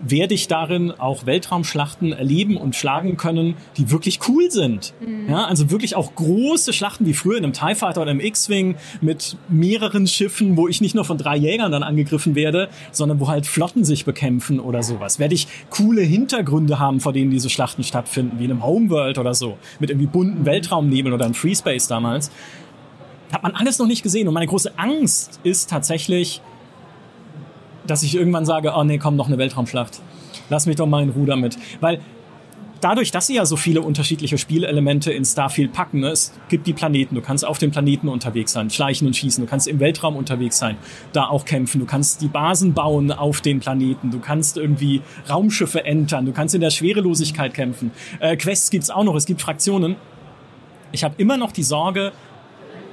werde 0.05 0.33
ich 0.33 0.47
darin 0.47 0.91
auch 0.91 1.25
Weltraumschlachten 1.25 2.13
erleben 2.13 2.57
und 2.57 2.75
schlagen 2.75 3.17
können, 3.17 3.55
die 3.77 3.91
wirklich 3.91 4.19
cool 4.27 4.51
sind. 4.51 4.93
Ja, 5.27 5.45
also 5.45 5.71
wirklich 5.71 5.95
auch 5.95 6.13
große 6.15 6.73
Schlachten 6.73 7.05
wie 7.05 7.13
früher 7.13 7.37
in 7.37 7.43
einem 7.43 7.53
TIE 7.53 7.75
Fighter 7.75 8.01
oder 8.01 8.11
einem 8.11 8.19
X-Wing 8.19 8.75
mit 9.01 9.37
mehreren 9.49 10.07
Schiffen, 10.07 10.57
wo 10.57 10.67
ich 10.67 10.81
nicht 10.81 10.95
nur 10.95 11.05
von 11.05 11.17
drei 11.17 11.37
Jägern 11.37 11.71
dann 11.71 11.83
angegriffen 11.83 12.35
werde, 12.35 12.69
sondern 12.91 13.19
wo 13.19 13.27
halt 13.27 13.47
Flotten 13.47 13.83
sich 13.83 14.05
bekämpfen 14.05 14.59
oder 14.59 14.83
sowas. 14.83 15.19
Werde 15.19 15.35
ich 15.35 15.47
coole 15.69 16.01
Hintergründe 16.01 16.79
haben, 16.79 16.99
vor 16.99 17.13
denen 17.13 17.31
diese 17.31 17.49
Schlachten 17.49 17.83
stattfinden, 17.83 18.39
wie 18.39 18.45
in 18.45 18.51
einem 18.51 18.65
Homeworld 18.65 19.17
oder 19.17 19.33
so, 19.33 19.57
mit 19.79 19.89
irgendwie 19.89 20.07
bunten 20.07 20.45
Weltraumnebeln 20.45 21.13
oder 21.13 21.25
im 21.25 21.33
Free 21.33 21.55
Space 21.55 21.87
damals. 21.87 22.31
Hat 23.31 23.41
man 23.41 23.53
alles 23.53 23.79
noch 23.79 23.87
nicht 23.87 24.03
gesehen 24.03 24.27
und 24.27 24.33
meine 24.33 24.47
große 24.47 24.77
Angst 24.77 25.39
ist 25.43 25.69
tatsächlich, 25.69 26.41
dass 27.87 28.03
ich 28.03 28.15
irgendwann 28.15 28.45
sage, 28.45 28.73
oh 28.75 28.83
nee, 28.83 28.97
komm, 28.97 29.15
noch 29.15 29.27
eine 29.27 29.37
Weltraumschlacht. 29.37 30.01
Lass 30.49 30.65
mich 30.65 30.75
doch 30.75 30.87
mal 30.87 31.03
in 31.03 31.09
Ruhe 31.09 31.25
damit. 31.25 31.57
Weil 31.79 31.99
dadurch, 32.83 33.11
dass 33.11 33.27
sie 33.27 33.35
ja 33.35 33.45
so 33.45 33.55
viele 33.55 33.81
unterschiedliche 33.81 34.37
Spielelemente 34.37 35.11
in 35.11 35.23
Starfield 35.23 35.73
packen, 35.73 36.01
ne, 36.01 36.09
es 36.09 36.33
gibt 36.49 36.67
die 36.67 36.73
Planeten, 36.73 37.15
du 37.15 37.21
kannst 37.21 37.45
auf 37.45 37.57
den 37.57 37.71
Planeten 37.71 38.09
unterwegs 38.09 38.51
sein, 38.51 38.69
schleichen 38.69 39.07
und 39.07 39.15
schießen, 39.15 39.43
du 39.43 39.49
kannst 39.49 39.67
im 39.67 39.79
Weltraum 39.79 40.15
unterwegs 40.15 40.57
sein, 40.57 40.77
da 41.13 41.27
auch 41.27 41.45
kämpfen, 41.45 41.79
du 41.79 41.85
kannst 41.85 42.21
die 42.21 42.27
Basen 42.27 42.73
bauen 42.73 43.11
auf 43.11 43.41
den 43.41 43.59
Planeten, 43.59 44.11
du 44.11 44.19
kannst 44.19 44.57
irgendwie 44.57 45.01
Raumschiffe 45.29 45.85
entern, 45.85 46.25
du 46.25 46.33
kannst 46.33 46.55
in 46.55 46.61
der 46.61 46.71
Schwerelosigkeit 46.71 47.53
kämpfen. 47.53 47.91
Äh, 48.19 48.35
Quests 48.35 48.69
gibt's 48.69 48.89
auch 48.89 49.03
noch, 49.03 49.15
es 49.15 49.25
gibt 49.25 49.41
Fraktionen. 49.41 49.95
Ich 50.91 51.03
habe 51.03 51.15
immer 51.17 51.37
noch 51.37 51.51
die 51.51 51.63
Sorge, 51.63 52.11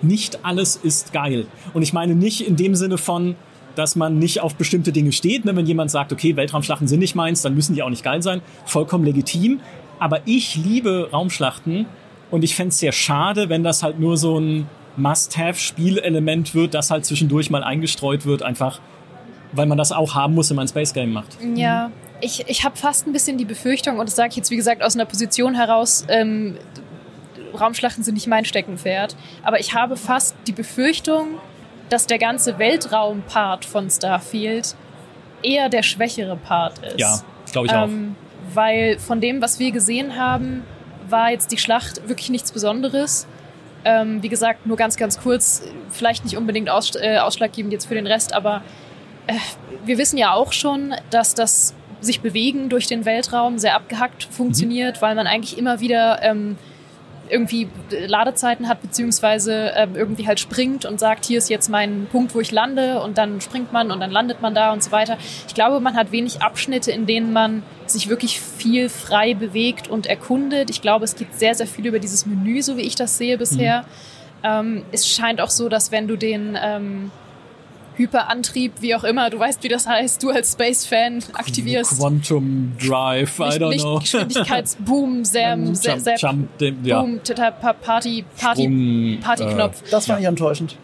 nicht 0.03 0.44
alles 0.44 0.76
ist 0.76 1.12
geil. 1.12 1.46
Und 1.74 1.83
ich 1.83 1.92
meine 1.92 2.14
nicht 2.14 2.46
in 2.46 2.57
dem 2.57 2.74
Sinne 2.74 2.96
von, 2.96 3.35
dass 3.74 3.96
man 3.96 4.18
nicht 4.18 4.40
auf 4.40 4.54
bestimmte 4.54 4.92
Dinge 4.92 5.12
steht. 5.12 5.44
Ne? 5.44 5.54
Wenn 5.54 5.66
jemand 5.66 5.90
sagt, 5.90 6.12
okay, 6.12 6.37
Weltraumschlachten 6.37 6.88
sind 6.88 7.00
nicht 7.00 7.14
meins, 7.14 7.42
dann 7.42 7.54
müssen 7.54 7.74
die 7.74 7.83
auch 7.83 7.90
nicht 7.90 8.04
geil 8.04 8.22
sein. 8.22 8.42
Vollkommen 8.66 9.04
legitim. 9.04 9.61
Aber 9.98 10.20
ich 10.24 10.56
liebe 10.56 11.09
Raumschlachten 11.12 11.87
und 12.30 12.42
ich 12.42 12.54
fänd's 12.54 12.78
sehr 12.78 12.92
schade, 12.92 13.48
wenn 13.48 13.62
das 13.62 13.83
halt 13.83 14.00
nur 14.00 14.16
so 14.16 14.38
ein 14.38 14.66
Must-Have-Spielelement 14.96 16.54
wird, 16.54 16.74
das 16.74 16.90
halt 16.90 17.04
zwischendurch 17.04 17.50
mal 17.50 17.62
eingestreut 17.62 18.26
wird, 18.26 18.42
einfach 18.42 18.80
weil 19.52 19.66
man 19.66 19.78
das 19.78 19.92
auch 19.92 20.14
haben 20.14 20.35
muss, 20.35 20.50
wenn 20.50 20.56
man 20.56 20.66
ein 20.66 20.68
Space 20.68 20.92
Game 20.92 21.12
macht. 21.12 21.37
Ja, 21.56 21.90
ich, 22.20 22.44
ich 22.46 22.64
habe 22.64 22.76
fast 22.76 23.06
ein 23.06 23.12
bisschen 23.12 23.38
die 23.38 23.44
Befürchtung, 23.44 23.98
und 23.98 24.09
das 24.09 24.16
sage 24.16 24.30
ich 24.30 24.37
jetzt 24.37 24.50
wie 24.50 24.56
gesagt 24.56 24.83
aus 24.83 24.94
einer 24.94 25.06
Position 25.06 25.54
heraus, 25.54 26.04
ähm, 26.09 26.56
Raumschlachten 27.59 28.04
sind 28.04 28.14
nicht 28.14 28.28
mein 28.28 28.44
Steckenpferd, 28.44 29.16
aber 29.42 29.59
ich 29.59 29.74
habe 29.74 29.96
fast 29.96 30.37
die 30.46 30.52
Befürchtung, 30.52 31.38
dass 31.90 32.07
der 32.07 32.18
ganze 32.18 32.59
Weltraumpart 32.59 33.64
von 33.64 33.90
Starfield 33.90 34.74
eher 35.42 35.68
der 35.68 35.83
schwächere 35.83 36.37
Part 36.37 36.79
ist. 36.79 36.98
Ja, 36.98 37.20
glaube 37.53 37.66
ich 37.66 37.72
auch. 37.72 37.85
Ähm, 37.85 38.16
weil 38.55 38.98
von 38.98 39.20
dem, 39.20 39.42
was 39.42 39.59
wir 39.59 39.70
gesehen 39.72 40.16
haben, 40.16 40.64
war 41.09 41.31
jetzt 41.31 41.53
die 41.53 41.59
Schlacht 41.59 42.09
wirklich 42.09 42.31
nichts 42.31 42.53
Besonderes. 42.53 43.26
Ähm, 43.85 44.22
wie 44.22 44.29
gesagt, 44.29 44.66
nur 44.66 44.76
ganz, 44.76 44.96
ganz 44.96 45.20
kurz, 45.20 45.62
vielleicht 45.90 46.24
nicht 46.24 46.37
unbedingt 46.37 46.68
aus, 46.68 46.92
äh, 46.94 47.18
ausschlaggebend 47.18 47.72
jetzt 47.72 47.87
für 47.87 47.94
den 47.94 48.07
Rest, 48.07 48.35
aber 48.35 48.62
äh, 49.26 49.35
wir 49.85 49.96
wissen 49.96 50.18
ja 50.18 50.35
auch 50.35 50.53
schon, 50.53 50.94
dass 51.11 51.35
das 51.35 51.74
sich 52.00 52.20
bewegen 52.20 52.68
durch 52.68 52.87
den 52.87 53.05
Weltraum 53.05 53.59
sehr 53.59 53.74
abgehackt 53.74 54.24
funktioniert, 54.24 55.03
weil 55.03 55.14
man 55.14 55.26
eigentlich 55.26 55.59
immer 55.59 55.81
wieder 55.81 56.22
ähm, 56.22 56.57
irgendwie 57.31 57.69
Ladezeiten 57.90 58.69
hat, 58.69 58.83
beziehungsweise 58.83 59.73
ähm, 59.77 59.95
irgendwie 59.95 60.27
halt 60.27 60.40
springt 60.40 60.85
und 60.85 61.01
sagt, 61.01 61.25
hier 61.25 61.38
ist 61.38 61.49
jetzt 61.49 61.69
mein 61.69 62.07
Punkt, 62.11 62.35
wo 62.35 62.40
ich 62.40 62.51
lande 62.53 63.01
und 63.03 63.19
dann 63.19 63.40
springt 63.40 63.73
man 63.73 63.90
und 63.90 64.01
dann 64.01 64.11
landet 64.11 64.43
man 64.43 64.55
da 64.55 64.73
und 64.73 64.83
so 64.83 64.93
weiter. 64.93 65.19
Ich 65.47 65.55
glaube, 65.55 65.81
man 65.81 65.95
hat 65.95 66.12
wenig 66.12 66.43
Abschnitte, 66.43 66.90
in 66.93 67.07
denen 67.07 67.33
man 67.33 67.62
sich 67.87 68.09
wirklich 68.09 68.40
viel 68.40 68.88
frei 68.88 69.35
bewegt 69.35 69.88
und 69.88 70.07
erkundet. 70.07 70.71
Ich 70.71 70.83
glaube, 70.83 71.05
es 71.05 71.16
geht 71.16 71.38
sehr, 71.38 71.55
sehr 71.55 71.66
viel 71.66 71.87
über 71.87 71.99
dieses 71.99 72.27
Menü, 72.27 72.62
so 72.62 72.77
wie 72.77 72.83
ich 72.83 72.95
das 72.95 73.19
sehe 73.19 73.38
bisher. 73.38 73.85
Ähm, 74.43 74.85
es 74.93 75.09
scheint 75.09 75.40
auch 75.40 75.51
so, 75.51 75.69
dass 75.69 75.93
wenn 75.93 76.09
du 76.09 76.16
den 76.16 76.57
ähm, 76.61 77.11
Hyperantrieb, 77.96 78.72
wie 78.81 78.94
auch 78.94 79.05
immer, 79.05 79.31
du 79.31 79.38
weißt, 79.38 79.62
wie 79.62 79.68
das 79.68 79.87
heißt, 79.87 80.22
du 80.22 80.31
als 80.31 80.53
Space-Fan 80.53 81.22
aktivierst. 81.35 81.98
Quantum 81.98 82.72
Drive, 82.79 83.38
I 83.38 83.59
don't 83.59 83.81
know. 83.81 83.98
Geschwindigkeitsboom, 83.98 85.24
Sam, 85.24 85.74
Sam. 85.74 86.48
Boom, 86.59 87.20
Party, 87.83 88.24
Party, 88.38 89.18
Partyknopf. 89.22 89.83
Das 89.90 90.07
fand 90.07 90.20
ich 90.20 90.26
enttäuschend. 90.26 90.76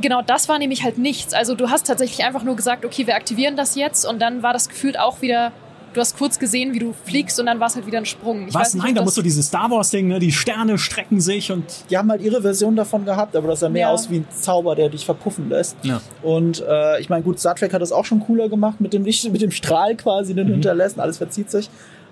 Genau, 0.00 0.22
das 0.22 0.48
war 0.48 0.58
nämlich 0.58 0.82
halt 0.82 0.98
nichts. 0.98 1.34
Also 1.34 1.54
du 1.54 1.70
hast 1.70 1.86
tatsächlich 1.86 2.24
einfach 2.24 2.42
nur 2.42 2.56
gesagt, 2.56 2.84
okay, 2.84 3.06
wir 3.06 3.14
aktivieren 3.14 3.56
das 3.56 3.76
jetzt 3.76 4.04
und 4.04 4.20
dann 4.20 4.42
war 4.42 4.52
das 4.52 4.68
gefühlt 4.68 4.98
auch 4.98 5.22
wieder, 5.22 5.52
du 5.94 6.00
hast 6.00 6.18
kurz 6.18 6.38
gesehen, 6.38 6.74
wie 6.74 6.78
du 6.78 6.92
fliegst 7.04 7.40
und 7.40 7.46
dann 7.46 7.58
war 7.60 7.68
es 7.68 7.74
halt 7.76 7.86
wieder 7.86 7.98
ein 7.98 8.06
Sprung. 8.06 8.48
Ich 8.48 8.54
Was? 8.54 8.60
weiß 8.60 8.74
nicht, 8.74 8.84
Nein, 8.84 8.94
da 8.94 9.02
musst 9.02 9.16
du 9.16 9.22
dieses 9.22 9.46
Star 9.46 9.70
Wars-Ding, 9.70 10.08
ne? 10.08 10.18
die 10.18 10.32
Sterne 10.32 10.76
strecken 10.78 11.20
sich 11.20 11.50
und 11.50 11.64
Die 11.90 11.96
haben 11.96 12.10
halt 12.10 12.20
ihre 12.22 12.42
Version 12.42 12.76
davon 12.76 13.04
gehabt, 13.04 13.34
aber 13.36 13.48
das 13.48 13.60
sah 13.60 13.68
mehr 13.68 13.82
Ja. 13.88 13.90
aus 13.92 14.10
wie 14.10 14.16
ein 14.16 14.26
Zauber, 14.30 14.74
der 14.74 14.88
dich 14.90 15.04
verpuffen 15.04 15.48
lässt. 15.48 15.76
Ja. 15.82 16.00
Und 16.22 16.62
äh, 16.68 17.00
ich 17.00 17.08
meine, 17.08 17.22
gut, 17.22 17.38
Star 17.40 17.54
Trek 17.54 17.72
hat 17.72 17.80
das 17.82 17.92
auch 17.92 18.04
schon 18.04 18.20
cooler 18.20 18.48
gemacht 18.48 18.80
mit 18.80 18.92
dem 18.92 19.04
Licht, 19.04 19.30
mit 19.32 19.40
dem 19.40 19.50
Strahl 19.50 19.96
quasi, 19.96 20.34
den 20.34 20.46
du 20.48 20.52
hinterlässt, 20.52 20.96
und 20.96 21.02
alles 21.02 21.18
verzieht 21.18 21.50
sich. 21.50 21.70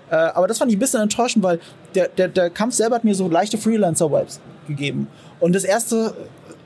Äh, 0.09 0.15
aber 0.15 0.47
das 0.47 0.57
fand 0.57 0.71
ich 0.71 0.77
ein 0.77 0.79
bisschen 0.79 1.01
enttäuschend, 1.01 1.43
weil 1.43 1.59
der, 1.95 2.07
der, 2.07 2.27
der 2.27 2.49
Kampf 2.49 2.73
selber 2.75 2.95
hat 2.95 3.03
mir 3.03 3.15
so 3.15 3.27
leichte 3.27 3.57
Freelancer-Vibes 3.57 4.39
gegeben. 4.67 5.07
Und 5.39 5.53
das 5.55 5.63
erste, 5.63 6.13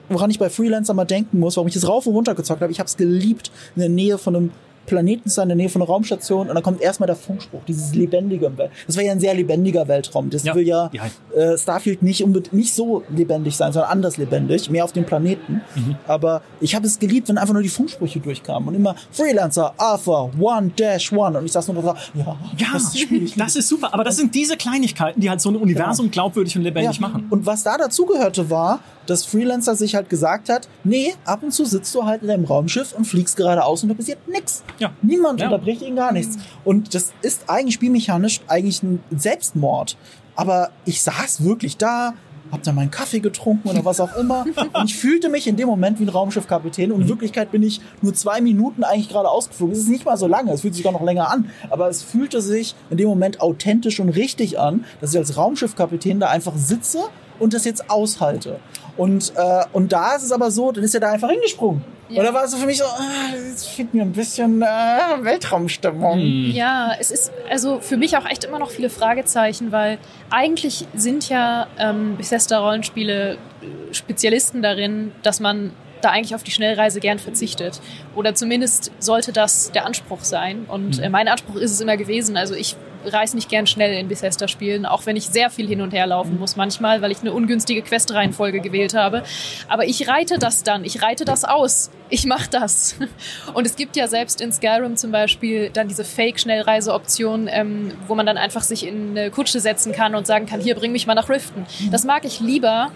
woran 0.09 0.29
ich 0.29 0.39
bei 0.39 0.49
Freelancer 0.49 0.93
mal 0.93 1.05
denken 1.05 1.39
muss, 1.39 1.57
warum 1.57 1.67
ich 1.67 1.73
das 1.73 1.87
rauf 1.87 2.05
und 2.07 2.13
runter 2.13 2.35
gezockt 2.35 2.61
habe, 2.61 2.71
ich 2.71 2.79
habe 2.79 2.87
es 2.87 2.97
geliebt, 2.97 3.51
in 3.75 3.81
der 3.81 3.89
Nähe 3.89 4.17
von 4.17 4.35
einem 4.35 4.51
Planeten 4.87 5.29
zu 5.29 5.35
sein, 5.35 5.43
in 5.43 5.49
der 5.49 5.55
Nähe 5.57 5.69
von 5.69 5.81
einer 5.83 5.89
Raumstation 5.89 6.49
und 6.49 6.55
dann 6.55 6.63
kommt 6.63 6.81
erstmal 6.81 7.05
der 7.07 7.15
Funkspruch, 7.15 7.61
dieses 7.67 7.93
lebendige 7.93 8.57
Welt. 8.57 8.71
Das 8.87 8.97
war 8.97 9.03
ja 9.03 9.11
ein 9.11 9.19
sehr 9.19 9.35
lebendiger 9.35 9.87
Weltraum. 9.87 10.31
Das 10.31 10.43
Ja. 10.43 10.55
will 10.55 10.67
ja, 10.67 10.89
äh, 11.35 11.55
Starfield 11.57 12.01
nicht 12.01 12.23
unbedingt 12.23 12.53
nicht 12.53 12.73
so 12.73 13.03
lebendig 13.15 13.55
sein, 13.55 13.71
sondern 13.71 13.91
anders 13.91 14.17
lebendig, 14.17 14.69
mehr 14.71 14.83
auf 14.83 14.93
dem 14.93 15.05
Planeten. 15.05 15.61
Aber 16.07 16.41
ich 16.61 16.73
habe 16.73 16.87
es 16.87 16.97
geliebt, 16.97 17.29
wenn 17.29 17.37
einfach 17.37 17.53
nur 17.53 17.61
die 17.63 17.69
Funksprüche 17.69 18.19
durchkamen 18.19 18.69
und 18.69 18.75
immer 18.75 18.95
Freelancer, 19.11 19.73
Alpha, 19.77 20.29
One, 20.39 20.71
Dash, 20.77 21.11
One. 21.11 21.37
Und 21.37 21.45
ich 21.45 21.51
saß 21.51 21.67
nur 21.67 21.83
da, 21.83 21.95
ja, 22.15 22.37
Ja, 22.57 22.67
das 22.73 22.83
das, 22.91 22.97
spiel 22.99 23.23
ich 23.23 23.37
ist 23.37 23.67
super. 23.67 23.93
Aber 23.93 24.03
das 24.03 24.15
sind 24.17 24.33
diese 24.33 24.57
Kleinigkeiten, 24.57 25.19
die 25.21 25.29
halt 25.29 25.41
so 25.41 25.49
ein 25.49 25.55
Universum 25.57 26.09
glaubwürdig 26.09 26.55
und 26.55 26.63
lebendig 26.63 26.95
Ja. 26.95 27.01
machen. 27.07 27.27
Und 27.29 27.45
was 27.45 27.63
da 27.63 27.77
dazugehörte 27.77 28.49
war, 28.49 28.79
dass 29.05 29.25
Freelancer 29.25 29.75
sich 29.75 29.95
halt 29.95 30.09
gesagt 30.09 30.49
hat, 30.49 30.67
nee, 30.83 31.13
ab 31.25 31.41
und 31.43 31.51
zu 31.53 31.65
sitzt 31.65 31.93
du 31.95 32.05
halt 32.05 32.21
in 32.21 32.27
deinem 32.27 32.45
Raumschiff 32.45 32.93
und 32.93 33.05
fliegst 33.05 33.37
geradeaus 33.37 33.83
und 33.83 33.89
da 33.89 33.95
passiert 33.95 34.19
nix. 34.27 34.63
Ja. 34.79 34.91
Niemand 35.01 35.39
Ja. 35.39 35.47
unterbricht 35.47 35.81
ihn 35.81 35.95
gar 35.95 36.11
nichts. 36.11 36.37
Und 36.63 36.93
das 36.93 37.13
ist 37.21 37.49
eigentlich 37.49 37.75
spielmechanisch 37.75 38.41
eigentlich 38.47 38.83
ein 38.83 39.01
Selbstmord. 39.15 39.97
Aber 40.35 40.69
ich 40.85 41.01
saß 41.01 41.43
wirklich 41.43 41.77
da 41.77 42.13
hab 42.51 42.63
dann 42.63 42.75
meinen 42.75 42.91
Kaffee 42.91 43.19
getrunken 43.19 43.67
oder 43.67 43.83
was 43.83 43.99
auch 43.99 44.15
immer. 44.15 44.45
Und 44.73 44.85
ich 44.85 44.95
fühlte 44.95 45.27
mich 45.29 45.47
in 45.47 45.57
dem 45.57 45.67
Moment 45.67 45.99
wie 45.99 46.03
ein 46.03 46.09
Raumschiffkapitän. 46.09 46.91
Und 46.91 47.01
in 47.01 47.09
Wirklichkeit 47.09 47.51
bin 47.51 47.61
ich 47.61 47.81
nur 48.01 48.13
zwei 48.13 48.39
Minuten 48.41 48.83
eigentlich 48.85 49.09
gerade 49.09 49.29
ausgeflogen. 49.29 49.73
Es 49.73 49.81
ist 49.81 49.89
nicht 49.89 50.05
mal 50.05 50.17
so 50.17 50.27
lange, 50.27 50.53
es 50.53 50.61
fühlt 50.61 50.73
sich 50.73 50.83
sogar 50.83 50.97
noch 50.97 51.05
länger 51.05 51.29
an. 51.29 51.49
Aber 51.69 51.89
es 51.89 52.03
fühlte 52.03 52.41
sich 52.41 52.75
in 52.89 52.97
dem 52.97 53.09
Moment 53.09 53.41
authentisch 53.41 53.99
und 53.99 54.09
richtig 54.09 54.59
an, 54.59 54.85
dass 55.01 55.11
ich 55.11 55.17
als 55.17 55.35
Raumschiffkapitän 55.35 56.19
da 56.21 56.29
einfach 56.29 56.53
sitze 56.55 56.99
und 57.39 57.53
das 57.53 57.65
jetzt 57.65 57.89
aushalte. 57.89 58.59
Und, 58.95 59.33
äh, 59.35 59.65
und 59.73 59.91
da 59.91 60.15
ist 60.15 60.23
es 60.23 60.31
aber 60.31 60.49
so, 60.49 60.71
dann 60.71 60.83
ist 60.83 60.93
er 60.93 61.01
da 61.01 61.11
einfach 61.11 61.29
hingesprungen. 61.29 61.83
Ja. 62.09 62.23
Da 62.23 62.33
war 62.33 62.45
es 62.45 62.51
so 62.51 62.57
für 62.57 62.65
mich 62.65 62.77
so, 62.77 62.85
ah, 62.85 63.31
das 63.51 63.67
fehlt 63.67 63.93
mir 63.93 64.03
ein 64.03 64.13
bisschen 64.13 64.61
äh, 64.61 64.65
Weltraumstimmung. 64.65 66.19
Ja, 66.51 66.95
es 66.99 67.11
ist 67.11 67.31
also 67.49 67.79
für 67.79 67.97
mich 67.97 68.15
auch 68.17 68.25
echt 68.25 68.45
immer 68.45 68.59
noch 68.59 68.69
viele 68.71 68.89
Fragezeichen, 68.89 69.71
weil 69.71 69.97
eigentlich 70.29 70.85
sind 70.95 71.27
ja 71.29 71.67
ähm, 71.77 72.15
Bethesda-Rollenspiele 72.17 73.33
äh, 73.33 73.93
Spezialisten 73.93 74.61
darin, 74.61 75.11
dass 75.23 75.39
man 75.39 75.73
da 76.01 76.11
eigentlich 76.11 76.35
auf 76.35 76.43
die 76.43 76.51
Schnellreise 76.51 76.99
gern 76.99 77.19
verzichtet. 77.19 77.81
Oder 78.15 78.35
zumindest 78.35 78.91
sollte 78.99 79.33
das 79.33 79.71
der 79.71 79.85
Anspruch 79.85 80.23
sein. 80.23 80.65
Und 80.67 80.99
äh, 80.99 81.09
mein 81.09 81.27
Anspruch 81.27 81.55
ist 81.55 81.71
es 81.71 81.81
immer 81.81 81.97
gewesen. 81.97 82.37
Also 82.37 82.53
ich 82.53 82.75
reise 83.07 83.35
nicht 83.35 83.49
gern 83.49 83.67
schnell 83.67 83.93
in 83.97 84.07
Bethesda-Spielen, 84.07 84.85
auch 84.85 85.05
wenn 85.05 85.15
ich 85.15 85.27
sehr 85.27 85.49
viel 85.49 85.67
hin 85.67 85.81
und 85.81 85.91
her 85.91 86.07
laufen 86.07 86.39
muss 86.39 86.55
manchmal, 86.55 87.01
weil 87.01 87.11
ich 87.11 87.21
eine 87.21 87.33
ungünstige 87.33 87.81
Questreihenfolge 87.81 88.59
gewählt 88.59 88.93
habe. 88.93 89.23
Aber 89.67 89.85
ich 89.85 90.07
reite 90.07 90.37
das 90.37 90.63
dann, 90.63 90.83
ich 90.83 91.01
reite 91.01 91.25
das 91.25 91.43
aus. 91.43 91.89
Ich 92.09 92.25
mache 92.25 92.49
das. 92.49 92.95
Und 93.53 93.67
es 93.67 93.75
gibt 93.75 93.95
ja 93.97 94.07
selbst 94.07 94.39
in 94.39 94.51
Skyrim 94.51 94.95
zum 94.95 95.11
Beispiel 95.11 95.69
dann 95.69 95.87
diese 95.87 96.05
Fake-Schnellreise-Option, 96.05 97.49
ähm, 97.51 97.91
wo 98.07 98.15
man 98.15 98.25
dann 98.25 98.37
einfach 98.37 98.61
sich 98.61 98.87
in 98.87 99.11
eine 99.11 99.29
Kutsche 99.29 99.59
setzen 99.59 99.91
kann 99.91 100.15
und 100.15 100.25
sagen 100.25 100.45
kann, 100.45 100.61
hier, 100.61 100.75
bring 100.75 100.91
mich 100.91 101.05
mal 101.05 101.15
nach 101.15 101.29
Riften. 101.29 101.65
Das 101.91 102.05
mag 102.05 102.23
ich 102.25 102.39
lieber 102.39 102.91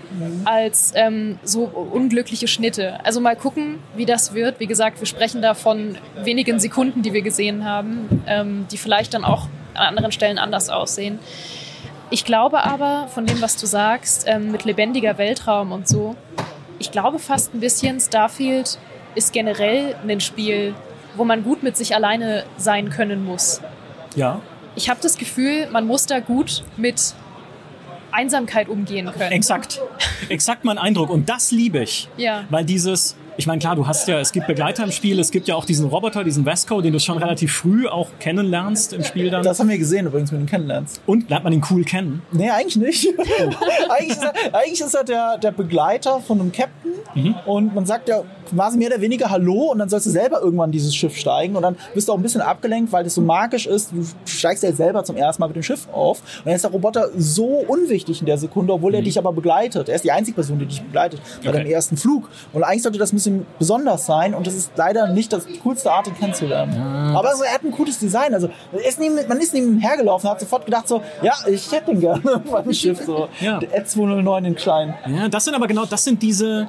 als 0.45 0.93
ähm, 0.95 1.39
so 1.43 1.63
unglückliche 1.63 2.47
Schnitte. 2.47 3.03
Also 3.03 3.19
mal 3.19 3.35
gucken, 3.35 3.79
wie 3.95 4.05
das 4.05 4.33
wird. 4.33 4.59
Wie 4.59 4.67
gesagt, 4.67 4.99
wir 4.99 5.07
sprechen 5.07 5.41
da 5.41 5.53
von 5.53 5.97
wenigen 6.23 6.59
Sekunden, 6.59 7.01
die 7.01 7.13
wir 7.13 7.21
gesehen 7.21 7.65
haben, 7.65 8.23
ähm, 8.27 8.65
die 8.71 8.77
vielleicht 8.77 9.13
dann 9.13 9.25
auch 9.25 9.47
an 9.81 9.87
anderen 9.89 10.11
Stellen 10.11 10.37
anders 10.37 10.69
aussehen. 10.69 11.19
Ich 12.09 12.25
glaube 12.25 12.63
aber, 12.63 13.07
von 13.13 13.25
dem, 13.25 13.41
was 13.41 13.55
du 13.57 13.65
sagst, 13.65 14.25
ähm, 14.27 14.51
mit 14.51 14.65
lebendiger 14.65 15.17
Weltraum 15.17 15.71
und 15.71 15.87
so, 15.87 16.15
ich 16.79 16.91
glaube 16.91 17.19
fast 17.19 17.53
ein 17.53 17.59
bisschen, 17.59 17.99
Starfield 17.99 18.77
ist 19.15 19.33
generell 19.33 19.95
ein 20.07 20.19
Spiel, 20.19 20.73
wo 21.15 21.23
man 21.23 21.43
gut 21.43 21.63
mit 21.63 21.77
sich 21.77 21.95
alleine 21.95 22.43
sein 22.57 22.89
können 22.89 23.23
muss. 23.25 23.61
Ja, 24.15 24.41
Ich 24.75 24.89
habe 24.89 24.99
das 25.01 25.17
Gefühl, 25.17 25.67
man 25.71 25.85
muss 25.85 26.05
da 26.05 26.19
gut 26.19 26.63
mit 26.77 27.13
Einsamkeit 28.11 28.67
umgehen 28.69 29.09
können. 29.11 29.31
exakt. 29.31 29.81
Exakt 30.29 30.65
mein 30.65 30.77
Eindruck. 30.77 31.09
Und 31.09 31.29
das 31.29 31.51
liebe 31.51 31.79
ich. 31.79 32.09
Ja. 32.17 32.43
Weil 32.49 32.65
dieses, 32.65 33.15
ich 33.37 33.47
meine, 33.47 33.59
klar, 33.59 33.75
du 33.75 33.87
hast 33.87 34.07
ja, 34.07 34.19
es 34.19 34.31
gibt 34.31 34.47
Begleiter 34.47 34.83
im 34.83 34.91
Spiel, 34.91 35.19
es 35.19 35.31
gibt 35.31 35.47
ja 35.47 35.55
auch 35.55 35.65
diesen 35.65 35.87
Roboter, 35.87 36.23
diesen 36.23 36.45
Vesco, 36.45 36.81
den 36.81 36.93
du 36.93 36.99
schon 36.99 37.17
relativ 37.17 37.53
früh 37.53 37.87
auch 37.87 38.09
kennenlernst 38.19 38.93
im 38.93 39.03
Spiel 39.03 39.29
dann. 39.29 39.43
Das 39.43 39.59
haben 39.59 39.69
wir 39.69 39.77
gesehen 39.77 40.07
übrigens 40.07 40.31
mit 40.31 40.41
den 40.41 40.47
Kennenlernst. 40.47 41.01
Und 41.05 41.29
lernt 41.29 41.43
man 41.43 41.53
ihn 41.53 41.63
cool 41.69 41.83
kennen. 41.83 42.21
Nee, 42.31 42.49
eigentlich 42.49 42.75
nicht. 42.75 43.07
eigentlich, 43.89 44.09
ist 44.09 44.23
er, 44.23 44.55
eigentlich 44.55 44.81
ist 44.81 44.93
er 44.93 45.03
der, 45.03 45.37
der 45.37 45.51
Begleiter 45.51 46.19
von 46.19 46.39
einem 46.39 46.51
Captain 46.51 47.35
und 47.45 47.73
man 47.73 47.85
sagt 47.85 48.09
ja 48.09 48.23
quasi 48.53 48.77
mehr 48.77 48.89
oder 48.89 49.01
weniger 49.01 49.29
Hallo 49.29 49.71
und 49.71 49.79
dann 49.79 49.89
sollst 49.89 50.05
du 50.05 50.09
selber 50.11 50.41
irgendwann 50.41 50.71
dieses 50.71 50.95
Schiff 50.95 51.15
steigen 51.15 51.55
und 51.55 51.61
dann 51.63 51.75
bist 51.93 52.07
du 52.07 52.13
auch 52.13 52.17
ein 52.17 52.21
bisschen 52.23 52.41
abgelenkt, 52.41 52.91
weil 52.91 53.03
das 53.03 53.15
so 53.15 53.21
magisch 53.21 53.65
ist. 53.67 53.91
Du 53.91 54.05
steigst 54.25 54.63
ja 54.63 54.69
jetzt 54.69 54.77
selber 54.77 55.03
zum 55.03 55.15
ersten 55.17 55.41
Mal 55.41 55.47
mit 55.47 55.55
dem 55.55 55.63
Schiff 55.63 55.87
auf 55.91 56.19
und 56.39 56.45
dann 56.45 56.55
ist 56.55 56.63
der 56.63 56.71
Roboter 56.71 57.09
so 57.17 57.45
unwichtig 57.67 58.19
in 58.19 58.25
der 58.25 58.37
Sekunde, 58.37 58.73
obwohl 58.73 58.95
er 58.95 59.01
dich 59.01 59.17
aber 59.17 59.31
begleitet. 59.33 59.89
Er 59.89 59.95
ist 59.95 60.03
die 60.03 60.11
einzige 60.11 60.35
Person, 60.35 60.59
die 60.59 60.65
dich 60.65 60.81
begleitet 60.81 61.19
bei 61.43 61.49
Okay. 61.49 61.57
deinem 61.59 61.71
ersten 61.71 61.97
Flug. 61.97 62.29
Und 62.53 62.63
eigentlich 62.63 62.83
sollte 62.83 62.99
das 62.99 63.11
ein 63.11 63.15
bisschen 63.15 63.45
besonders 63.59 64.05
sein 64.05 64.33
und 64.33 64.47
das 64.47 64.53
ist 64.55 64.71
leider 64.75 65.07
nicht 65.11 65.33
das 65.33 65.45
coolste 65.63 65.91
Art, 65.91 66.07
ihn 66.07 66.15
kennenzulernen. 66.17 67.15
Aber 67.15 67.35
so, 67.35 67.43
er 67.43 67.53
hat 67.53 67.63
ein 67.63 67.71
cooles 67.71 67.99
Design. 67.99 68.33
Also 68.33 68.49
ist 68.87 68.99
neben, 68.99 69.15
man 69.27 69.37
ist 69.39 69.53
neben 69.53 69.67
ihm 69.75 69.79
hergelaufen 69.79 70.27
und 70.27 70.33
hat 70.33 70.39
sofort 70.39 70.65
gedacht 70.65 70.87
so, 70.87 71.01
ja, 71.21 71.33
ich 71.47 71.71
hätte 71.71 71.91
ihn 71.91 71.99
gerne 71.99 72.21
beim 72.51 72.71
Schiff. 72.73 73.01
So. 73.05 73.27
Ja. 73.39 73.59
Der 73.59 73.75
Ed 73.75 73.89
209 73.89 74.45
in 74.45 74.55
klein. 74.55 74.93
Ja, 75.07 75.27
das 75.29 75.45
sind 75.45 75.55
aber 75.55 75.67
genau, 75.67 75.85
das 75.85 76.03
sind 76.03 76.21
diese, 76.21 76.67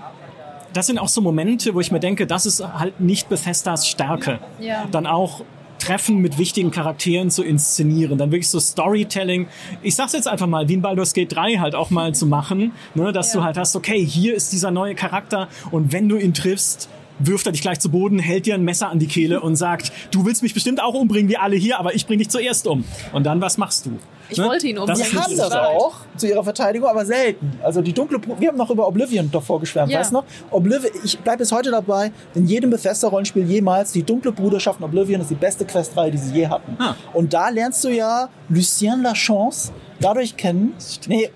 das 0.72 0.86
sind 0.86 0.98
auch 0.98 1.08
so 1.08 1.20
Momente, 1.20 1.74
wo 1.74 1.80
ich 1.80 1.90
mir 1.92 2.00
denke, 2.00 2.26
das 2.26 2.46
ist 2.46 2.62
halt 2.78 3.00
nicht 3.00 3.28
Bethesdas 3.28 3.86
Stärke. 3.86 4.38
Ja. 4.60 4.86
Dann 4.90 5.06
auch 5.06 5.42
Treffen 5.78 6.18
mit 6.18 6.38
wichtigen 6.38 6.70
Charakteren 6.70 7.28
zu 7.30 7.42
inszenieren, 7.42 8.16
dann 8.16 8.30
wirklich 8.30 8.48
so 8.48 8.60
Storytelling. 8.60 9.48
Ich 9.82 9.96
sag's 9.96 10.12
jetzt 10.12 10.28
einfach 10.28 10.46
mal, 10.46 10.68
wie 10.68 10.74
in 10.74 10.82
Baldur's 10.82 11.12
Gate 11.12 11.34
3 11.34 11.56
halt 11.56 11.74
auch 11.74 11.90
mal 11.90 12.14
zu 12.14 12.26
machen, 12.26 12.70
ne, 12.94 13.12
dass 13.12 13.32
Ja. 13.34 13.40
du 13.40 13.44
halt 13.46 13.56
hast, 13.58 13.74
okay, 13.74 14.04
hier 14.04 14.34
ist 14.34 14.52
dieser 14.52 14.70
neue 14.70 14.94
Charakter 14.94 15.48
und 15.72 15.92
wenn 15.92 16.08
du 16.08 16.16
ihn 16.18 16.34
triffst, 16.34 16.88
wirft 17.26 17.46
er 17.46 17.52
dich 17.52 17.62
gleich 17.62 17.80
zu 17.80 17.90
Boden, 17.90 18.18
hält 18.18 18.46
dir 18.46 18.54
ein 18.54 18.62
Messer 18.64 18.88
an 18.88 18.98
die 18.98 19.06
Kehle 19.06 19.40
und 19.40 19.56
sagt, 19.56 19.92
du 20.10 20.24
willst 20.26 20.42
mich 20.42 20.54
bestimmt 20.54 20.82
auch 20.82 20.94
umbringen 20.94 21.28
wie 21.30 21.36
alle 21.36 21.56
hier, 21.56 21.78
aber 21.78 21.94
ich 21.94 22.06
bring 22.06 22.18
dich 22.18 22.28
zuerst 22.30 22.66
um. 22.66 22.84
Und 23.12 23.24
dann, 23.24 23.40
was 23.40 23.58
machst 23.58 23.86
du? 23.86 23.98
Ich 24.28 24.38
wollte 24.38 24.66
ihn 24.66 24.76
Das 24.76 24.82
umbringen. 24.98 25.02
ist 25.06 25.12
Wir 25.12 25.20
haben 25.22 25.36
das 25.36 25.46
stark. 25.48 25.66
auch 25.68 25.94
zu 26.16 26.26
ihrer 26.26 26.42
Verteidigung, 26.42 26.88
aber 26.88 27.04
selten. 27.04 27.52
Also 27.62 27.82
die 27.82 27.92
dunkle, 27.92 28.18
Bru- 28.18 28.40
wir 28.40 28.48
haben 28.48 28.56
noch 28.56 28.70
über 28.70 28.86
Oblivion 28.88 29.30
davor 29.30 29.60
geschwärmt, 29.60 29.92
Ja. 29.92 29.98
weißt 30.00 30.10
du 30.10 30.14
noch? 30.16 30.24
Oblivion, 30.50 30.90
ich 31.04 31.18
bleibe 31.18 31.38
bis 31.38 31.52
heute 31.52 31.70
dabei, 31.70 32.12
in 32.34 32.46
jedem 32.46 32.70
Bethesda-Rollenspiel 32.70 33.44
jemals, 33.44 33.92
die 33.92 34.02
dunkle 34.02 34.32
Bruderschaft 34.32 34.78
in 34.80 34.86
Oblivion 34.86 35.20
ist 35.20 35.30
die 35.30 35.34
beste 35.34 35.64
Questreihe, 35.66 36.10
die 36.10 36.18
sie 36.18 36.32
je 36.34 36.46
hatten. 36.48 36.76
Ah. 36.78 36.94
Und 37.12 37.34
da 37.34 37.50
lernst 37.50 37.84
du 37.84 37.88
ja 37.88 38.28
Lucien 38.48 39.02
Lachance 39.02 39.70
dadurch 40.00 40.36
kennen. 40.36 40.72
Nee, 41.08 41.30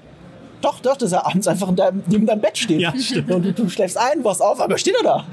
doch, 0.67 0.81
doch, 0.81 0.97
dass 0.97 1.13
er 1.13 1.27
abends 1.27 1.47
einfach 1.47 1.69
in 1.69 1.77
deinem, 1.77 2.03
neben 2.09 2.27
deinem 2.27 2.41
Bett 2.41 2.59
steht. 2.59 2.81
Ja, 2.81 2.93
stimmt. 2.99 3.31
Und 3.31 3.43
du, 3.45 3.53
du 3.53 3.69
schläfst 3.69 3.97
ein, 3.97 4.25
wachst 4.25 4.43
auf, 4.43 4.61
aber 4.61 4.77
steht 4.79 4.97
er 4.97 5.05
da. 5.05 5.27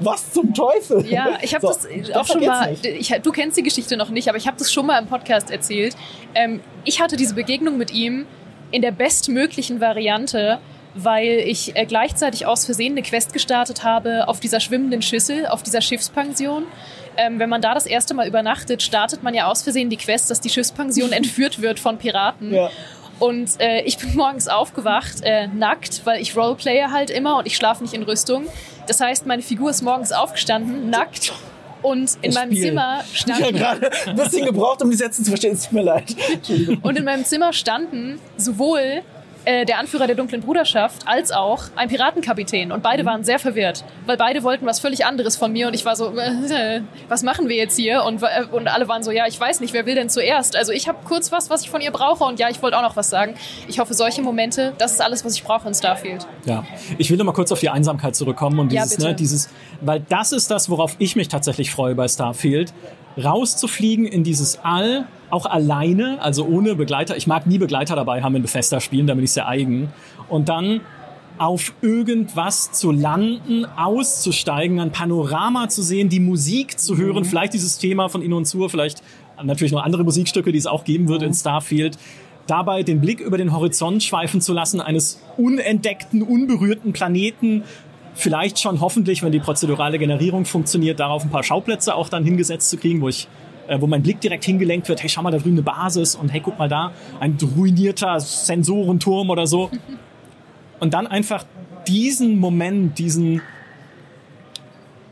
Was 0.00 0.32
zum 0.32 0.54
Teufel? 0.54 1.04
Ja, 1.06 1.38
ich 1.42 1.54
habe 1.54 1.66
So, 1.66 1.72
das 1.72 1.84
äh, 1.86 2.14
auch 2.14 2.26
schon 2.26 2.44
mal. 2.44 2.76
Ich, 2.82 3.08
du 3.08 3.32
kennst 3.32 3.56
die 3.56 3.62
Geschichte 3.62 3.96
noch 3.96 4.10
nicht, 4.10 4.28
aber 4.28 4.38
ich 4.38 4.46
habe 4.46 4.56
das 4.56 4.72
schon 4.72 4.86
mal 4.86 4.98
im 5.00 5.08
Podcast 5.08 5.50
erzählt. 5.50 5.96
Ähm, 6.34 6.60
ich 6.84 7.00
hatte 7.00 7.16
diese 7.16 7.34
Begegnung 7.34 7.76
mit 7.76 7.92
ihm 7.92 8.26
in 8.70 8.82
der 8.82 8.92
bestmöglichen 8.92 9.80
Variante, 9.80 10.58
weil 10.94 11.42
ich 11.46 11.76
äh, 11.76 11.84
gleichzeitig 11.86 12.46
aus 12.46 12.64
Versehen 12.64 12.92
eine 12.92 13.02
Quest 13.02 13.32
gestartet 13.32 13.82
habe 13.84 14.28
auf 14.28 14.40
dieser 14.40 14.60
schwimmenden 14.60 15.02
Schüssel, 15.02 15.46
auf 15.46 15.62
dieser 15.62 15.80
Schiffspension. 15.80 16.64
Ähm, 17.16 17.40
wenn 17.40 17.48
man 17.48 17.60
da 17.60 17.74
das 17.74 17.86
erste 17.86 18.14
Mal 18.14 18.28
übernachtet, 18.28 18.80
startet 18.80 19.24
man 19.24 19.34
ja 19.34 19.48
aus 19.48 19.62
Versehen 19.62 19.90
die 19.90 19.96
Quest, 19.96 20.30
dass 20.30 20.40
die 20.40 20.50
Schiffspension 20.50 21.12
entführt 21.12 21.60
wird 21.60 21.80
von 21.80 21.98
Piraten. 21.98 22.54
Ja. 22.54 22.70
Und 23.18 23.60
äh, 23.60 23.82
ich 23.82 23.98
bin 23.98 24.14
morgens 24.14 24.48
aufgewacht, 24.48 25.22
äh, 25.22 25.48
nackt, 25.48 26.02
weil 26.04 26.20
ich 26.20 26.36
Roleplayer 26.36 26.90
halt 26.92 27.10
immer 27.10 27.38
und 27.38 27.46
ich 27.46 27.56
schlafe 27.56 27.82
nicht 27.82 27.94
in 27.94 28.02
Rüstung. 28.02 28.46
Das 28.86 29.00
heißt, 29.00 29.26
meine 29.26 29.42
Figur 29.42 29.70
ist 29.70 29.82
morgens 29.82 30.12
aufgestanden, 30.12 30.90
nackt. 30.90 31.32
Und 31.80 32.16
in 32.22 32.32
Das 32.32 32.34
meinem 32.34 32.50
Spiel. 32.50 32.62
Zimmer 32.64 33.04
Ich 33.12 33.22
habe 33.22 33.36
standen, 33.36 33.56
gerade 33.56 33.90
ein 34.06 34.16
bisschen 34.16 34.44
gebraucht, 34.46 34.82
um 34.82 34.90
die 34.90 34.96
Sätze 34.96 35.22
zu 35.22 35.30
verstehen. 35.30 35.52
Es 35.54 35.62
tut 35.64 35.74
mir 35.74 35.82
leid. 35.82 36.16
Und 36.82 36.98
in 36.98 37.04
meinem 37.04 37.24
Zimmer 37.24 37.52
standen 37.52 38.18
sowohl 38.36 39.02
äh, 39.48 39.64
der 39.64 39.78
Anführer 39.78 40.06
der 40.06 40.14
dunklen 40.14 40.42
Bruderschaft 40.42 41.08
als 41.08 41.32
auch 41.32 41.64
ein 41.74 41.88
Piratenkapitän. 41.88 42.70
Und 42.70 42.82
beide 42.82 43.06
waren 43.06 43.24
sehr 43.24 43.38
verwirrt, 43.38 43.82
weil 44.04 44.18
beide 44.18 44.42
wollten 44.42 44.66
was 44.66 44.78
völlig 44.78 45.06
anderes 45.06 45.36
von 45.38 45.52
mir. 45.52 45.68
Und 45.68 45.74
ich 45.74 45.86
war 45.86 45.96
so, 45.96 46.14
äh, 46.18 46.82
was 47.08 47.22
machen 47.22 47.48
wir 47.48 47.56
jetzt 47.56 47.74
hier? 47.76 48.04
Und, 48.04 48.22
äh, 48.22 48.44
und 48.52 48.68
alle 48.68 48.88
waren 48.88 49.02
so, 49.02 49.10
ja, 49.10 49.26
ich 49.26 49.40
weiß 49.40 49.60
nicht, 49.60 49.72
wer 49.72 49.86
will 49.86 49.94
denn 49.94 50.10
zuerst? 50.10 50.54
Also 50.54 50.72
ich 50.72 50.86
habe 50.86 50.98
kurz 51.04 51.32
was, 51.32 51.48
was 51.48 51.62
ich 51.62 51.70
von 51.70 51.80
ihr 51.80 51.90
brauche. 51.92 52.24
Und 52.24 52.38
ja, 52.38 52.50
ich 52.50 52.60
wollte 52.62 52.76
auch 52.76 52.82
noch 52.82 52.96
was 52.96 53.08
sagen. 53.08 53.36
Ich 53.68 53.78
hoffe, 53.78 53.94
solche 53.94 54.20
Momente, 54.20 54.74
das 54.76 54.92
ist 54.92 55.00
alles, 55.00 55.24
was 55.24 55.34
ich 55.34 55.42
brauche 55.44 55.66
in 55.66 55.72
Starfield. 55.74 56.26
Ja, 56.44 56.64
ich 56.98 57.10
will 57.10 57.16
noch 57.16 57.24
mal 57.24 57.32
kurz 57.32 57.50
auf 57.50 57.60
die 57.60 57.70
Einsamkeit 57.70 58.16
zurückkommen 58.16 58.58
und 58.58 58.70
Ja, 58.72 58.82
dieses, 58.82 58.96
bitte. 58.96 59.08
ne, 59.08 59.14
dieses, 59.14 59.48
weil 59.80 60.04
das 60.10 60.32
ist 60.32 60.50
das, 60.50 60.68
worauf 60.68 60.96
ich 60.98 61.16
mich 61.16 61.28
tatsächlich 61.28 61.70
freue 61.70 61.94
bei 61.94 62.06
Starfield, 62.06 62.74
rauszufliegen 63.22 64.04
in 64.06 64.24
dieses 64.24 64.58
All, 64.62 65.06
auch 65.30 65.46
alleine, 65.46 66.20
also 66.22 66.44
ohne 66.46 66.74
Begleiter. 66.74 67.16
Ich 67.16 67.26
mag 67.26 67.46
nie 67.46 67.58
Begleiter 67.58 67.96
dabei 67.96 68.22
haben 68.22 68.36
in 68.36 68.42
Bethesda-Spielen, 68.42 69.06
da 69.06 69.14
bin 69.14 69.24
ich 69.24 69.32
sehr 69.32 69.48
eigen. 69.48 69.92
Und 70.28 70.48
dann 70.48 70.80
auf 71.38 71.72
irgendwas 71.82 72.72
zu 72.72 72.90
landen, 72.90 73.64
auszusteigen, 73.64 74.80
ein 74.80 74.90
Panorama 74.90 75.68
zu 75.68 75.82
sehen, 75.82 76.08
die 76.08 76.20
Musik 76.20 76.78
zu 76.78 76.96
hören, 76.96 77.24
vielleicht 77.24 77.54
dieses 77.54 77.78
Thema 77.78 78.08
von 78.08 78.22
In 78.22 78.32
und 78.32 78.44
Zur, 78.46 78.68
vielleicht 78.70 79.02
natürlich 79.42 79.72
noch 79.72 79.84
andere 79.84 80.04
Musikstücke, 80.04 80.50
die 80.50 80.58
es 80.58 80.66
auch 80.66 80.84
geben 80.84 81.08
wird 81.08 81.22
in 81.22 81.32
Starfield. 81.32 81.96
Dabei 82.48 82.82
den 82.82 83.00
Blick 83.00 83.20
über 83.20 83.38
den 83.38 83.52
Horizont 83.52 84.02
schweifen 84.02 84.40
zu 84.40 84.52
lassen, 84.52 84.80
eines 84.80 85.22
unentdeckten, 85.36 86.22
unberührten 86.22 86.92
Planeten, 86.92 87.62
vielleicht 88.14 88.58
schon 88.58 88.80
hoffentlich, 88.80 89.22
wenn 89.22 89.32
die 89.32 89.38
prozedurale 89.38 89.98
Generierung 89.98 90.44
funktioniert, 90.44 90.98
darauf 90.98 91.22
ein 91.22 91.30
paar 91.30 91.44
Schauplätze 91.44 91.94
auch 91.94 92.08
dann 92.08 92.24
hingesetzt 92.24 92.70
zu 92.70 92.78
kriegen, 92.78 93.00
wo 93.00 93.08
ich 93.08 93.28
wo 93.80 93.86
mein 93.86 94.02
Blick 94.02 94.20
direkt 94.20 94.44
hingelenkt 94.44 94.88
wird, 94.88 95.02
hey, 95.02 95.08
schau 95.08 95.22
mal, 95.22 95.30
da 95.30 95.38
drüben 95.38 95.56
eine 95.56 95.62
Basis 95.62 96.14
und 96.14 96.28
hey, 96.30 96.40
guck 96.40 96.58
mal 96.58 96.68
da, 96.68 96.92
ein 97.20 97.36
ruinierter 97.56 98.20
Sensorenturm 98.20 99.30
oder 99.30 99.46
so. 99.46 99.70
Und 100.80 100.94
dann 100.94 101.08
einfach 101.08 101.44
diesen 101.88 102.38
Moment, 102.38 103.00
diesen, 103.00 103.42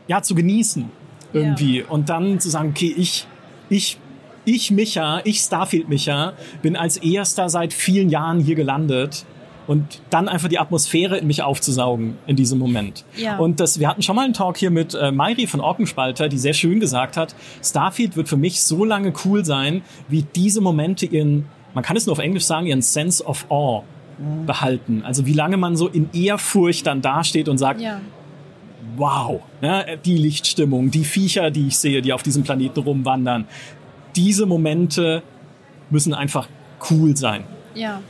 ja, 0.07 0.21
zu 0.21 0.33
genießen 0.33 0.89
irgendwie. 1.33 1.83
Und 1.83 2.07
dann 2.07 2.39
zu 2.39 2.49
sagen, 2.49 2.69
okay, 2.69 2.93
ich, 2.97 3.27
ich, 3.69 3.97
ich 4.45 4.71
Micha, 4.71 5.19
ich 5.25 5.39
Starfield 5.39 5.89
Micha, 5.89 6.33
bin 6.61 6.77
als 6.77 6.95
erster 6.95 7.49
seit 7.49 7.73
vielen 7.73 8.09
Jahren 8.09 8.39
hier 8.39 8.55
gelandet 8.55 9.25
und 9.67 10.01
dann 10.09 10.27
einfach 10.29 10.47
die 10.47 10.59
Atmosphäre 10.59 11.17
in 11.17 11.27
mich 11.27 11.43
aufzusaugen 11.43 12.17
in 12.25 12.35
diesem 12.35 12.57
Moment. 12.57 13.03
Ja. 13.17 13.37
Und 13.37 13.59
das, 13.59 13.79
wir 13.79 13.87
hatten 13.89 14.01
schon 14.01 14.15
mal 14.15 14.23
einen 14.25 14.33
Talk 14.33 14.57
hier 14.57 14.71
mit 14.71 14.95
äh, 14.95 15.11
Mairi 15.11 15.45
von 15.45 15.59
Orkenspalter, 15.59 16.29
die 16.29 16.37
sehr 16.37 16.53
schön 16.53 16.79
gesagt 16.79 17.17
hat, 17.17 17.35
Starfield 17.63 18.15
wird 18.15 18.29
für 18.29 18.37
mich 18.37 18.61
so 18.61 18.85
lange 18.85 19.13
cool 19.25 19.43
sein, 19.45 19.81
wie 20.07 20.23
diese 20.23 20.61
Momente 20.61 21.05
ihren, 21.05 21.45
man 21.73 21.83
kann 21.83 21.97
es 21.97 22.05
nur 22.05 22.13
auf 22.13 22.19
Englisch 22.19 22.45
sagen, 22.45 22.65
ihren 22.65 22.81
Sense 22.81 23.23
of 23.23 23.45
Awe 23.49 23.83
behalten. 24.47 25.03
Also 25.05 25.27
wie 25.27 25.33
lange 25.33 25.57
man 25.57 25.75
so 25.75 25.87
in 25.87 26.09
Ehrfurcht 26.11 26.87
dann 26.87 27.01
dasteht 27.03 27.47
und 27.49 27.59
sagt, 27.59 27.79
Ja. 27.81 28.01
wow, 28.95 29.41
ja, 29.61 29.83
die 29.95 30.17
Lichtstimmung, 30.17 30.89
die 30.89 31.03
Viecher, 31.03 31.51
die 31.51 31.67
ich 31.67 31.77
sehe, 31.77 32.01
die 32.01 32.13
auf 32.13 32.23
diesem 32.23 32.41
Planeten 32.43 32.79
rumwandern, 32.79 33.45
diese 34.15 34.47
Momente 34.47 35.21
müssen 35.91 36.15
einfach 36.15 36.47
cool 36.89 37.15
sein. 37.15 37.43
Ja. 37.75 38.01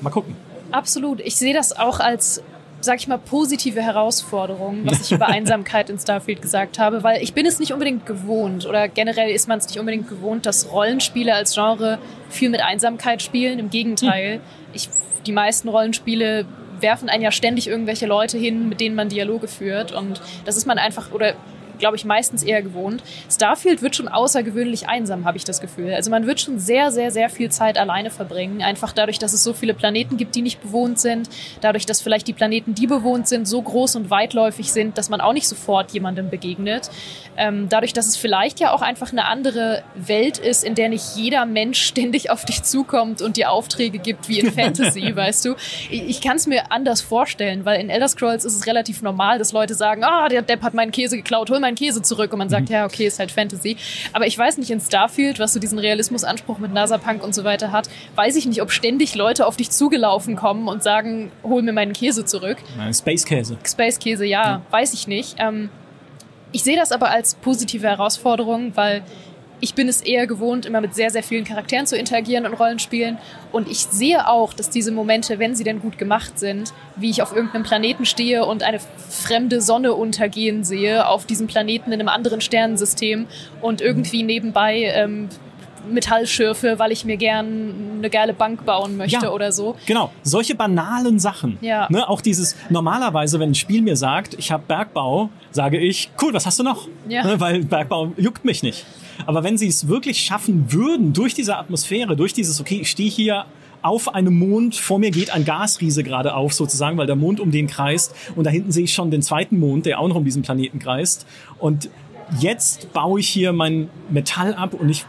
Mal 0.00 0.10
gucken. 0.10 0.36
Absolut. 0.72 1.20
Ich 1.20 1.36
sehe 1.36 1.54
das 1.54 1.76
auch 1.76 2.00
als, 2.00 2.42
sag 2.80 2.98
ich 2.98 3.08
mal, 3.08 3.18
positive 3.18 3.80
Herausforderung, 3.80 4.82
was 4.84 5.00
ich 5.02 5.12
über 5.12 5.26
Einsamkeit 5.28 5.90
in 5.90 5.98
Starfield 5.98 6.42
gesagt 6.42 6.78
habe, 6.78 7.02
weil 7.02 7.22
ich 7.22 7.34
bin 7.34 7.46
es 7.46 7.58
nicht 7.58 7.72
unbedingt 7.72 8.06
gewohnt 8.06 8.66
oder 8.66 8.88
generell 8.88 9.30
ist 9.30 9.48
man 9.48 9.58
es 9.58 9.66
nicht 9.66 9.78
unbedingt 9.78 10.08
gewohnt, 10.08 10.46
dass 10.46 10.72
Rollenspiele 10.72 11.34
als 11.34 11.54
Genre 11.54 11.98
viel 12.28 12.50
mit 12.50 12.62
Einsamkeit 12.62 13.22
spielen. 13.22 13.58
Im 13.58 13.70
Gegenteil, 13.70 14.40
ich, 14.72 14.88
die 15.26 15.32
meisten 15.32 15.68
Rollenspiele 15.68 16.46
werfen 16.80 17.08
einen 17.08 17.22
ja 17.22 17.30
ständig 17.30 17.68
irgendwelche 17.68 18.06
Leute 18.06 18.38
hin, 18.38 18.68
mit 18.68 18.80
denen 18.80 18.94
man 18.94 19.08
Dialoge 19.08 19.48
führt 19.48 19.92
und 19.92 20.20
das 20.44 20.56
ist 20.56 20.66
man 20.66 20.78
einfach 20.78 21.10
oder 21.12 21.34
glaube 21.78 21.96
ich, 21.96 22.04
meistens 22.04 22.42
eher 22.42 22.62
gewohnt. 22.62 23.02
Starfield 23.30 23.82
wird 23.82 23.96
schon 23.96 24.08
außergewöhnlich 24.08 24.88
einsam, 24.88 25.24
habe 25.24 25.36
ich 25.36 25.44
das 25.44 25.60
Gefühl. 25.60 25.92
Also 25.94 26.10
man 26.10 26.26
wird 26.26 26.40
schon 26.40 26.58
sehr, 26.58 26.90
sehr, 26.90 27.10
sehr 27.10 27.30
viel 27.30 27.50
Zeit 27.50 27.78
alleine 27.78 28.10
verbringen. 28.10 28.62
Einfach 28.62 28.92
dadurch, 28.92 29.18
dass 29.18 29.32
es 29.32 29.42
so 29.42 29.52
viele 29.52 29.74
Planeten 29.74 30.16
gibt, 30.16 30.34
die 30.34 30.42
nicht 30.42 30.62
bewohnt 30.62 30.98
sind. 30.98 31.28
Dadurch, 31.60 31.86
dass 31.86 32.00
vielleicht 32.00 32.26
die 32.26 32.32
Planeten, 32.32 32.74
die 32.74 32.86
bewohnt 32.86 33.28
sind, 33.28 33.46
so 33.46 33.60
groß 33.60 33.96
und 33.96 34.10
weitläufig 34.10 34.72
sind, 34.72 34.98
dass 34.98 35.08
man 35.08 35.20
auch 35.20 35.32
nicht 35.32 35.48
sofort 35.48 35.92
jemandem 35.92 36.30
begegnet. 36.30 36.90
Ähm, 37.36 37.68
dadurch, 37.68 37.92
dass 37.92 38.06
es 38.06 38.16
vielleicht 38.16 38.60
ja 38.60 38.72
auch 38.72 38.82
einfach 38.82 39.12
eine 39.12 39.26
andere 39.26 39.82
Welt 39.94 40.38
ist, 40.38 40.64
in 40.64 40.74
der 40.74 40.88
nicht 40.88 41.16
jeder 41.16 41.46
Mensch 41.46 41.80
ständig 41.86 42.30
auf 42.30 42.44
dich 42.44 42.62
zukommt 42.62 43.22
und 43.22 43.36
dir 43.36 43.50
Aufträge 43.50 43.98
gibt 43.98 44.28
wie 44.28 44.40
in 44.40 44.52
Fantasy, 44.56 45.14
weißt 45.14 45.44
du. 45.44 45.54
Ich, 45.90 46.08
ich 46.08 46.20
kann 46.20 46.36
es 46.36 46.46
mir 46.46 46.72
anders 46.72 47.02
vorstellen, 47.02 47.64
weil 47.64 47.80
in 47.80 47.90
Elder 47.90 48.08
Scrolls 48.08 48.44
ist 48.44 48.54
es 48.54 48.66
relativ 48.66 49.02
normal, 49.02 49.38
dass 49.38 49.52
Leute 49.52 49.74
sagen, 49.74 50.04
ah, 50.04 50.28
der 50.28 50.42
Depp 50.42 50.62
hat 50.62 50.74
meinen 50.74 50.92
Käse 50.92 51.16
geklaut, 51.16 51.50
hol 51.50 51.60
meinen 51.66 51.76
Käse 51.76 52.02
zurück. 52.02 52.32
Und 52.32 52.38
man 52.38 52.48
sagt, 52.48 52.70
ja, 52.70 52.84
okay, 52.86 53.06
ist 53.06 53.18
halt 53.18 53.30
Fantasy. 53.30 53.76
Aber 54.12 54.26
ich 54.26 54.38
weiß 54.38 54.58
nicht, 54.58 54.70
in 54.70 54.80
Starfield, 54.80 55.38
was 55.38 55.52
so 55.52 55.60
diesen 55.60 55.78
Realismusanspruch 55.78 56.58
mit 56.58 56.72
Nasapunk 56.72 57.22
und 57.22 57.34
so 57.34 57.44
weiter 57.44 57.72
hat, 57.72 57.88
weiß 58.14 58.36
ich 58.36 58.46
nicht, 58.46 58.62
ob 58.62 58.70
ständig 58.70 59.14
Leute 59.14 59.46
auf 59.46 59.56
dich 59.56 59.70
zugelaufen 59.70 60.36
kommen 60.36 60.68
und 60.68 60.82
sagen, 60.82 61.30
hol 61.42 61.62
mir 61.62 61.72
meinen 61.72 61.92
Käse 61.92 62.24
zurück. 62.24 62.58
Space-Käse. 62.92 63.58
Space-Käse, 63.64 64.24
ja, 64.24 64.62
weiß 64.70 64.94
ich 64.94 65.06
nicht. 65.06 65.36
Ähm, 65.38 65.70
ich 66.52 66.62
sehe 66.62 66.76
das 66.76 66.92
aber 66.92 67.10
als 67.10 67.34
positive 67.34 67.86
Herausforderung, 67.86 68.76
weil 68.76 69.02
ich 69.60 69.74
bin 69.74 69.88
es 69.88 70.00
eher 70.02 70.26
gewohnt, 70.26 70.66
immer 70.66 70.80
mit 70.80 70.94
sehr, 70.94 71.10
sehr 71.10 71.22
vielen 71.22 71.44
Charakteren 71.44 71.86
zu 71.86 71.96
interagieren 71.96 72.44
und 72.46 72.54
Rollenspielen. 72.54 73.18
Und 73.52 73.68
ich 73.70 73.78
sehe 73.78 74.28
auch, 74.28 74.52
dass 74.52 74.68
diese 74.70 74.92
Momente, 74.92 75.38
wenn 75.38 75.54
sie 75.54 75.64
denn 75.64 75.80
gut 75.80 75.96
gemacht 75.98 76.38
sind, 76.38 76.72
wie 76.96 77.10
ich 77.10 77.22
auf 77.22 77.34
irgendeinem 77.34 77.62
Planeten 77.62 78.04
stehe 78.04 78.44
und 78.44 78.62
eine 78.62 78.80
fremde 79.08 79.60
Sonne 79.60 79.94
untergehen 79.94 80.62
sehe, 80.64 81.08
auf 81.08 81.24
diesem 81.26 81.46
Planeten 81.46 81.92
in 81.92 82.00
einem 82.00 82.08
anderen 82.08 82.40
Sternensystem 82.40 83.26
und 83.62 83.80
irgendwie 83.80 84.22
nebenbei 84.22 84.92
ähm, 84.94 85.28
Metall 85.88 86.26
schürfe, 86.26 86.78
weil 86.78 86.90
ich 86.92 87.04
mir 87.04 87.16
gern 87.16 87.98
eine 87.98 88.10
geile 88.10 88.34
Bank 88.34 88.66
bauen 88.66 88.96
möchte 88.96 89.26
Ja. 89.26 89.30
oder 89.30 89.52
so. 89.52 89.76
Genau, 89.86 90.10
solche 90.22 90.54
banalen 90.56 91.18
Sachen. 91.20 91.58
Ja. 91.60 91.86
Ne, 91.90 92.08
auch 92.08 92.20
dieses, 92.20 92.56
normalerweise, 92.70 93.38
wenn 93.38 93.50
ein 93.50 93.54
Spiel 93.54 93.82
mir 93.82 93.96
sagt, 93.96 94.34
ich 94.34 94.50
habe 94.50 94.64
Bergbau, 94.66 95.30
sage 95.52 95.78
ich, 95.78 96.10
cool, 96.20 96.34
was 96.34 96.44
hast 96.44 96.58
du 96.58 96.64
noch? 96.64 96.88
Ja. 97.08 97.24
Ne, 97.24 97.38
weil 97.40 97.64
Bergbau 97.64 98.12
juckt 98.16 98.44
mich 98.44 98.62
nicht. 98.64 98.84
Aber 99.24 99.42
wenn 99.44 99.56
sie 99.56 99.68
es 99.68 99.88
wirklich 99.88 100.20
schaffen 100.20 100.72
würden, 100.72 101.12
durch 101.12 101.34
diese 101.34 101.56
Atmosphäre, 101.56 102.16
durch 102.16 102.32
dieses, 102.32 102.60
okay, 102.60 102.80
ich 102.82 102.90
stehe 102.90 103.10
hier 103.10 103.46
auf 103.82 104.14
einem 104.14 104.36
Mond, 104.38 104.74
vor 104.74 104.98
mir 104.98 105.10
geht 105.10 105.30
ein 105.30 105.44
Gasriese 105.44 106.02
gerade 106.02 106.34
auf, 106.34 106.52
sozusagen, 106.52 106.98
weil 106.98 107.06
der 107.06 107.16
Mond 107.16 107.38
um 107.40 107.52
den 107.52 107.68
kreist 107.68 108.14
und 108.34 108.44
da 108.44 108.50
hinten 108.50 108.72
sehe 108.72 108.84
ich 108.84 108.92
schon 108.92 109.10
den 109.10 109.22
zweiten 109.22 109.58
Mond, 109.60 109.86
der 109.86 110.00
auch 110.00 110.08
noch 110.08 110.16
um 110.16 110.24
diesen 110.24 110.42
Planeten 110.42 110.78
kreist. 110.80 111.26
Und 111.58 111.88
jetzt 112.40 112.92
baue 112.92 113.20
ich 113.20 113.28
hier 113.28 113.52
mein 113.52 113.88
Metall 114.10 114.54
ab 114.54 114.74
und 114.74 114.88
ich, 114.88 115.04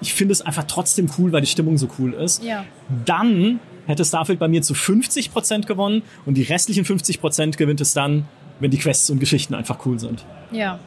ich 0.00 0.14
finde 0.14 0.32
es 0.32 0.40
einfach 0.40 0.64
trotzdem 0.64 1.10
cool, 1.18 1.32
weil 1.32 1.42
die 1.42 1.46
Stimmung 1.46 1.76
so 1.76 1.88
cool 1.98 2.14
ist 2.14 2.42
Ja. 2.42 2.64
dann 3.04 3.60
hätte 3.86 4.04
Starfield 4.04 4.38
bei 4.38 4.48
mir 4.48 4.62
zu 4.62 4.72
50% 4.72 5.66
gewonnen 5.66 6.02
und 6.24 6.34
die 6.34 6.42
restlichen 6.42 6.84
50% 6.84 7.56
gewinnt 7.56 7.80
es 7.80 7.92
dann, 7.92 8.26
wenn 8.60 8.70
die 8.70 8.78
Quests 8.78 9.10
und 9.10 9.20
Geschichten 9.20 9.54
einfach 9.54 9.84
cool 9.84 9.98
sind. 9.98 10.24
Ja. 10.50 10.78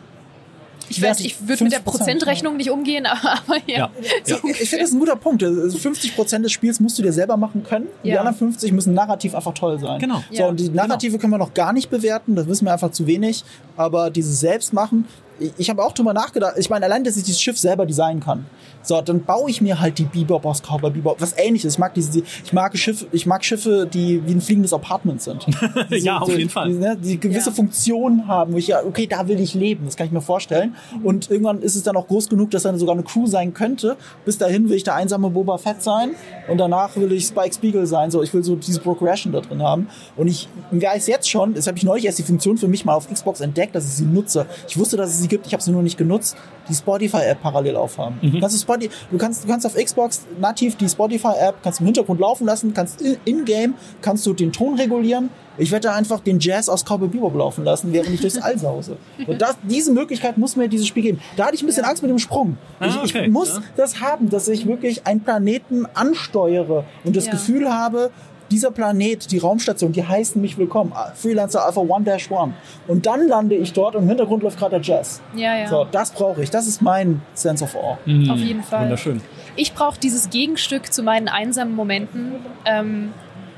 Ich 0.90 1.02
weiß, 1.02 1.20
ich 1.22 1.48
würde 1.48 1.64
mit 1.64 1.74
der 1.74 1.82
5%, 1.82 1.84
Prozentrechnung 1.84 2.58
nicht 2.58 2.70
umgehen, 2.70 3.06
aber, 3.06 3.34
aber 3.34 3.58
ja. 3.68 3.90
Ja. 4.26 4.38
Ich, 4.44 4.62
ich 4.62 4.70
finde, 4.70 4.84
das 4.84 4.90
ist 4.90 4.94
ein 4.96 5.00
guter 5.00 5.16
Punkt. 5.16 5.44
Also 5.44 5.78
50 5.78 6.16
Prozent 6.16 6.44
des 6.46 6.52
Spiels 6.52 6.80
musst 6.80 6.98
du 6.98 7.04
dir 7.04 7.14
selber 7.14 7.38
machen 7.38 7.64
können. 7.64 7.88
Die 8.04 8.18
anderen 8.18 8.36
50 8.38 8.72
müssen 8.72 8.94
narrativ 8.94 9.36
einfach 9.36 9.54
toll 9.54 9.80
sein. 9.80 10.00
Genau. 10.00 10.24
So, 10.32 10.36
Ja. 10.44 10.48
und 10.48 10.60
die 10.60 10.70
Narrative 10.70 11.18
können 11.18 11.32
wir 11.34 11.38
noch 11.38 11.54
gar 11.54 11.74
nicht 11.74 11.90
bewerten. 11.90 12.36
Das 12.36 12.48
wissen 12.48 12.66
wir 12.66 12.74
einfach 12.74 12.92
zu 12.92 13.08
wenig. 13.08 13.44
Aber 13.78 14.10
dieses 14.10 14.40
Selbstmachen, 14.40 15.06
ich, 15.40 15.52
ich 15.58 15.70
habe 15.70 15.84
auch 15.84 15.94
drüber 15.94 16.14
nachgedacht. 16.14 16.56
Ich 16.58 16.70
meine, 16.70 16.86
allein, 16.86 17.04
dass 17.04 17.18
ich 17.18 17.24
dieses 17.24 17.42
Schiff 17.42 17.58
selber 17.58 17.86
designen 17.86 18.22
kann. 18.22 18.46
So, 18.82 19.02
dann 19.02 19.24
baue 19.24 19.50
ich 19.50 19.62
mir 19.62 19.80
halt 19.80 19.98
die 19.98 20.06
Bebop 20.06 20.46
aus 20.46 20.62
Cowboy 20.62 20.90
Bebop. 20.92 21.20
Was 21.20 21.38
ähnliches. 21.38 21.74
Ich 21.74 21.80
mag 21.80 21.94
diese, 21.94 22.22
ich 22.44 22.54
mag 22.54 22.78
Schiffe, 22.78 23.08
ich 23.12 23.26
mag 23.26 23.44
Schiffe, 23.44 23.88
die 23.92 24.26
wie 24.26 24.32
ein 24.32 24.42
fliegendes 24.42 24.74
Apartment 24.74 25.22
sind. 25.22 25.46
Die 25.92 25.98
Ja, 26.00 26.20
auf 26.20 26.30
die, 26.30 26.38
jeden 26.38 26.50
Fall. 26.50 26.70
Die, 26.70 26.76
ne, 26.76 26.98
die 26.98 27.20
gewisse 27.20 27.50
Ja. 27.50 27.56
Funktion 27.56 28.28
haben, 28.28 28.54
wo 28.54 28.58
ich 28.58 28.68
ja, 28.68 28.84
okay, 28.84 29.06
da 29.08 29.28
will 29.28 29.40
ich 29.40 29.54
leben. 29.54 29.86
Das 29.86 29.96
kann 29.98 30.08
ich 30.08 30.14
mir 30.14 30.22
vorstellen. 30.22 30.76
Und 31.04 31.30
irgendwann 31.30 31.62
ist 31.62 31.76
es 31.76 31.84
dann 31.84 31.98
auch 31.98 32.08
groß 32.08 32.30
genug, 32.30 32.52
dass 32.52 32.64
dann 32.64 32.78
sogar 32.80 32.96
eine 32.96 33.04
Crew 33.04 33.28
sein 33.28 33.54
könnte. 33.54 33.98
Bis 34.26 34.38
dahin 34.38 34.70
will 34.70 34.78
ich 34.78 34.84
der 34.84 34.96
einsame 34.96 35.30
Boba 35.30 35.58
Fett 35.58 35.84
sein. 35.84 36.12
Und 36.48 36.58
danach 36.58 36.96
will 36.96 37.12
ich 37.12 37.26
Spike 37.26 37.54
Spiegel 37.54 37.86
sein. 37.86 38.12
So, 38.12 38.24
ich 38.24 38.34
will 38.34 38.44
so 38.44 38.56
diese 38.56 38.80
Progression 38.80 39.34
da 39.34 39.42
drin 39.42 39.62
haben. 39.62 39.88
Und 40.16 40.28
ich 40.28 40.48
weiß 40.72 41.08
jetzt 41.08 41.30
schon, 41.30 41.54
das 41.54 41.68
habe 41.68 41.78
ich 41.78 41.84
neulich 41.84 42.06
erst 42.06 42.20
die 42.20 42.24
Funktion 42.24 42.58
für 42.58 42.68
mich 42.68 42.86
mal 42.86 42.94
auf 42.94 43.10
Xbox 43.12 43.42
entdeckt, 43.42 43.76
dass 43.76 43.86
ich 43.86 43.92
sie 43.92 44.06
nutze. 44.06 44.46
Ich 44.68 44.78
wusste, 44.80 44.96
dass 44.98 45.10
es 45.10 45.20
sie 45.20 45.28
gibt, 45.28 45.46
ich 45.48 45.54
habe 45.54 45.62
sie 45.62 45.72
nur 45.72 45.84
nicht 45.84 45.98
genutzt. 45.98 46.38
Die 46.70 46.74
Spotify-App 46.76 47.42
parallel 47.42 47.76
aufhaben. 47.76 48.20
Mhm. 48.22 48.40
Kannst 48.40 48.56
du, 48.56 48.60
Spotify, 48.74 48.90
du, 49.12 49.18
kannst, 49.18 49.44
du 49.44 49.48
kannst 49.48 49.66
auf 49.66 49.76
Xbox 49.76 50.26
nativ 50.40 50.76
die 50.78 50.88
Spotify-App, 50.88 51.56
kannst 51.64 51.80
im 51.80 51.88
Hintergrund 51.88 52.20
laufen 52.20 52.46
lassen, 52.46 52.74
kannst 52.74 53.02
in- 53.02 53.18
in-game, 53.26 53.74
kannst 54.02 54.26
du 54.26 54.34
den 54.34 54.52
Ton 54.52 54.76
regulieren. 54.76 55.30
Ich 55.58 55.72
werde 55.72 55.90
da 55.90 55.96
einfach 55.96 56.22
den 56.22 56.40
Jazz 56.40 56.70
aus 56.70 56.86
Cowboy 56.86 57.10
Bebop 57.10 57.36
laufen 57.36 57.66
lassen, 57.66 57.92
während 57.92 58.12
ich 58.14 58.22
durchs 58.22 58.38
All 58.38 58.58
sause. 58.58 58.96
Und 59.28 59.42
das, 59.42 59.58
diese 59.64 59.92
Möglichkeit 59.92 60.38
muss 60.38 60.56
mir 60.56 60.70
dieses 60.70 60.88
Spiel 60.88 61.04
geben. 61.04 61.20
Da 61.36 61.46
hatte 61.48 61.56
ich 61.56 61.62
ein 61.64 61.66
bisschen 61.66 61.84
Angst 61.84 62.02
mit 62.02 62.10
dem 62.10 62.20
Sprung. 62.20 62.58
Ah, 62.80 62.88
ich, 62.88 62.96
okay. 62.96 63.26
ich 63.26 63.30
muss 63.32 63.56
Ja. 63.56 63.64
das 63.76 64.00
haben, 64.00 64.30
dass 64.30 64.48
ich 64.48 64.66
wirklich 64.68 65.06
einen 65.06 65.20
Planeten 65.20 65.86
ansteuere 65.96 66.86
und 67.04 67.16
das 67.16 67.26
Ja. 67.26 67.32
Gefühl 67.34 67.74
habe, 67.74 68.12
dieser 68.52 68.72
Planet, 68.72 69.32
die 69.32 69.38
Raumstation, 69.38 69.92
die 69.92 70.06
heißen 70.06 70.42
mich 70.42 70.58
willkommen. 70.58 70.94
Freelancer 71.16 71.66
Alpha 71.66 71.82
1-1. 71.82 72.52
Und 72.88 73.06
dann 73.06 73.28
lande 73.28 73.56
ich 73.56 73.74
dort 73.74 73.96
und 73.96 74.04
im 74.04 74.10
Hintergrund 74.10 74.44
läuft 74.44 74.58
gerade 74.60 74.80
der 74.80 74.82
Jazz. 74.82 75.22
Ja, 75.36 75.58
ja. 75.58 75.68
So, 75.68 75.86
das 75.92 76.12
brauche 76.12 76.44
ich. 76.44 76.50
Das 76.50 76.68
ist 76.68 76.82
mein 76.82 77.22
Sense 77.34 77.64
of 77.64 77.76
Awe. 77.76 77.98
Mhm. 78.06 78.30
Auf 78.30 78.38
jeden 78.38 78.64
Fall. 78.64 78.84
Wunderschön. 78.84 79.22
Ich 79.56 79.74
brauche 79.74 80.00
dieses 80.00 80.30
Gegenstück 80.30 80.92
zu 80.92 81.04
meinen 81.04 81.28
einsamen 81.28 81.76
Momenten, 81.76 82.34
ähm, 82.66 83.14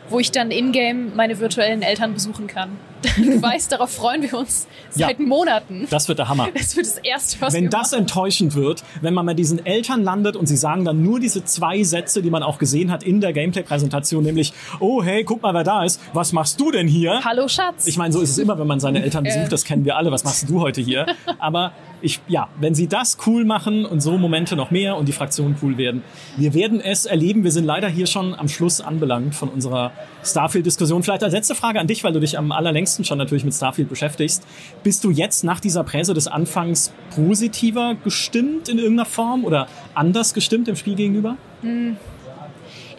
wo 0.09 0.19
ich 0.19 0.31
dann 0.31 0.51
in-game 0.51 1.15
meine 1.15 1.39
virtuellen 1.39 1.81
Eltern 1.81 2.13
besuchen 2.13 2.47
kann. 2.47 2.77
Du 3.17 3.41
weißt, 3.41 3.71
darauf 3.71 3.89
freuen 3.91 4.21
wir 4.21 4.33
uns 4.37 4.67
Ja. 4.95 5.07
seit 5.07 5.19
Monaten. 5.19 5.87
Das 5.89 6.07
wird 6.07 6.19
der 6.19 6.27
Hammer. 6.29 6.49
Das 6.53 6.75
wird 6.75 6.85
das 6.85 6.97
Erste, 6.97 7.41
was 7.41 7.53
Wenn 7.53 7.63
wir 7.63 7.69
das 7.69 7.91
machen. 7.91 8.01
enttäuschend 8.01 8.55
wird, 8.55 8.83
wenn 9.01 9.13
man 9.13 9.25
bei 9.25 9.33
diesen 9.33 9.65
Eltern 9.65 10.03
landet 10.03 10.35
und 10.35 10.47
sie 10.47 10.57
sagen 10.57 10.85
dann 10.85 11.01
nur 11.03 11.19
diese 11.19 11.43
zwei 11.45 11.83
Sätze, 11.83 12.21
die 12.21 12.29
man 12.29 12.43
auch 12.43 12.57
gesehen 12.59 12.91
hat 12.91 13.03
in 13.03 13.21
der 13.21 13.33
Gameplay-Präsentation, 13.33 14.23
nämlich, 14.23 14.53
oh 14.79 15.01
hey, 15.03 15.23
guck 15.23 15.41
mal, 15.41 15.53
wer 15.53 15.63
da 15.63 15.83
ist, 15.83 15.99
was 16.13 16.33
machst 16.33 16.59
du 16.59 16.71
denn 16.71 16.87
hier? 16.87 17.21
Hallo 17.23 17.47
Schatz. 17.47 17.87
Ich 17.87 17.97
meine, 17.97 18.13
so 18.13 18.21
ist 18.21 18.29
es 18.31 18.37
immer, 18.37 18.57
wenn 18.59 18.67
man 18.67 18.79
seine 18.79 19.01
Eltern 19.03 19.25
Äh. 19.25 19.29
besucht, 19.29 19.51
das 19.51 19.63
kennen 19.65 19.85
wir 19.85 19.97
alle, 19.97 20.11
was 20.11 20.23
machst 20.23 20.49
du 20.49 20.59
heute 20.61 20.81
hier? 20.81 21.05
Aber 21.39 21.71
ich, 22.03 22.19
ja, 22.27 22.47
wenn 22.59 22.73
sie 22.73 22.87
das 22.87 23.17
cool 23.27 23.45
machen 23.45 23.85
und 23.85 24.01
so 24.01 24.17
Momente 24.17 24.55
noch 24.55 24.71
mehr 24.71 24.97
und 24.97 25.07
die 25.07 25.11
Fraktionen 25.11 25.55
cool 25.61 25.77
werden, 25.77 26.03
wir 26.35 26.53
werden 26.55 26.81
es 26.81 27.05
erleben. 27.05 27.43
Wir 27.43 27.51
sind 27.51 27.63
leider 27.65 27.87
hier 27.87 28.07
schon 28.07 28.33
am 28.33 28.47
Schluss 28.49 28.81
anbelangt 28.81 29.35
von 29.35 29.49
unserer 29.49 29.91
Starfield-Diskussion. 30.23 31.03
Vielleicht 31.03 31.23
als 31.23 31.33
letzte 31.33 31.53
Frage 31.55 31.79
an 31.79 31.85
dich, 31.87 32.03
weil 32.03 32.13
du 32.13 32.19
dich 32.19 32.37
am 32.39 32.51
allerlängsten 32.51 32.90
schon 33.03 33.17
natürlich 33.17 33.43
mit 33.43 33.53
Starfield 33.53 33.89
beschäftigst. 33.89 34.43
Bist 34.83 35.03
du 35.03 35.11
jetzt 35.11 35.43
nach 35.43 35.59
dieser 35.59 35.83
Präse 35.83 36.13
des 36.13 36.27
Anfangs 36.27 36.91
positiver 37.15 37.95
gestimmt 38.03 38.69
in 38.69 38.77
irgendeiner 38.77 39.05
Form 39.05 39.43
oder 39.45 39.67
anders 39.93 40.33
gestimmt 40.33 40.67
dem 40.67 40.75
Spiel 40.75 40.95
gegenüber? 40.95 41.37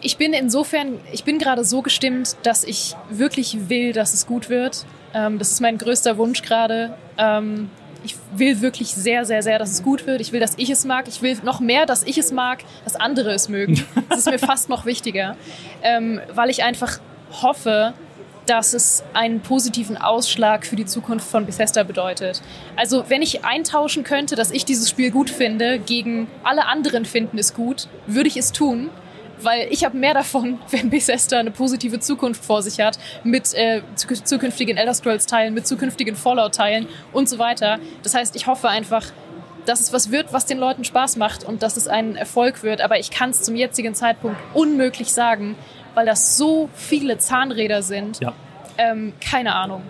Ich 0.01 0.17
bin 0.17 0.33
insofern, 0.33 0.99
ich 1.11 1.23
bin 1.23 1.39
gerade 1.39 1.63
so 1.63 1.81
gestimmt, 1.81 2.35
dass 2.43 2.63
ich 2.63 2.95
wirklich 3.09 3.69
will, 3.69 3.93
dass 3.93 4.13
es 4.13 4.25
gut 4.25 4.49
wird. 4.49 4.85
Ähm, 5.13 5.39
das 5.39 5.51
ist 5.51 5.61
mein 5.61 5.77
größter 5.77 6.17
Wunsch 6.17 6.41
gerade. 6.41 6.95
Ähm, 7.17 7.69
ich 8.03 8.15
will 8.35 8.61
wirklich 8.61 8.93
sehr, 8.93 9.25
sehr, 9.25 9.41
sehr, 9.41 9.59
dass 9.59 9.71
es 9.71 9.83
gut 9.83 10.05
wird. 10.05 10.21
Ich 10.21 10.31
will, 10.31 10.39
dass 10.39 10.55
ich 10.57 10.69
es 10.69 10.85
mag. 10.85 11.07
Ich 11.07 11.21
will 11.21 11.37
noch 11.43 11.59
mehr, 11.59 11.85
dass 11.85 12.03
ich 12.03 12.17
es 12.17 12.31
mag, 12.31 12.63
dass 12.83 12.95
andere 12.95 13.31
es 13.31 13.49
mögen. 13.49 13.83
Das 14.09 14.19
ist 14.19 14.29
mir 14.29 14.39
fast 14.39 14.69
noch 14.69 14.85
wichtiger, 14.85 15.37
ähm, 15.81 16.19
weil 16.33 16.49
ich 16.49 16.63
einfach 16.63 16.99
hoffe, 17.41 17.93
dass 18.45 18.73
es 18.73 19.03
einen 19.13 19.41
positiven 19.41 19.97
Ausschlag 19.97 20.65
für 20.65 20.75
die 20.75 20.85
Zukunft 20.85 21.29
von 21.29 21.45
Bethesda 21.45 21.83
bedeutet. 21.83 22.41
Also 22.75 23.05
wenn 23.07 23.21
ich 23.21 23.45
eintauschen 23.45 24.03
könnte, 24.03 24.35
dass 24.35 24.51
ich 24.51 24.65
dieses 24.65 24.89
Spiel 24.89 25.11
gut 25.11 25.29
finde, 25.29 25.79
gegen 25.79 26.27
alle 26.43 26.65
anderen 26.65 27.05
finden 27.05 27.37
es 27.37 27.53
gut, 27.53 27.87
würde 28.07 28.27
ich 28.27 28.37
es 28.37 28.51
tun 28.51 28.89
weil 29.41 29.67
ich 29.71 29.83
habe 29.83 29.97
mehr 29.97 30.13
davon, 30.13 30.59
wenn 30.69 30.89
Bethesda 30.89 31.39
eine 31.39 31.51
positive 31.51 31.99
Zukunft 31.99 32.43
vor 32.43 32.61
sich 32.61 32.79
hat, 32.79 32.97
mit 33.23 33.53
äh, 33.53 33.81
zukünftigen 33.95 34.77
Elder 34.77 34.93
Scrolls-Teilen, 34.93 35.53
mit 35.53 35.67
zukünftigen 35.67 36.15
Fallout-Teilen 36.15 36.87
und 37.11 37.29
so 37.29 37.39
weiter. 37.39 37.79
Das 38.03 38.15
heißt, 38.15 38.35
ich 38.35 38.47
hoffe 38.47 38.69
einfach, 38.69 39.05
dass 39.65 39.79
es 39.79 39.93
was 39.93 40.11
wird, 40.11 40.33
was 40.33 40.45
den 40.45 40.57
Leuten 40.57 40.83
Spaß 40.83 41.15
macht 41.17 41.43
und 41.43 41.63
dass 41.63 41.77
es 41.77 41.87
ein 41.87 42.15
Erfolg 42.15 42.63
wird. 42.63 42.81
Aber 42.81 42.99
ich 42.99 43.11
kann 43.11 43.29
es 43.29 43.41
zum 43.41 43.55
jetzigen 43.55 43.93
Zeitpunkt 43.93 44.37
unmöglich 44.53 45.13
sagen, 45.13 45.55
weil 45.93 46.05
das 46.05 46.37
so 46.37 46.69
viele 46.73 47.17
Zahnräder 47.17 47.81
sind. 47.81 48.19
Ja. 48.19 48.33
Ähm, 48.77 49.13
keine 49.21 49.55
Ahnung. 49.55 49.83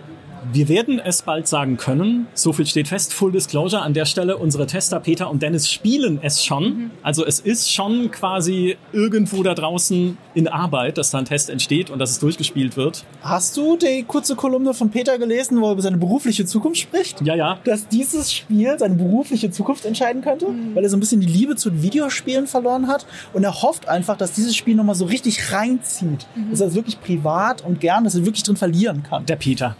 Wir 0.52 0.68
werden 0.68 0.98
es 0.98 1.22
bald 1.22 1.48
sagen 1.48 1.76
können. 1.76 2.26
So 2.34 2.52
viel 2.52 2.66
steht 2.66 2.88
fest. 2.88 3.12
Full 3.12 3.32
Disclosure 3.32 3.82
an 3.82 3.94
der 3.94 4.04
Stelle. 4.04 4.36
Unsere 4.36 4.66
Tester 4.66 5.00
Peter 5.00 5.30
und 5.30 5.42
Dennis 5.42 5.70
spielen 5.70 6.18
es 6.22 6.44
schon. 6.44 6.64
Mhm. 6.64 6.90
Also 7.02 7.24
es 7.24 7.40
ist 7.40 7.72
schon 7.72 8.10
quasi 8.10 8.76
irgendwo 8.92 9.42
da 9.42 9.54
draußen 9.54 10.18
in 10.34 10.48
Arbeit, 10.48 10.98
dass 10.98 11.10
da 11.10 11.18
ein 11.18 11.24
Test 11.24 11.50
entsteht 11.50 11.90
und 11.90 11.98
dass 11.98 12.10
es 12.10 12.18
durchgespielt 12.18 12.76
wird. 12.76 13.04
Hast 13.22 13.56
du 13.56 13.76
die 13.76 14.04
kurze 14.06 14.36
Kolumne 14.36 14.74
von 14.74 14.90
Peter 14.90 15.18
gelesen, 15.18 15.60
wo 15.60 15.66
er 15.66 15.72
über 15.72 15.82
seine 15.82 15.96
berufliche 15.96 16.44
Zukunft 16.44 16.80
spricht? 16.80 17.22
Ja, 17.22 17.34
ja. 17.34 17.58
Dass 17.64 17.88
dieses 17.88 18.32
Spiel 18.32 18.78
seine 18.78 18.94
berufliche 18.94 19.50
Zukunft 19.50 19.84
entscheiden 19.84 20.22
könnte, 20.22 20.48
mhm. 20.48 20.74
weil 20.74 20.84
er 20.84 20.90
so 20.90 20.96
ein 20.96 21.00
bisschen 21.00 21.20
die 21.20 21.26
Liebe 21.26 21.56
zu 21.56 21.82
Videospielen 21.82 22.46
verloren 22.46 22.88
hat 22.88 23.06
und 23.32 23.44
er 23.44 23.62
hofft 23.62 23.88
einfach, 23.88 24.16
dass 24.16 24.32
dieses 24.32 24.56
Spiel 24.56 24.74
nochmal 24.74 24.94
so 24.94 25.04
richtig 25.04 25.52
reinzieht. 25.52 26.26
Mhm. 26.34 26.50
Dass 26.50 26.60
er 26.60 26.68
es 26.68 26.74
wirklich 26.74 27.00
privat 27.00 27.64
und 27.64 27.80
gern, 27.80 28.04
dass 28.04 28.14
er 28.14 28.24
wirklich 28.24 28.42
drin 28.42 28.56
verlieren 28.56 29.02
kann. 29.02 29.26
Der 29.26 29.36
Peter. 29.36 29.76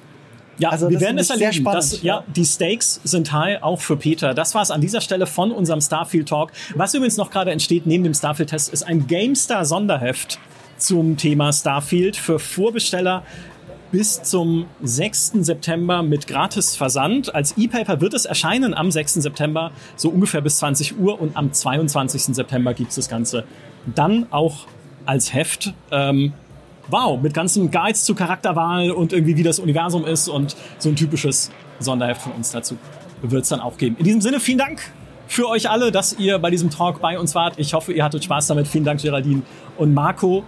Ja, 0.59 0.70
also 0.70 0.88
wir 0.88 1.00
werden 1.00 1.18
es 1.18 1.30
erleben. 1.30 1.52
Spannend, 1.52 1.82
das, 1.82 2.02
ja, 2.02 2.16
ja, 2.16 2.24
die 2.34 2.44
Stakes 2.44 3.00
sind 3.05 3.32
high, 3.32 3.62
auch 3.62 3.80
für 3.80 3.96
Peter. 3.96 4.34
Das 4.34 4.55
war 4.55 4.62
es 4.62 4.70
an 4.70 4.80
dieser 4.80 5.00
Stelle 5.00 5.26
von 5.26 5.50
unserem 5.50 5.80
Starfield 5.80 6.28
Talk. 6.28 6.52
Was 6.74 6.94
übrigens 6.94 7.16
noch 7.16 7.30
gerade 7.30 7.50
entsteht 7.50 7.86
neben 7.86 8.05
dem 8.05 8.14
Starfield-Test, 8.14 8.72
ist 8.72 8.82
ein 8.82 9.07
GameStar 9.07 9.64
Sonderheft 9.64 10.38
zum 10.78 11.16
Thema 11.16 11.52
Starfield 11.52 12.16
für 12.16 12.38
Vorbesteller 12.38 13.24
bis 13.94 14.22
zum 14.22 14.66
6. 14.82 15.34
September 15.40 16.02
mit 16.02 16.26
Gratis-Versand. 16.26 17.32
Als 17.32 17.57
E-Paper 17.57 18.00
wird 18.00 18.12
es 18.14 18.24
erscheinen 18.24 18.74
am 18.74 18.90
6. 18.90 19.14
September, 19.14 19.70
so 19.94 20.09
ungefähr 20.09 20.40
bis 20.40 20.59
20 20.59 20.98
Uhr. 20.98 21.20
Und 21.20 21.36
am 21.36 21.52
22. 21.52 22.34
September 22.34 22.74
gibt 22.74 22.90
es 22.90 22.96
das 22.96 23.09
Ganze 23.09 23.44
dann 23.94 24.26
auch 24.30 24.66
als 25.07 25.32
Heft. 25.32 25.74
Ähm, 25.92 26.32
wow, 26.89 27.20
mit 27.20 27.35
ganzen 27.35 27.70
Guides 27.70 28.05
zur 28.05 28.16
Charakterwahl 28.16 28.91
und 28.91 29.12
irgendwie 29.12 29.37
wie 29.37 29.43
das 29.43 29.59
Universum 29.59 30.05
ist 30.05 30.28
und 30.28 30.57
so 30.78 30.89
ein 30.89 30.97
typisches 30.97 31.51
Sonderheft 31.78 32.22
von 32.22 32.32
uns 32.32 32.53
dazu 32.53 32.76
wird 33.22 33.43
es 33.43 33.49
dann 33.49 33.61
auch 33.61 33.78
geben. 33.78 33.97
In 33.99 34.05
diesem 34.05 34.20
Sinne, 34.20 34.41
vielen 34.41 34.59
Dank 34.59 34.80
für 35.26 35.49
euch 35.49 35.70
alle, 35.70 35.91
dass 35.91 36.18
ihr 36.18 36.39
bei 36.39 36.51
diesem 36.51 36.70
Talk 36.70 37.01
bei 37.01 37.18
uns 37.18 37.35
wart. 37.35 37.55
Ich 37.59 37.74
hoffe, 37.74 37.93
ihr 37.93 38.05
hattet 38.05 38.24
Spaß 38.24 38.49
damit. 38.49 38.68
Vielen 38.68 38.85
Dank, 38.85 39.01
Geraldine 39.01 39.43
und 39.78 39.95
Marco. 39.95 40.45